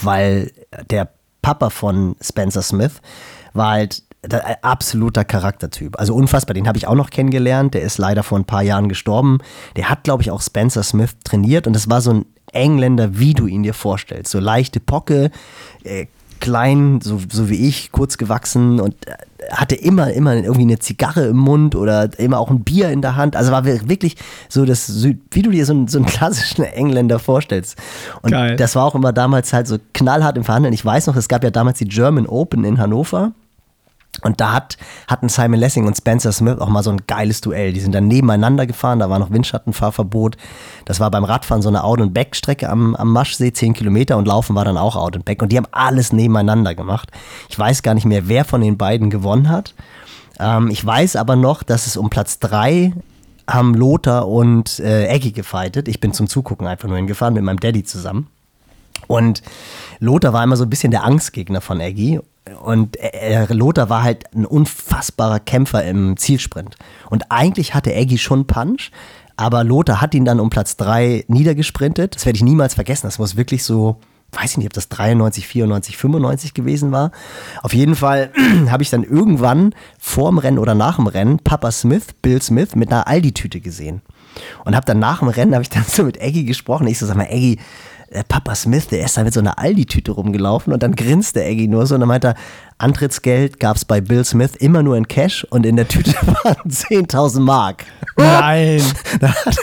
[0.00, 0.52] weil
[0.90, 1.10] der
[1.42, 3.00] Papa von Spencer Smith
[3.52, 5.98] war halt der, absoluter Charaktertyp.
[5.98, 7.74] Also unfassbar, den habe ich auch noch kennengelernt.
[7.74, 9.38] Der ist leider vor ein paar Jahren gestorben.
[9.76, 13.34] Der hat, glaube ich, auch Spencer Smith trainiert und das war so ein Engländer, wie
[13.34, 14.30] du ihn dir vorstellst.
[14.30, 15.30] So leichte Pocke,
[15.84, 16.06] äh,
[16.42, 19.14] klein, so, so wie ich, kurz gewachsen und äh,
[19.52, 23.14] hatte immer, immer irgendwie eine Zigarre im Mund oder immer auch ein Bier in der
[23.14, 23.36] Hand.
[23.36, 24.16] Also war wirklich
[24.48, 27.78] so das, wie du dir so einen, so einen klassischen Engländer vorstellst.
[28.22, 28.56] Und Geil.
[28.56, 30.74] das war auch immer damals halt so knallhart im Verhandeln.
[30.74, 33.32] Ich weiß noch, es gab ja damals die German Open in Hannover.
[34.22, 34.78] Und da hat,
[35.08, 37.72] hatten Simon Lessing und Spencer Smith auch mal so ein geiles Duell.
[37.72, 40.36] Die sind dann nebeneinander gefahren, da war noch Windschattenfahrverbot.
[40.84, 44.26] Das war beim Radfahren so eine Out- and Back-Strecke am, am Maschsee, 10 Kilometer und
[44.26, 45.42] Laufen war dann auch Out and Back.
[45.42, 47.10] Und die haben alles nebeneinander gemacht.
[47.48, 49.74] Ich weiß gar nicht mehr, wer von den beiden gewonnen hat.
[50.38, 52.92] Ähm, ich weiß aber noch, dass es um Platz 3
[53.48, 55.88] haben Lothar und äh, Eggy gefightet.
[55.88, 58.28] Ich bin zum Zugucken einfach nur hingefahren mit meinem Daddy zusammen.
[59.08, 59.42] Und
[59.98, 62.20] Lothar war immer so ein bisschen der Angstgegner von Eggy
[62.62, 66.76] und äh, Lothar war halt ein unfassbarer Kämpfer im Zielsprint.
[67.08, 68.90] Und eigentlich hatte Eggy schon Punch,
[69.36, 72.16] aber Lothar hat ihn dann um Platz 3 niedergesprintet.
[72.16, 73.06] Das werde ich niemals vergessen.
[73.06, 73.96] Das muss wirklich so,
[74.32, 77.12] weiß ich nicht, ob das 93, 94, 95 gewesen war.
[77.62, 78.30] Auf jeden Fall
[78.70, 82.90] habe ich dann irgendwann vorm Rennen oder nach dem Rennen Papa Smith, Bill Smith, mit
[82.90, 84.02] einer Aldi-Tüte gesehen.
[84.64, 86.86] Und habe dann nach dem Rennen, habe ich dann so mit Eggy gesprochen.
[86.86, 87.58] Ich so, sag mal, Eggy, äh,
[88.28, 91.86] Papa Smith, der ist da mit so einer Aldi-Tüte rumgelaufen und dann grinste Eggy nur
[91.86, 92.34] so und dann meinte er,
[92.82, 96.12] Antrittsgeld gab es bei Bill Smith immer nur in Cash und in der Tüte
[96.44, 97.84] waren 10.000 Mark.
[98.16, 98.82] Nein.
[99.20, 99.56] Da hat,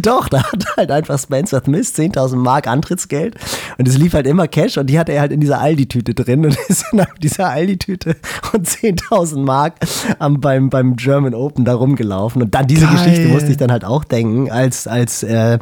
[0.00, 3.36] doch, da hat halt einfach Spencer Smith 10.000 Mark Antrittsgeld
[3.78, 6.44] und es lief halt immer Cash und die hatte er halt in dieser Aldi-Tüte drin
[6.44, 8.16] und ist in dieser Aldi-Tüte
[8.52, 9.74] und 10.000 Mark
[10.18, 12.96] am, beim, beim German Open da rumgelaufen und dann diese Geil.
[12.96, 15.58] Geschichte musste ich dann halt auch denken, als, als, äh,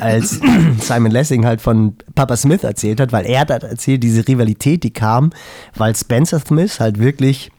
[0.00, 0.40] als
[0.80, 4.82] Simon Lessing halt von Papa Smith erzählt hat, weil er hat halt erzählt, diese Rivalität,
[4.82, 5.30] die kam,
[5.76, 7.50] weil Spencer Spencer Smith halt wirklich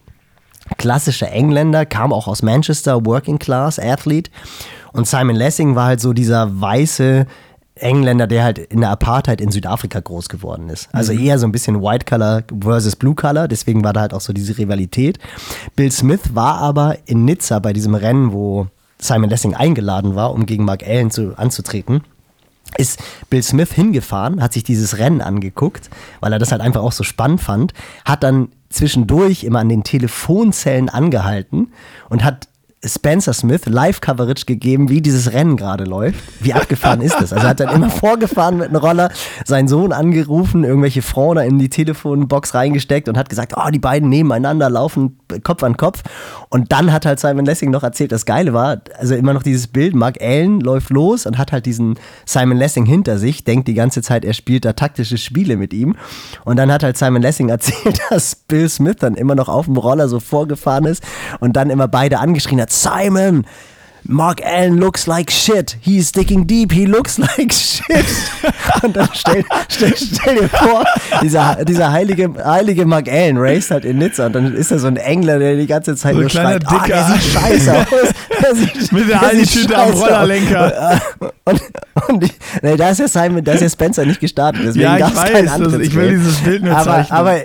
[0.78, 4.32] klassischer Engländer, kam auch aus Manchester, Working Class Athlete.
[4.94, 7.26] Und Simon Lessing war halt so dieser weiße
[7.76, 10.88] Engländer, der halt in der Apartheid in Südafrika groß geworden ist.
[10.94, 11.20] Also mhm.
[11.20, 14.32] eher so ein bisschen White Color versus Blue Color, deswegen war da halt auch so
[14.32, 15.20] diese Rivalität.
[15.76, 20.46] Bill Smith war aber in Nizza bei diesem Rennen, wo Simon Lessing eingeladen war, um
[20.46, 22.02] gegen Mark Allen zu, anzutreten
[22.78, 25.90] ist Bill Smith hingefahren, hat sich dieses Rennen angeguckt,
[26.20, 27.74] weil er das halt einfach auch so spannend fand,
[28.04, 31.72] hat dann zwischendurch immer an den Telefonzellen angehalten
[32.10, 32.48] und hat
[32.88, 36.20] Spencer Smith Live-Coverage gegeben, wie dieses Rennen gerade läuft.
[36.40, 37.34] Wie abgefahren ist das?
[37.34, 39.10] Also er hat dann immer vorgefahren mit einem Roller,
[39.44, 44.10] seinen Sohn angerufen, irgendwelche Frauen in die Telefonbox reingesteckt und hat gesagt, oh, die beiden
[44.10, 46.04] nebeneinander laufen Kopf an Kopf.
[46.50, 49.68] Und dann hat halt Simon Lessing noch erzählt, das Geile war, also immer noch dieses
[49.68, 53.74] Bild, Mark Allen läuft los und hat halt diesen Simon Lessing hinter sich, denkt die
[53.74, 55.96] ganze Zeit, er spielt da taktische Spiele mit ihm.
[56.44, 59.78] Und dann hat halt Simon Lessing erzählt, dass Bill Smith dann immer noch auf dem
[59.78, 61.04] Roller so vorgefahren ist
[61.40, 63.46] und dann immer beide angeschrien hat, Simon,
[64.08, 65.78] Mark Allen looks like shit.
[65.82, 66.72] He's digging deep.
[66.72, 68.06] He looks like shit.
[68.84, 70.86] Und dann stell, stell, stell dir vor,
[71.22, 74.88] dieser, dieser heilige, heilige Mark Allen race halt in Nizza und dann ist da so
[74.88, 76.82] ein Engländer, der die ganze Zeit so nur schreit, Dicker.
[76.84, 77.88] oh, der sieht scheiße aus.
[78.54, 81.02] Sieht, Mit der alten Tüte am Rollerlenker.
[81.46, 81.62] Und,
[82.10, 84.98] und ich, nee, da ist ja Simon, da ist ja Spencer nicht gestartet, deswegen ja,
[84.98, 85.82] gab es keinen Antritt.
[85.82, 87.18] Ich will dieses Bild nur aber, zeichnen.
[87.18, 87.38] Aber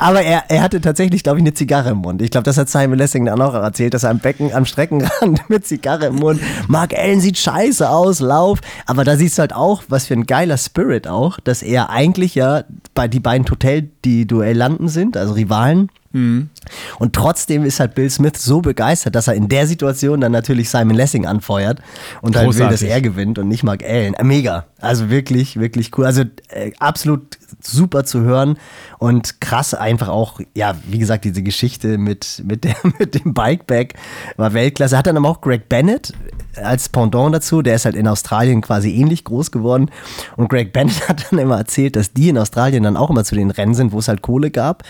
[0.00, 2.22] aber er, er hatte tatsächlich, glaube ich, eine Zigarre im Mund.
[2.22, 5.42] Ich glaube, das hat Simon Lessing dann auch erzählt, dass er am Becken, am Streckenrand
[5.50, 6.40] mit Zigarre im Mund.
[6.68, 8.60] Mark Allen sieht scheiße aus, lauf.
[8.86, 12.34] Aber da siehst du halt auch, was für ein geiler Spirit auch, dass er eigentlich
[12.34, 12.64] ja
[12.94, 16.50] bei die beiden Hotel, die Duellanten sind, also Rivalen, Mhm.
[16.98, 20.68] Und trotzdem ist halt Bill Smith so begeistert, dass er in der Situation dann natürlich
[20.68, 21.80] Simon Lessing anfeuert
[22.20, 24.14] und halt will, dass er gewinnt und nicht Mark Allen.
[24.14, 24.66] Äh, mega.
[24.80, 26.06] Also wirklich, wirklich cool.
[26.06, 28.58] Also äh, absolut super zu hören
[28.98, 33.94] und krass einfach auch, ja, wie gesagt, diese Geschichte mit, mit, der, mit dem Bikeback
[34.36, 34.98] war Weltklasse.
[34.98, 36.12] Hat dann aber auch Greg Bennett
[36.56, 39.90] als Pendant dazu, der ist halt in Australien quasi ähnlich groß geworden.
[40.36, 43.34] Und Greg Bennett hat dann immer erzählt, dass die in Australien dann auch immer zu
[43.34, 44.84] den Rennen sind, wo es halt Kohle gab.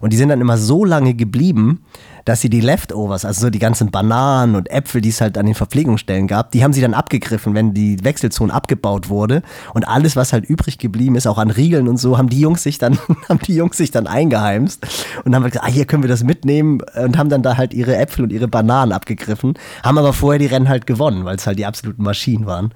[0.00, 1.84] Und die sind dann immer so lange geblieben,
[2.26, 5.46] dass sie die Leftovers, also so die ganzen Bananen und Äpfel, die es halt an
[5.46, 9.42] den Verpflegungsstellen gab, die haben sie dann abgegriffen, wenn die Wechselzone abgebaut wurde.
[9.74, 12.64] Und alles, was halt übrig geblieben ist, auch an Riegeln und so, haben die Jungs
[12.64, 12.98] sich dann,
[13.28, 14.84] haben die Jungs sich dann eingeheimst
[15.24, 17.96] und haben gesagt, ah, hier können wir das mitnehmen und haben dann da halt ihre
[17.96, 19.54] Äpfel und ihre Bananen abgegriffen,
[19.84, 22.72] haben aber vorher die Rennen halt gewonnen, weil es halt die absoluten Maschinen waren.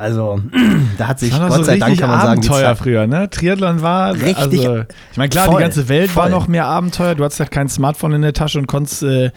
[0.00, 0.40] Also,
[0.98, 3.28] da hat sich Gott so sei Dank, kann man Abenteuer sagen, früher, ne?
[3.28, 4.66] Triathlon war richtig.
[4.66, 6.22] Also, ich meine, klar, voll, die ganze Welt voll.
[6.22, 7.14] war noch mehr Abenteuer.
[7.14, 9.30] Du hattest halt kein Smartphone in der Tasche und konntest äh,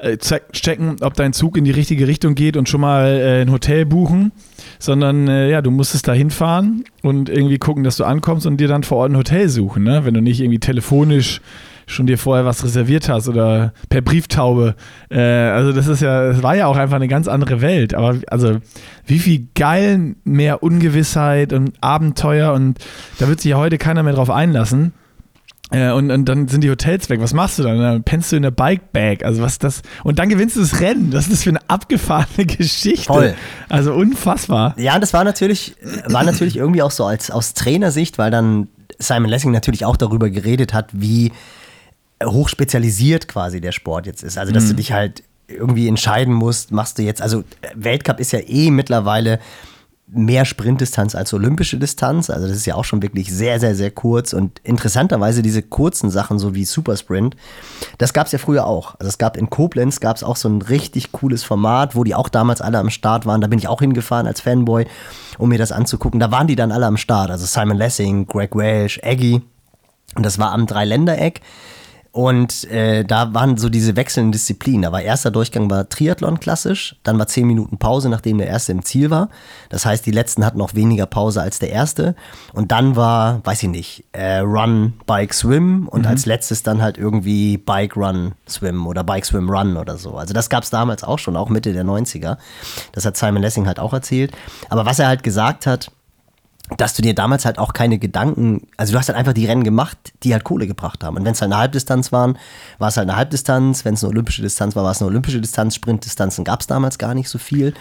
[0.00, 0.18] äh
[0.52, 3.86] checken, ob dein Zug in die richtige Richtung geht und schon mal äh, ein Hotel
[3.86, 4.32] buchen,
[4.78, 8.68] sondern äh, ja, du musstest da hinfahren und irgendwie gucken, dass du ankommst und dir
[8.68, 10.04] dann vor Ort ein Hotel suchen, ne?
[10.04, 11.40] Wenn du nicht irgendwie telefonisch
[11.92, 14.74] schon dir vorher was reserviert hast oder per Brieftaube.
[15.10, 17.94] Äh, also das ist ja, es war ja auch einfach eine ganz andere Welt.
[17.94, 18.58] Aber also
[19.06, 22.78] wie viel geil mehr Ungewissheit und Abenteuer und
[23.18, 24.92] da wird sich ja heute keiner mehr drauf einlassen.
[25.72, 27.20] Äh, und, und dann sind die Hotels weg.
[27.20, 27.78] Was machst du dann?
[27.78, 29.24] Dann pennst du in der Bikebag.
[29.24, 29.82] Also was das?
[30.04, 31.12] Und dann gewinnst du das Rennen.
[31.12, 33.06] Was ist das für eine abgefahrene Geschichte?
[33.06, 33.34] Toll.
[33.68, 34.74] Also unfassbar.
[34.76, 35.74] Ja, das war natürlich,
[36.06, 40.28] war natürlich irgendwie auch so als aus Trainersicht, weil dann Simon Lessing natürlich auch darüber
[40.30, 41.32] geredet hat, wie
[42.24, 44.38] hochspezialisiert quasi der Sport jetzt ist.
[44.38, 44.68] Also dass mhm.
[44.68, 47.44] du dich halt irgendwie entscheiden musst, machst du jetzt, also
[47.74, 49.38] Weltcup ist ja eh mittlerweile
[50.14, 52.28] mehr Sprintdistanz als olympische Distanz.
[52.28, 54.34] Also das ist ja auch schon wirklich sehr, sehr, sehr kurz.
[54.34, 57.34] Und interessanterweise diese kurzen Sachen, so wie Supersprint,
[57.98, 58.94] das gab es ja früher auch.
[58.98, 62.14] Also es gab in Koblenz, gab es auch so ein richtig cooles Format, wo die
[62.14, 63.40] auch damals alle am Start waren.
[63.40, 64.86] Da bin ich auch hingefahren als Fanboy,
[65.38, 66.20] um mir das anzugucken.
[66.20, 67.30] Da waren die dann alle am Start.
[67.30, 69.40] Also Simon Lessing, Greg Welsh, Aggie.
[70.14, 71.40] Und das war am Dreiländereck.
[72.12, 74.82] Und äh, da waren so diese wechselnden Disziplinen.
[74.82, 78.72] Da war erster Durchgang war Triathlon klassisch, dann war zehn Minuten Pause, nachdem der erste
[78.72, 79.30] im Ziel war.
[79.70, 82.14] Das heißt, die letzten hatten noch weniger Pause als der erste.
[82.52, 86.08] Und dann war, weiß ich nicht, äh, Run, Bike, Swim und mhm.
[86.08, 90.16] als letztes dann halt irgendwie Bike, Run, Swim oder Bike, Swim, Run oder so.
[90.16, 92.36] Also das gab es damals auch schon, auch Mitte der 90er.
[92.92, 94.32] Das hat Simon Lessing halt auch erzählt.
[94.68, 95.90] Aber was er halt gesagt hat,
[96.76, 99.64] dass du dir damals halt auch keine Gedanken, also du hast halt einfach die Rennen
[99.64, 101.16] gemacht, die halt Kohle gebracht haben.
[101.16, 102.38] Und wenn es halt eine Halbdistanz waren,
[102.78, 103.84] war es halt eine Halbdistanz.
[103.84, 105.74] Wenn es eine olympische Distanz war, war es eine olympische Distanz.
[105.74, 107.74] Sprintdistanzen gab es damals gar nicht so viel.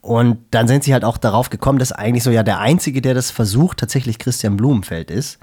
[0.00, 3.14] Und dann sind sie halt auch darauf gekommen, dass eigentlich so ja der Einzige, der
[3.14, 5.38] das versucht, tatsächlich Christian Blumenfeld ist.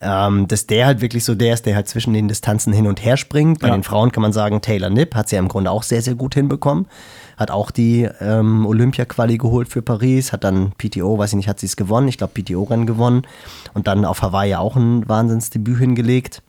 [0.00, 3.04] Ähm, dass der halt wirklich so der ist, der halt zwischen den Distanzen hin und
[3.04, 3.60] her springt.
[3.60, 3.74] Bei ja.
[3.74, 6.16] den Frauen kann man sagen, Taylor Nipp hat sie ja im Grunde auch sehr, sehr
[6.16, 6.86] gut hinbekommen
[7.36, 11.60] hat auch die ähm, Olympia-Quali geholt für Paris, hat dann PTO, weiß ich nicht, hat
[11.60, 13.22] sie es gewonnen, ich glaube PTO-Rennen gewonnen
[13.74, 16.42] und dann auf Hawaii auch ein Wahnsinnsdebüt hingelegt.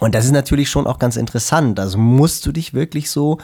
[0.00, 1.78] Und das ist natürlich schon auch ganz interessant.
[1.78, 3.38] Also musst du dich wirklich so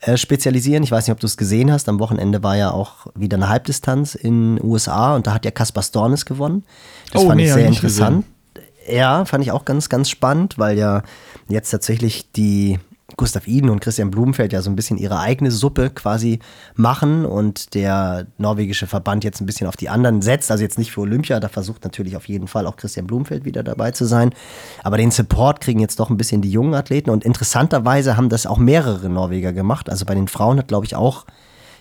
[0.00, 0.82] äh, spezialisieren.
[0.82, 1.88] Ich weiß nicht, ob du es gesehen hast.
[1.88, 5.50] Am Wochenende war ja auch wieder eine Halbdistanz in den USA und da hat ja
[5.50, 6.64] Kaspar Stornes gewonnen.
[7.12, 8.24] Das oh, fand nee, ich sehr interessant.
[8.54, 8.98] Gesehen.
[8.98, 11.02] Ja, fand ich auch ganz, ganz spannend, weil ja
[11.48, 12.78] jetzt tatsächlich die
[13.16, 16.38] Gustav Iden und Christian Blumenfeld ja so ein bisschen ihre eigene Suppe quasi
[16.74, 20.50] machen und der norwegische Verband jetzt ein bisschen auf die anderen setzt.
[20.50, 23.62] Also jetzt nicht für Olympia, da versucht natürlich auf jeden Fall auch Christian Blumenfeld wieder
[23.62, 24.34] dabei zu sein.
[24.82, 28.46] Aber den Support kriegen jetzt doch ein bisschen die jungen Athleten und interessanterweise haben das
[28.46, 29.88] auch mehrere Norweger gemacht.
[29.88, 31.24] Also bei den Frauen hat, glaube ich, auch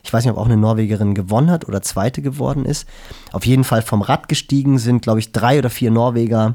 [0.05, 2.87] ich weiß nicht, ob auch eine Norwegerin gewonnen hat oder zweite geworden ist.
[3.31, 6.53] Auf jeden Fall vom Rad gestiegen sind, glaube ich, drei oder vier Norweger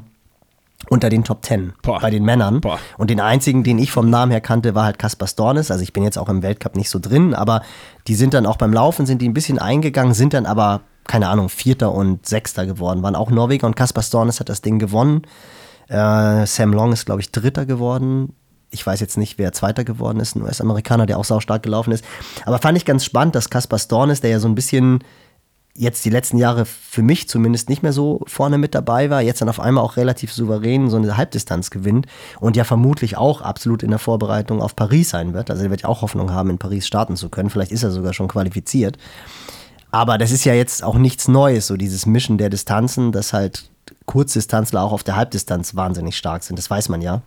[0.89, 1.99] unter den Top Ten Boah.
[1.99, 2.61] bei den Männern.
[2.61, 2.79] Boah.
[2.97, 5.71] Und den einzigen, den ich vom Namen her kannte, war halt Kaspar Stornes.
[5.71, 7.61] Also ich bin jetzt auch im Weltcup nicht so drin, aber
[8.07, 11.29] die sind dann auch beim Laufen, sind die ein bisschen eingegangen, sind dann aber, keine
[11.29, 15.23] Ahnung, Vierter und Sechster geworden, waren auch Norweger und Kaspar Stornes hat das Ding gewonnen.
[15.87, 18.35] Äh, Sam Long ist, glaube ich, Dritter geworden.
[18.69, 22.05] Ich weiß jetzt nicht, wer Zweiter geworden ist, ein US-Amerikaner, der auch saustark gelaufen ist.
[22.45, 25.03] Aber fand ich ganz spannend, dass Kaspar Stornes, der ja so ein bisschen
[25.73, 29.41] jetzt die letzten Jahre für mich zumindest nicht mehr so vorne mit dabei war, jetzt
[29.41, 32.07] dann auf einmal auch relativ souverän so eine Halbdistanz gewinnt
[32.39, 35.49] und ja vermutlich auch absolut in der Vorbereitung auf Paris sein wird.
[35.49, 37.49] Also er wird ja auch Hoffnung haben, in Paris starten zu können.
[37.49, 38.97] Vielleicht ist er sogar schon qualifiziert.
[39.91, 43.69] Aber das ist ja jetzt auch nichts Neues, so dieses Mischen der Distanzen, dass halt
[44.05, 46.57] Kurzdistanzler auch auf der Halbdistanz wahnsinnig stark sind.
[46.57, 47.21] Das weiß man ja.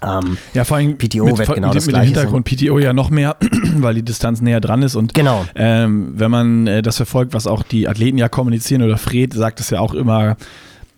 [0.00, 2.44] Ähm, ja, vor allem PTO mit, wird genau mit, das mit dem Hintergrund.
[2.46, 3.36] PTO ja noch mehr,
[3.76, 4.94] weil die Distanz näher dran ist.
[4.94, 5.44] Und genau.
[5.54, 9.60] ähm, wenn man äh, das verfolgt, was auch die Athleten ja kommunizieren, oder Fred sagt
[9.60, 10.36] es ja auch immer,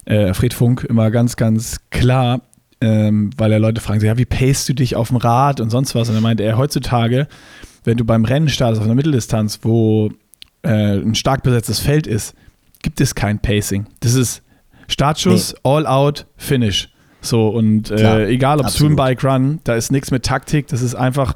[0.04, 2.42] äh, Fred Funk, immer ganz, ganz klar,
[2.82, 5.94] ähm, weil er Leute fragen, ja, wie pacest du dich auf dem Rad und sonst
[5.94, 6.08] was?
[6.08, 7.26] Und er meinte er, heutzutage,
[7.84, 10.10] wenn du beim Rennen startest auf einer Mitteldistanz, wo
[10.62, 12.34] äh, ein stark besetztes Feld ist,
[12.82, 13.86] gibt es kein Pacing.
[14.00, 14.42] Das ist
[14.88, 15.58] Startschuss, nee.
[15.62, 16.90] All Out, Finish.
[17.20, 20.94] So, und äh, egal ob Swim, Bike, Run, da ist nichts mit Taktik, das ist
[20.94, 21.34] einfach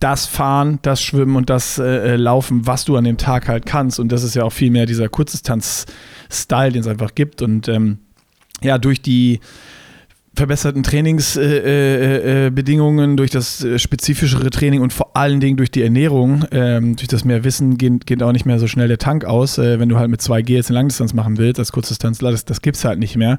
[0.00, 3.66] das Fahren, das Schwimmen und das äh, äh, Laufen, was du an dem Tag halt
[3.66, 4.00] kannst.
[4.00, 7.42] Und das ist ja auch viel mehr dieser Kurzdistanz-Style, den es einfach gibt.
[7.42, 7.98] Und ähm,
[8.62, 9.40] ja, durch die
[10.34, 15.82] verbesserten Trainingsbedingungen, äh, äh, äh durch das spezifischere Training und vor allen Dingen durch die
[15.82, 19.26] Ernährung, ähm, durch das mehr Wissen geht, geht, auch nicht mehr so schnell der Tank
[19.26, 22.62] aus, wenn du halt mit 2G jetzt eine Langdistanz machen willst, als Kurzdistanzler, das, das
[22.62, 23.38] gibt es halt nicht mehr.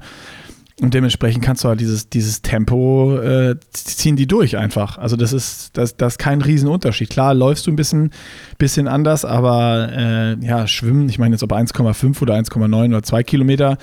[0.80, 4.98] Und dementsprechend kannst du halt dieses, dieses Tempo, äh, ziehen die durch einfach.
[4.98, 7.10] Also das ist, das, das ist kein Riesenunterschied.
[7.10, 8.10] Klar, läufst du ein bisschen,
[8.58, 13.22] bisschen anders, aber äh, ja, schwimmen, ich meine jetzt ob 1,5 oder 1,9 oder 2
[13.22, 13.78] Kilometer,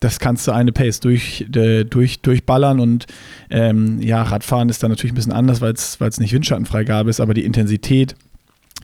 [0.00, 3.06] das kannst du eine Pace durch, äh, durch, durchballern und
[3.48, 7.32] ähm, ja, Radfahren ist dann natürlich ein bisschen anders, weil es nicht Windschattenfreigabe ist, aber
[7.32, 8.14] die Intensität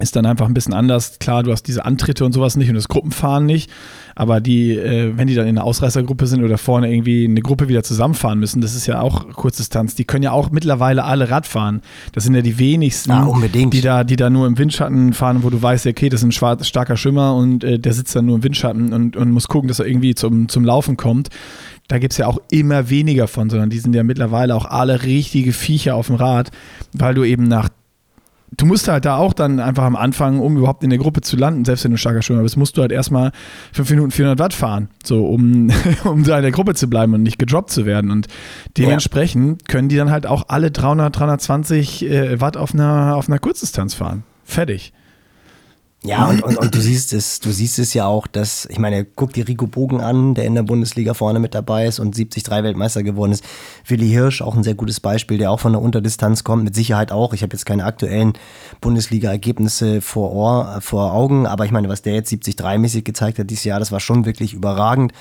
[0.03, 1.19] ist dann einfach ein bisschen anders.
[1.19, 3.71] Klar, du hast diese Antritte und sowas nicht und das Gruppenfahren nicht.
[4.15, 7.69] Aber die, äh, wenn die dann in einer Ausreißergruppe sind oder vorne irgendwie eine Gruppe
[7.69, 9.95] wieder zusammenfahren müssen, das ist ja auch Kurzdistanz.
[9.95, 11.81] Die können ja auch mittlerweile alle Radfahren.
[12.13, 13.73] Das sind ja die wenigsten, ah, unbedingt.
[13.73, 16.33] die da, die da nur im Windschatten fahren, wo du weißt, okay, das ist ein
[16.33, 19.69] schwarz, starker Schimmer und äh, der sitzt dann nur im Windschatten und, und muss gucken,
[19.69, 21.29] dass er irgendwie zum, zum Laufen kommt.
[21.89, 25.03] Da gibt es ja auch immer weniger von, sondern die sind ja mittlerweile auch alle
[25.03, 26.51] richtige Viecher auf dem Rad,
[26.93, 27.69] weil du eben nach
[28.57, 31.37] du musst halt da auch dann einfach am Anfang, um überhaupt in der Gruppe zu
[31.37, 33.33] landen, selbst wenn du starker Schwimmer bist, musst du halt erstmal
[33.73, 35.71] 5 Minuten 400 Watt fahren, so um,
[36.05, 38.11] um da in der Gruppe zu bleiben und nicht gedroppt zu werden.
[38.11, 38.29] Und
[38.77, 43.39] dementsprechend können die dann halt auch alle 300, 320 äh, Watt auf einer, auf einer
[43.39, 44.25] Kurzdistanz fahren.
[44.45, 44.93] Fertig.
[46.05, 49.05] Ja, und, und, und du siehst es, du siehst es ja auch, dass, ich meine,
[49.05, 52.51] guck dir Rico Bogen an, der in der Bundesliga vorne mit dabei ist und 73
[52.51, 53.45] Weltmeister geworden ist.
[53.87, 57.13] Willi Hirsch, auch ein sehr gutes Beispiel, der auch von der Unterdistanz kommt, mit Sicherheit
[57.13, 57.35] auch.
[57.35, 58.33] Ich habe jetzt keine aktuellen
[58.81, 63.63] Bundesliga-Ergebnisse vor, Ohr, vor Augen, aber ich meine, was der jetzt 73-mäßig gezeigt hat dieses
[63.63, 65.13] Jahr, das war schon wirklich überragend.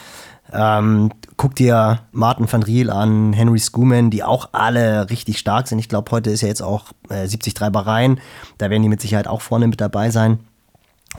[0.52, 5.78] Ähm, guck dir Martin van Riel an, Henry Schumann, die auch alle richtig stark sind.
[5.78, 8.20] Ich glaube, heute ist ja jetzt auch äh, 73 Bahrain.
[8.58, 10.40] Da werden die mit Sicherheit auch vorne mit dabei sein.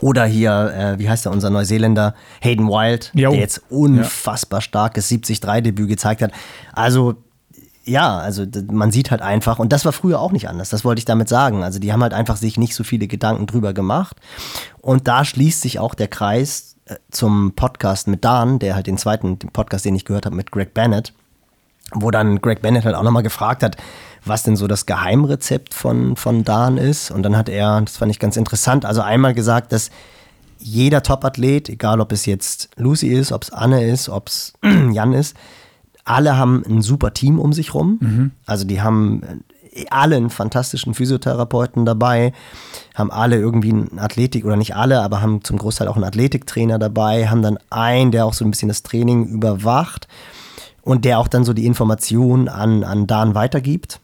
[0.00, 3.30] Oder hier, äh, wie heißt der, unser Neuseeländer, Hayden Wild, jo.
[3.30, 4.62] der jetzt unfassbar ja.
[4.62, 6.32] starkes 70-3-Debüt gezeigt hat.
[6.72, 7.16] Also,
[7.84, 11.00] ja, also man sieht halt einfach, und das war früher auch nicht anders, das wollte
[11.00, 11.62] ich damit sagen.
[11.62, 14.16] Also die haben halt einfach sich nicht so viele Gedanken drüber gemacht.
[14.80, 18.98] Und da schließt sich auch der Kreis äh, zum Podcast mit Dan, der halt den
[18.98, 21.12] zweiten den Podcast, den ich gehört habe, mit Greg Bennett,
[21.92, 23.76] wo dann Greg Bennett halt auch nochmal gefragt hat,
[24.24, 27.10] was denn so das Geheimrezept von, von Dan ist.
[27.10, 29.90] Und dann hat er, das fand ich ganz interessant, also einmal gesagt, dass
[30.58, 35.12] jeder Topathlet, egal ob es jetzt Lucy ist, ob es Anne ist, ob es Jan
[35.12, 35.36] ist,
[36.04, 37.98] alle haben ein super Team um sich rum.
[38.00, 38.30] Mhm.
[38.46, 39.22] Also die haben
[39.72, 42.32] äh, alle einen fantastischen Physiotherapeuten dabei,
[42.94, 46.78] haben alle irgendwie einen Athletik, oder nicht alle, aber haben zum Großteil auch einen Athletiktrainer
[46.78, 50.08] dabei, haben dann einen, der auch so ein bisschen das Training überwacht
[50.82, 54.00] und der auch dann so die Informationen an, an Dan weitergibt.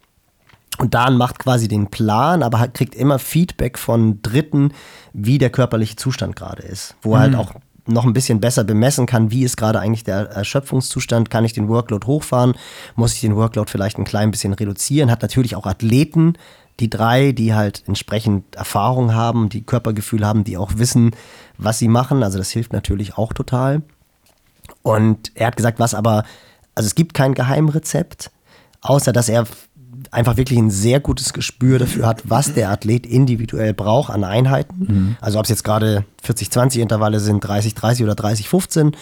[0.79, 4.73] Und Dan macht quasi den Plan, aber kriegt immer Feedback von Dritten,
[5.13, 6.95] wie der körperliche Zustand gerade ist.
[7.03, 7.37] Wo er halt mhm.
[7.39, 7.55] halt auch
[7.89, 11.69] noch ein bisschen besser bemessen kann, wie ist gerade eigentlich der Erschöpfungszustand, kann ich den
[11.69, 12.55] Workload hochfahren,
[12.97, 16.35] muss ich den Workload vielleicht ein klein bisschen reduzieren, hat natürlich auch Athleten,
[16.81, 21.13] die drei, die halt entsprechend Erfahrung haben, die Körpergefühl haben, die auch wissen,
[21.57, 23.83] was sie machen, also das hilft natürlich auch total.
[24.83, 26.25] Und er hat gesagt, was aber,
[26.75, 28.31] also es gibt kein Geheimrezept,
[28.83, 29.47] außer dass er
[30.11, 34.87] einfach wirklich ein sehr gutes Gespür dafür hat, was der Athlet individuell braucht an Einheiten.
[34.89, 35.17] Mhm.
[35.21, 38.95] Also ob es jetzt gerade 40-20 Intervalle sind, 30-30 oder 30-15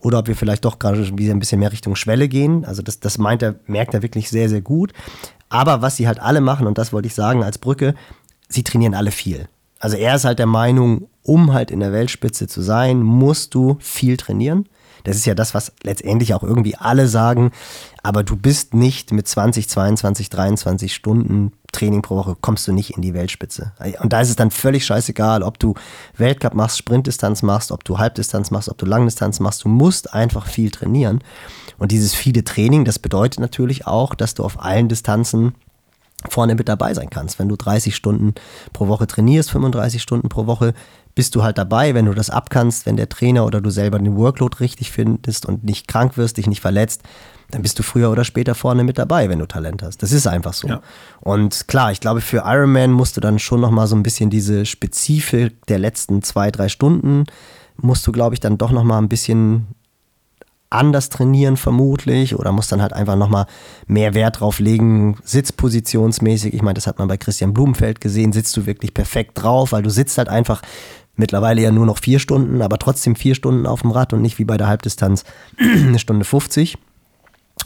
[0.00, 2.64] oder ob wir vielleicht doch gerade wieder ein bisschen mehr Richtung Schwelle gehen.
[2.64, 4.92] Also das, das meint er, merkt er wirklich sehr, sehr gut.
[5.48, 7.94] Aber was sie halt alle machen, und das wollte ich sagen als Brücke,
[8.48, 9.48] sie trainieren alle viel.
[9.78, 13.76] Also er ist halt der Meinung, um halt in der Weltspitze zu sein, musst du
[13.80, 14.66] viel trainieren.
[15.04, 17.52] Das ist ja das, was letztendlich auch irgendwie alle sagen.
[18.02, 22.90] Aber du bist nicht mit 20, 22, 23 Stunden Training pro Woche, kommst du nicht
[22.96, 23.72] in die Weltspitze.
[24.00, 25.74] Und da ist es dann völlig scheißegal, ob du
[26.16, 29.64] Weltcup machst, Sprintdistanz machst, ob du Halbdistanz machst, ob du Langdistanz machst.
[29.64, 31.22] Du musst einfach viel trainieren.
[31.78, 35.54] Und dieses viele Training, das bedeutet natürlich auch, dass du auf allen Distanzen
[36.28, 37.38] vorne mit dabei sein kannst.
[37.38, 38.34] Wenn du 30 Stunden
[38.72, 40.74] pro Woche trainierst, 35 Stunden pro Woche,
[41.14, 44.16] bist du halt dabei, wenn du das abkannst, wenn der Trainer oder du selber den
[44.16, 47.02] Workload richtig findest und nicht krank wirst, dich nicht verletzt,
[47.50, 50.02] dann bist du früher oder später vorne mit dabei, wenn du Talent hast.
[50.02, 50.66] Das ist einfach so.
[50.66, 50.80] Ja.
[51.20, 54.66] Und klar, ich glaube, für Ironman musst du dann schon nochmal so ein bisschen diese
[54.66, 57.24] Spezifik der letzten zwei, drei Stunden,
[57.76, 59.66] musst du, glaube ich, dann doch nochmal ein bisschen
[60.74, 63.46] anders trainieren vermutlich oder musst dann halt einfach nochmal
[63.86, 66.54] mehr Wert drauf legen, sitzpositionsmäßig.
[66.54, 69.82] Ich meine, das hat man bei Christian Blumenfeld gesehen, sitzt du wirklich perfekt drauf, weil
[69.82, 70.62] du sitzt halt einfach
[71.16, 74.38] mittlerweile ja nur noch vier Stunden, aber trotzdem vier Stunden auf dem Rad und nicht
[74.38, 75.24] wie bei der Halbdistanz
[75.58, 76.76] eine Stunde 50.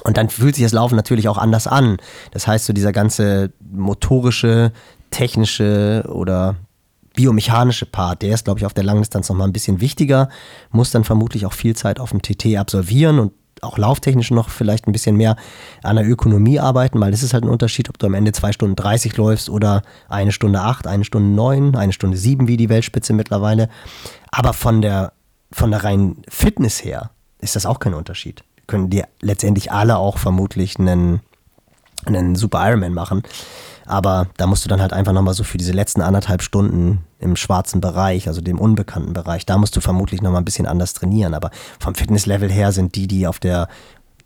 [0.04, 1.96] Und dann fühlt sich das Laufen natürlich auch anders an.
[2.30, 4.72] Das heißt, so dieser ganze motorische,
[5.10, 6.56] technische oder
[7.18, 10.28] biomechanische Part, der ist, glaube ich, auf der Langdistanz nochmal ein bisschen wichtiger,
[10.70, 14.86] muss dann vermutlich auch viel Zeit auf dem TT absolvieren und auch lauftechnisch noch vielleicht
[14.86, 15.36] ein bisschen mehr
[15.82, 18.52] an der Ökonomie arbeiten, weil das ist halt ein Unterschied, ob du am Ende zwei
[18.52, 22.68] Stunden 30 läufst oder eine Stunde 8, eine Stunde 9, eine Stunde 7 wie die
[22.68, 23.68] Weltspitze mittlerweile.
[24.30, 25.12] Aber von der,
[25.50, 30.18] von der reinen Fitness her ist das auch kein Unterschied können die letztendlich alle auch
[30.18, 31.20] vermutlich einen,
[32.06, 33.24] einen Super Ironman machen.
[33.88, 37.36] Aber da musst du dann halt einfach nochmal so für diese letzten anderthalb Stunden im
[37.36, 41.32] schwarzen Bereich, also dem unbekannten Bereich, da musst du vermutlich nochmal ein bisschen anders trainieren.
[41.32, 41.50] Aber
[41.80, 43.66] vom Fitnesslevel her sind die, die auf der,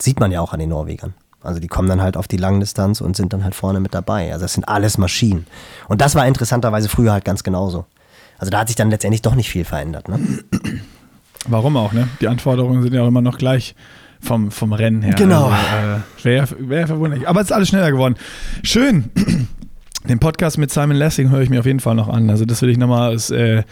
[0.01, 1.15] sieht man ja auch an den Norwegern.
[1.43, 4.33] Also die kommen dann halt auf die Langdistanz und sind dann halt vorne mit dabei.
[4.33, 5.47] Also das sind alles Maschinen.
[5.87, 7.85] Und das war interessanterweise früher halt ganz genauso.
[8.39, 10.09] Also da hat sich dann letztendlich doch nicht viel verändert.
[10.09, 10.19] Ne?
[11.47, 12.09] Warum auch, ne?
[12.21, 13.77] Die Anforderungen sind ja auch immer noch gleich
[14.23, 15.15] vom, vom Rennen her.
[15.15, 15.47] Genau.
[15.47, 17.29] Also, äh, Wäre wär verwunderlich.
[17.29, 18.15] Aber es ist alles schneller geworden.
[18.63, 19.11] Schön.
[20.09, 22.31] Den Podcast mit Simon Lessing höre ich mir auf jeden Fall noch an.
[22.31, 23.63] Also das will ich nochmal aus äh,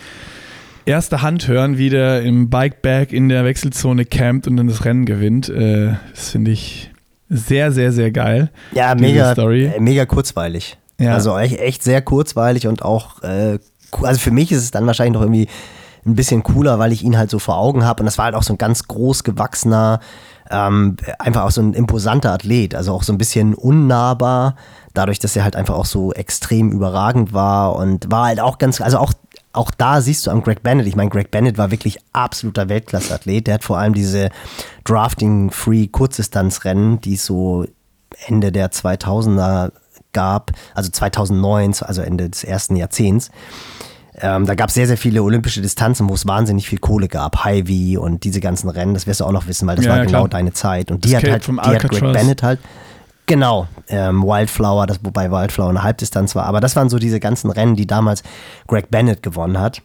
[0.87, 5.07] erster Hand hören, wie der im Bikeback in der Wechselzone campt und dann das Rennen
[5.07, 5.49] gewinnt.
[5.49, 6.91] Äh, das finde ich
[7.29, 8.51] sehr, sehr, sehr geil.
[8.73, 9.67] Ja, mega, Story.
[9.75, 10.79] äh, mega kurzweilig.
[10.99, 11.15] Ja.
[11.15, 13.59] Also echt, echt sehr kurzweilig und auch, äh,
[13.99, 14.07] cool.
[14.07, 15.49] also für mich ist es dann wahrscheinlich noch irgendwie
[16.07, 18.01] ein bisschen cooler, weil ich ihn halt so vor Augen habe.
[18.01, 20.01] Und das war halt auch so ein ganz groß gewachsener,
[20.51, 22.75] ähm, einfach auch so ein imposanter Athlet.
[22.75, 24.57] Also auch so ein bisschen unnahbar,
[24.95, 28.81] dadurch, dass er halt einfach auch so extrem überragend war und war halt auch ganz,
[28.81, 29.13] also auch
[29.53, 33.49] auch da siehst du am Greg Bennett, ich meine, Greg Bennett war wirklich absoluter Weltklasse-Athlet.
[33.49, 34.31] Der hat vor allem diese
[34.85, 37.67] Drafting-Free-Kurzdistanzrennen, die es so
[38.27, 39.73] Ende der 2000er
[40.13, 43.33] gab, also 2009, also Ende des ersten Jahrzehnts.
[44.23, 47.45] Ähm, da gab es sehr, sehr viele olympische Distanzen, wo es wahnsinnig viel Kohle gab.
[47.45, 49.99] Hy-Vee und diese ganzen Rennen, das wirst du auch noch wissen, weil das Ja, war
[49.99, 50.29] ja, genau klar.
[50.29, 50.91] deine Zeit.
[50.91, 52.13] Und die Escape hat halt, die hat Greg.
[52.13, 52.61] Bennett halt,
[53.27, 56.45] genau, ähm, Wildflower, das, wobei Wildflower eine Halbdistanz war.
[56.47, 58.23] Aber das waren so diese ganzen Rennen, die damals
[58.67, 59.83] Greg Bennett gewonnen hat.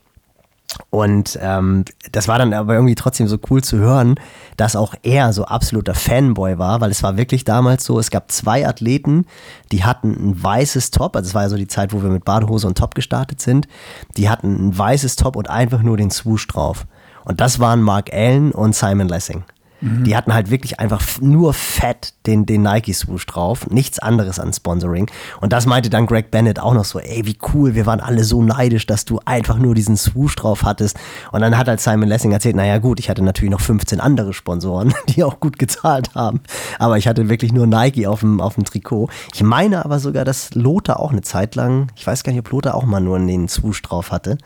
[0.95, 4.15] Und ähm, das war dann aber irgendwie trotzdem so cool zu hören,
[4.55, 8.31] dass auch er so absoluter Fanboy war, weil es war wirklich damals so, es gab
[8.31, 9.25] zwei Athleten,
[9.73, 12.23] die hatten ein weißes Top, also es war ja so die Zeit, wo wir mit
[12.23, 13.67] Badehose und Top gestartet sind,
[14.15, 16.87] die hatten ein weißes Top und einfach nur den Swoosh drauf.
[17.25, 19.43] Und das waren Mark Allen und Simon Lessing.
[19.85, 25.09] Die hatten halt wirklich einfach nur fett den, den Nike-Swoosh drauf, nichts anderes an Sponsoring.
[25.41, 28.23] Und das meinte dann Greg Bennett auch noch so, ey, wie cool, wir waren alle
[28.23, 30.97] so neidisch, dass du einfach nur diesen Swoosh drauf hattest.
[31.31, 34.33] Und dann hat halt Simon Lessing erzählt, naja gut, ich hatte natürlich noch 15 andere
[34.33, 36.41] Sponsoren, die auch gut gezahlt haben.
[36.79, 39.09] Aber ich hatte wirklich nur Nike auf dem, auf dem Trikot.
[39.33, 42.49] Ich meine aber sogar, dass Lothar auch eine Zeit lang, ich weiß gar nicht, ob
[42.49, 44.37] Lothar auch mal nur den Swoosh drauf hatte,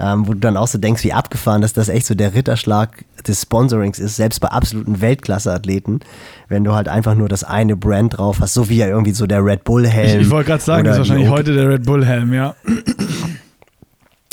[0.00, 3.04] ähm, wo du dann auch so denkst, wie abgefahren, dass das echt so der Ritterschlag
[3.28, 6.00] des Sponsorings ist, selbst bei absoluten Weltklasse-Athleten,
[6.48, 9.26] wenn du halt einfach nur das eine Brand drauf hast, so wie ja irgendwie so
[9.26, 10.20] der Red Bull-Helm.
[10.20, 12.32] Ich, ich wollte gerade sagen, das oder ist die wahrscheinlich Oak- heute der Red Bull-Helm,
[12.32, 12.54] ja.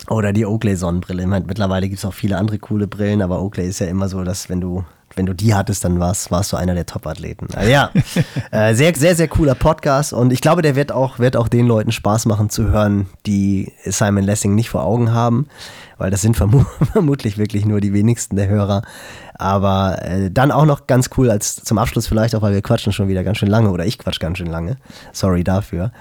[0.10, 1.24] Oder die Oakley-Sonnenbrille.
[1.24, 4.08] Ich meine, mittlerweile gibt es auch viele andere coole Brillen, aber Oakley ist ja immer
[4.08, 4.86] so, dass wenn du,
[5.18, 7.48] wenn du die hattest, dann warst, warst du einer der Top-Athleten.
[7.56, 7.92] Also ja,
[8.52, 11.68] äh, sehr, sehr, sehr cooler Podcast und ich glaube, der wird auch, wird auch den
[11.68, 15.48] Leuten Spaß machen zu hören, die Simon Lessing nicht vor Augen haben,
[15.98, 18.84] weil das sind vermu vermutlich wirklich nur die wenigsten der Hörer.
[19.36, 22.94] Aber äh, dann auch noch ganz cool als zum Abschluss vielleicht auch, weil wir quatschen
[22.94, 24.78] schon wieder ganz schön lange oder ich quatsch ganz schön lange.
[25.12, 25.92] Sorry dafür.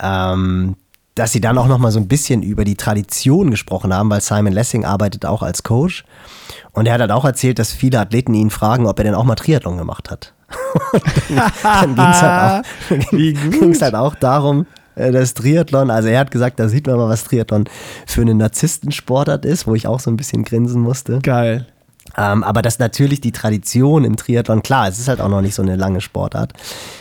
[0.00, 0.76] Ähm,
[1.16, 4.20] dass sie dann auch noch mal so ein bisschen über die Tradition gesprochen haben, weil
[4.20, 6.04] Simon Lessing arbeitet auch als Coach.
[6.72, 9.24] Und er hat halt auch erzählt, dass viele Athleten ihn fragen, ob er denn auch
[9.24, 10.32] mal Triathlon gemacht hat.
[11.62, 13.58] dann ging es halt, auch- Wie gut.
[13.60, 17.08] ging's halt auch darum, äh, dass Triathlon, also er hat gesagt, da sieht man mal,
[17.08, 17.64] was Triathlon
[18.06, 21.18] für eine Narzisstensportart ist, wo ich auch so ein bisschen grinsen musste.
[21.22, 21.66] Geil.
[22.16, 25.54] Ähm, aber dass natürlich die Tradition im Triathlon, klar, es ist halt auch noch nicht
[25.54, 26.52] so eine lange Sportart.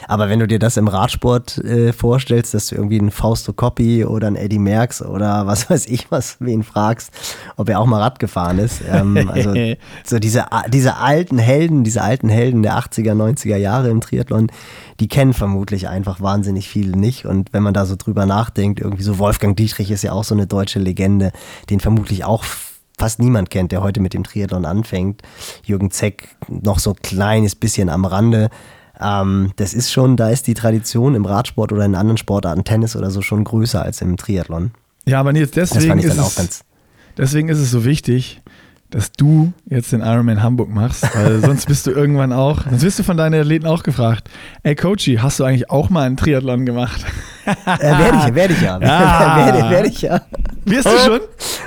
[0.08, 4.06] Aber wenn du dir das im Radsport äh, vorstellst, dass du irgendwie einen Fausto Coppi
[4.06, 7.12] oder einen Eddie Merckx oder was weiß ich was, wen fragst,
[7.56, 8.82] ob er auch mal Rad gefahren ist.
[8.90, 9.54] Ähm, also
[10.04, 14.52] so diese, diese alten Helden, diese alten Helden der 80er, 90er Jahre im Triathlon,
[15.00, 17.26] die kennen vermutlich einfach wahnsinnig viele nicht.
[17.26, 20.36] Und wenn man da so drüber nachdenkt, irgendwie so Wolfgang Dietrich ist ja auch so
[20.36, 21.32] eine deutsche Legende,
[21.70, 22.44] den vermutlich auch
[22.98, 25.22] fast niemand kennt, der heute mit dem Triathlon anfängt.
[25.64, 28.50] Jürgen Zeck noch so ein kleines bisschen am Rande.
[29.00, 32.96] Ähm, das ist schon, da ist die Tradition im Radsport oder in anderen Sportarten, Tennis
[32.96, 34.72] oder so, schon größer als im Triathlon.
[35.06, 36.64] Ja, aber jetzt Das deswegen ist, es, ganz.
[37.18, 38.42] deswegen ist es so wichtig,
[38.90, 43.00] dass du jetzt den Ironman Hamburg machst, weil sonst bist du irgendwann auch, sonst wirst
[43.00, 44.30] du von deinen Athleten auch gefragt,
[44.64, 47.06] ey Coachy, hast du eigentlich auch mal einen Triathlon gemacht?
[47.46, 48.80] Äh, werde ich, werde ich ja.
[48.82, 49.46] Ah.
[49.46, 50.22] werde, werde ich ja.
[50.66, 51.20] Wirst du schon?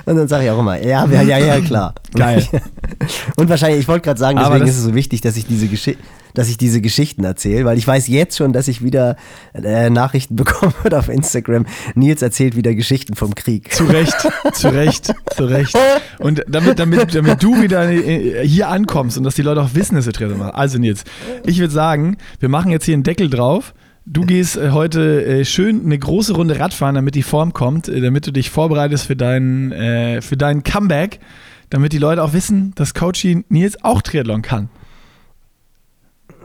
[0.06, 1.94] Und dann sage ich auch immer, ja, ja, ja, ja, klar.
[2.14, 2.46] Geil.
[3.36, 6.02] Und wahrscheinlich, ich wollte gerade sagen, deswegen ist es so wichtig, dass ich diese Geschichte
[6.34, 9.16] dass ich diese Geschichten erzähle, weil ich weiß jetzt schon, dass ich wieder
[9.54, 11.66] äh, Nachrichten bekommen würde auf Instagram.
[11.96, 13.72] Nils erzählt wieder Geschichten vom Krieg.
[13.72, 14.14] Zu Recht,
[14.52, 15.76] zu Recht, zu Recht.
[16.18, 19.96] Und damit, damit, damit du wieder äh, hier ankommst und dass die Leute auch wissen,
[19.96, 20.54] dass du Triathlon machst.
[20.54, 21.02] Also Nils,
[21.44, 23.74] ich würde sagen, wir machen jetzt hier einen Deckel drauf.
[24.10, 28.00] Du gehst äh, heute äh, schön eine große Runde Radfahren, damit die Form kommt, äh,
[28.00, 31.20] damit du dich vorbereitest für deinen, für deinen Comeback,
[31.68, 34.70] damit die Leute auch wissen, dass Coachy Nils auch Triathlon kann.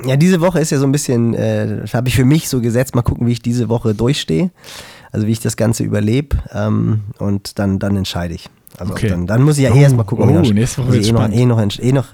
[0.06, 2.60] Ja, diese Woche ist ja so ein bisschen, äh, das habe ich für mich so
[2.60, 4.52] gesetzt, mal gucken, wie ich diese Woche durchstehe.
[5.14, 8.49] Also wie ich das Ganze überlebe ähm, und dann, dann entscheide ich.
[8.80, 9.07] Also Okay.
[9.07, 11.11] dann, dann muss ich ja Oh, eh erst mal gucken, ob oh, muss ich eh,
[11.11, 11.38] noch, spannend.
[11.38, 12.07] eh, noch, entsch- eh, noch,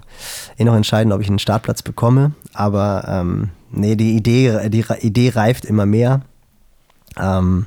[0.58, 2.34] eh noch entscheiden, ob ich einen Startplatz bekomme.
[2.54, 6.22] Aber ähm, nee, die Idee, die Idee reift immer mehr.
[7.20, 7.66] Ähm,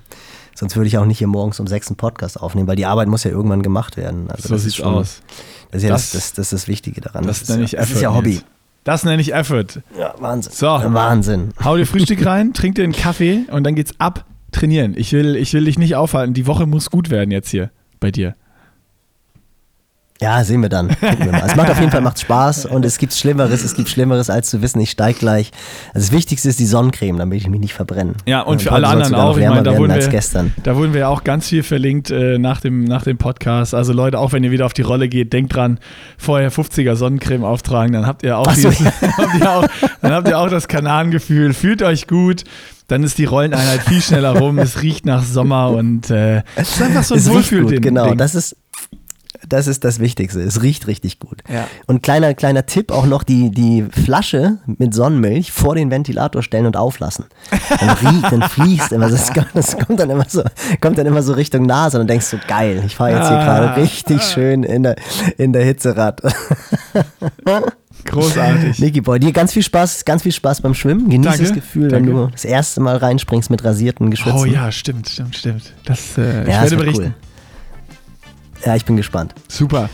[0.54, 3.08] Sonst würde ich auch nicht hier morgens um sechs einen Podcast aufnehmen, weil die Arbeit
[3.08, 4.30] muss ja irgendwann gemacht werden.
[4.30, 5.22] Also so das sieht's schon, aus.
[5.70, 7.26] Das ist ja Das- das, das, das, das Wichtige daran.
[7.26, 7.82] Das, ist nenne ja, ich Effort.
[7.88, 8.28] Das ist ja Hobby.
[8.30, 8.44] Nils.
[8.84, 9.80] Das nenne ich Effort.
[9.98, 10.52] Ja, Wahnsinn.
[10.52, 10.66] So.
[10.66, 11.52] Wahnsinn.
[11.64, 14.94] Hau dir Frühstück rein, trink dir einen Kaffee und dann geht's ab trainieren.
[14.96, 16.34] Ich will, ich will dich nicht aufhalten.
[16.34, 18.34] Die Woche muss gut werden jetzt hier bei dir.
[20.22, 20.88] Ja, sehen wir dann.
[21.00, 21.42] Wir.
[21.44, 24.50] Es macht auf jeden Fall macht Spaß und es gibt Schlimmeres, es gibt Schlimmeres, als
[24.50, 25.50] zu wissen, ich steig gleich.
[25.94, 28.14] Also das Wichtigste ist die Sonnencreme, damit ich mich nicht verbrenne.
[28.26, 29.36] Ja, und für heute alle anderen auch.
[29.36, 30.52] Ich meine, da wurden, als wir, gestern.
[30.62, 33.74] da wurden wir ja auch ganz viel verlinkt äh, nach, dem, nach dem Podcast.
[33.74, 35.80] Also Leute, auch wenn ihr wieder auf die Rolle geht, denkt dran,
[36.18, 38.86] vorher 50er Sonnencreme auftragen, dann habt ihr auch, so, dieses,
[39.16, 39.66] habt ihr auch,
[40.02, 41.52] dann habt ihr auch das Kananengefühl.
[41.52, 42.44] Fühlt euch gut,
[42.86, 46.82] dann ist die Rolleneinheit viel schneller rum, es riecht nach Sommer und äh, es ist
[46.82, 47.62] einfach so ein Es riecht Wohlfühl.
[47.62, 48.14] gut, genau.
[48.14, 48.56] Das ist,
[49.48, 50.40] das ist das Wichtigste.
[50.40, 51.42] Es riecht richtig gut.
[51.52, 51.66] Ja.
[51.86, 56.66] Und kleiner, kleiner Tipp auch noch, die, die Flasche mit Sonnenmilch vor den Ventilator stellen
[56.66, 57.24] und auflassen.
[57.80, 59.08] Dann riecht, dann fließt immer.
[59.10, 60.42] Das, kommt- das kommt dann immer so,
[60.80, 63.38] kommt dann immer so Richtung Nase und dann denkst du, geil, ich fahre jetzt hier
[63.38, 63.44] Ah.
[63.44, 64.96] gerade richtig schön in der,
[65.38, 66.20] in der Hitzerad.
[68.04, 68.78] Großartig.
[68.80, 71.08] Niki Boy, dir ganz viel Spaß, ganz viel Spaß beim Schwimmen.
[71.08, 72.08] Genieß Danke, das Gefühl, danke.
[72.08, 74.38] wenn du das erste Mal reinspringst mit rasierten Geschwitzen.
[74.40, 75.72] Oh ja, stimmt, stimmt, stimmt.
[75.84, 77.04] Das, äh, ich ja, das werde berichten.
[77.04, 77.14] cool.
[78.64, 79.34] Ja, ich bin gespannt.
[79.48, 79.88] Super.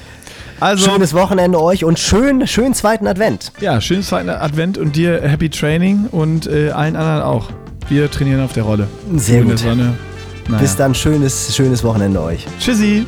[0.60, 3.52] Also, Schönes Wochenende euch und schön, schönen zweiten Advent.
[3.60, 7.50] ja, schönen zweiten Advent und dir Happy Training und äh, allen anderen auch.
[7.88, 8.88] Wir trainieren auf der Rolle.
[9.14, 9.58] Sehr der gut.
[9.60, 9.94] Sonne.
[10.48, 10.60] Naja.
[10.60, 12.44] Bis dann, schönes, schönes Wochenende euch.
[12.58, 13.06] Tschüssi.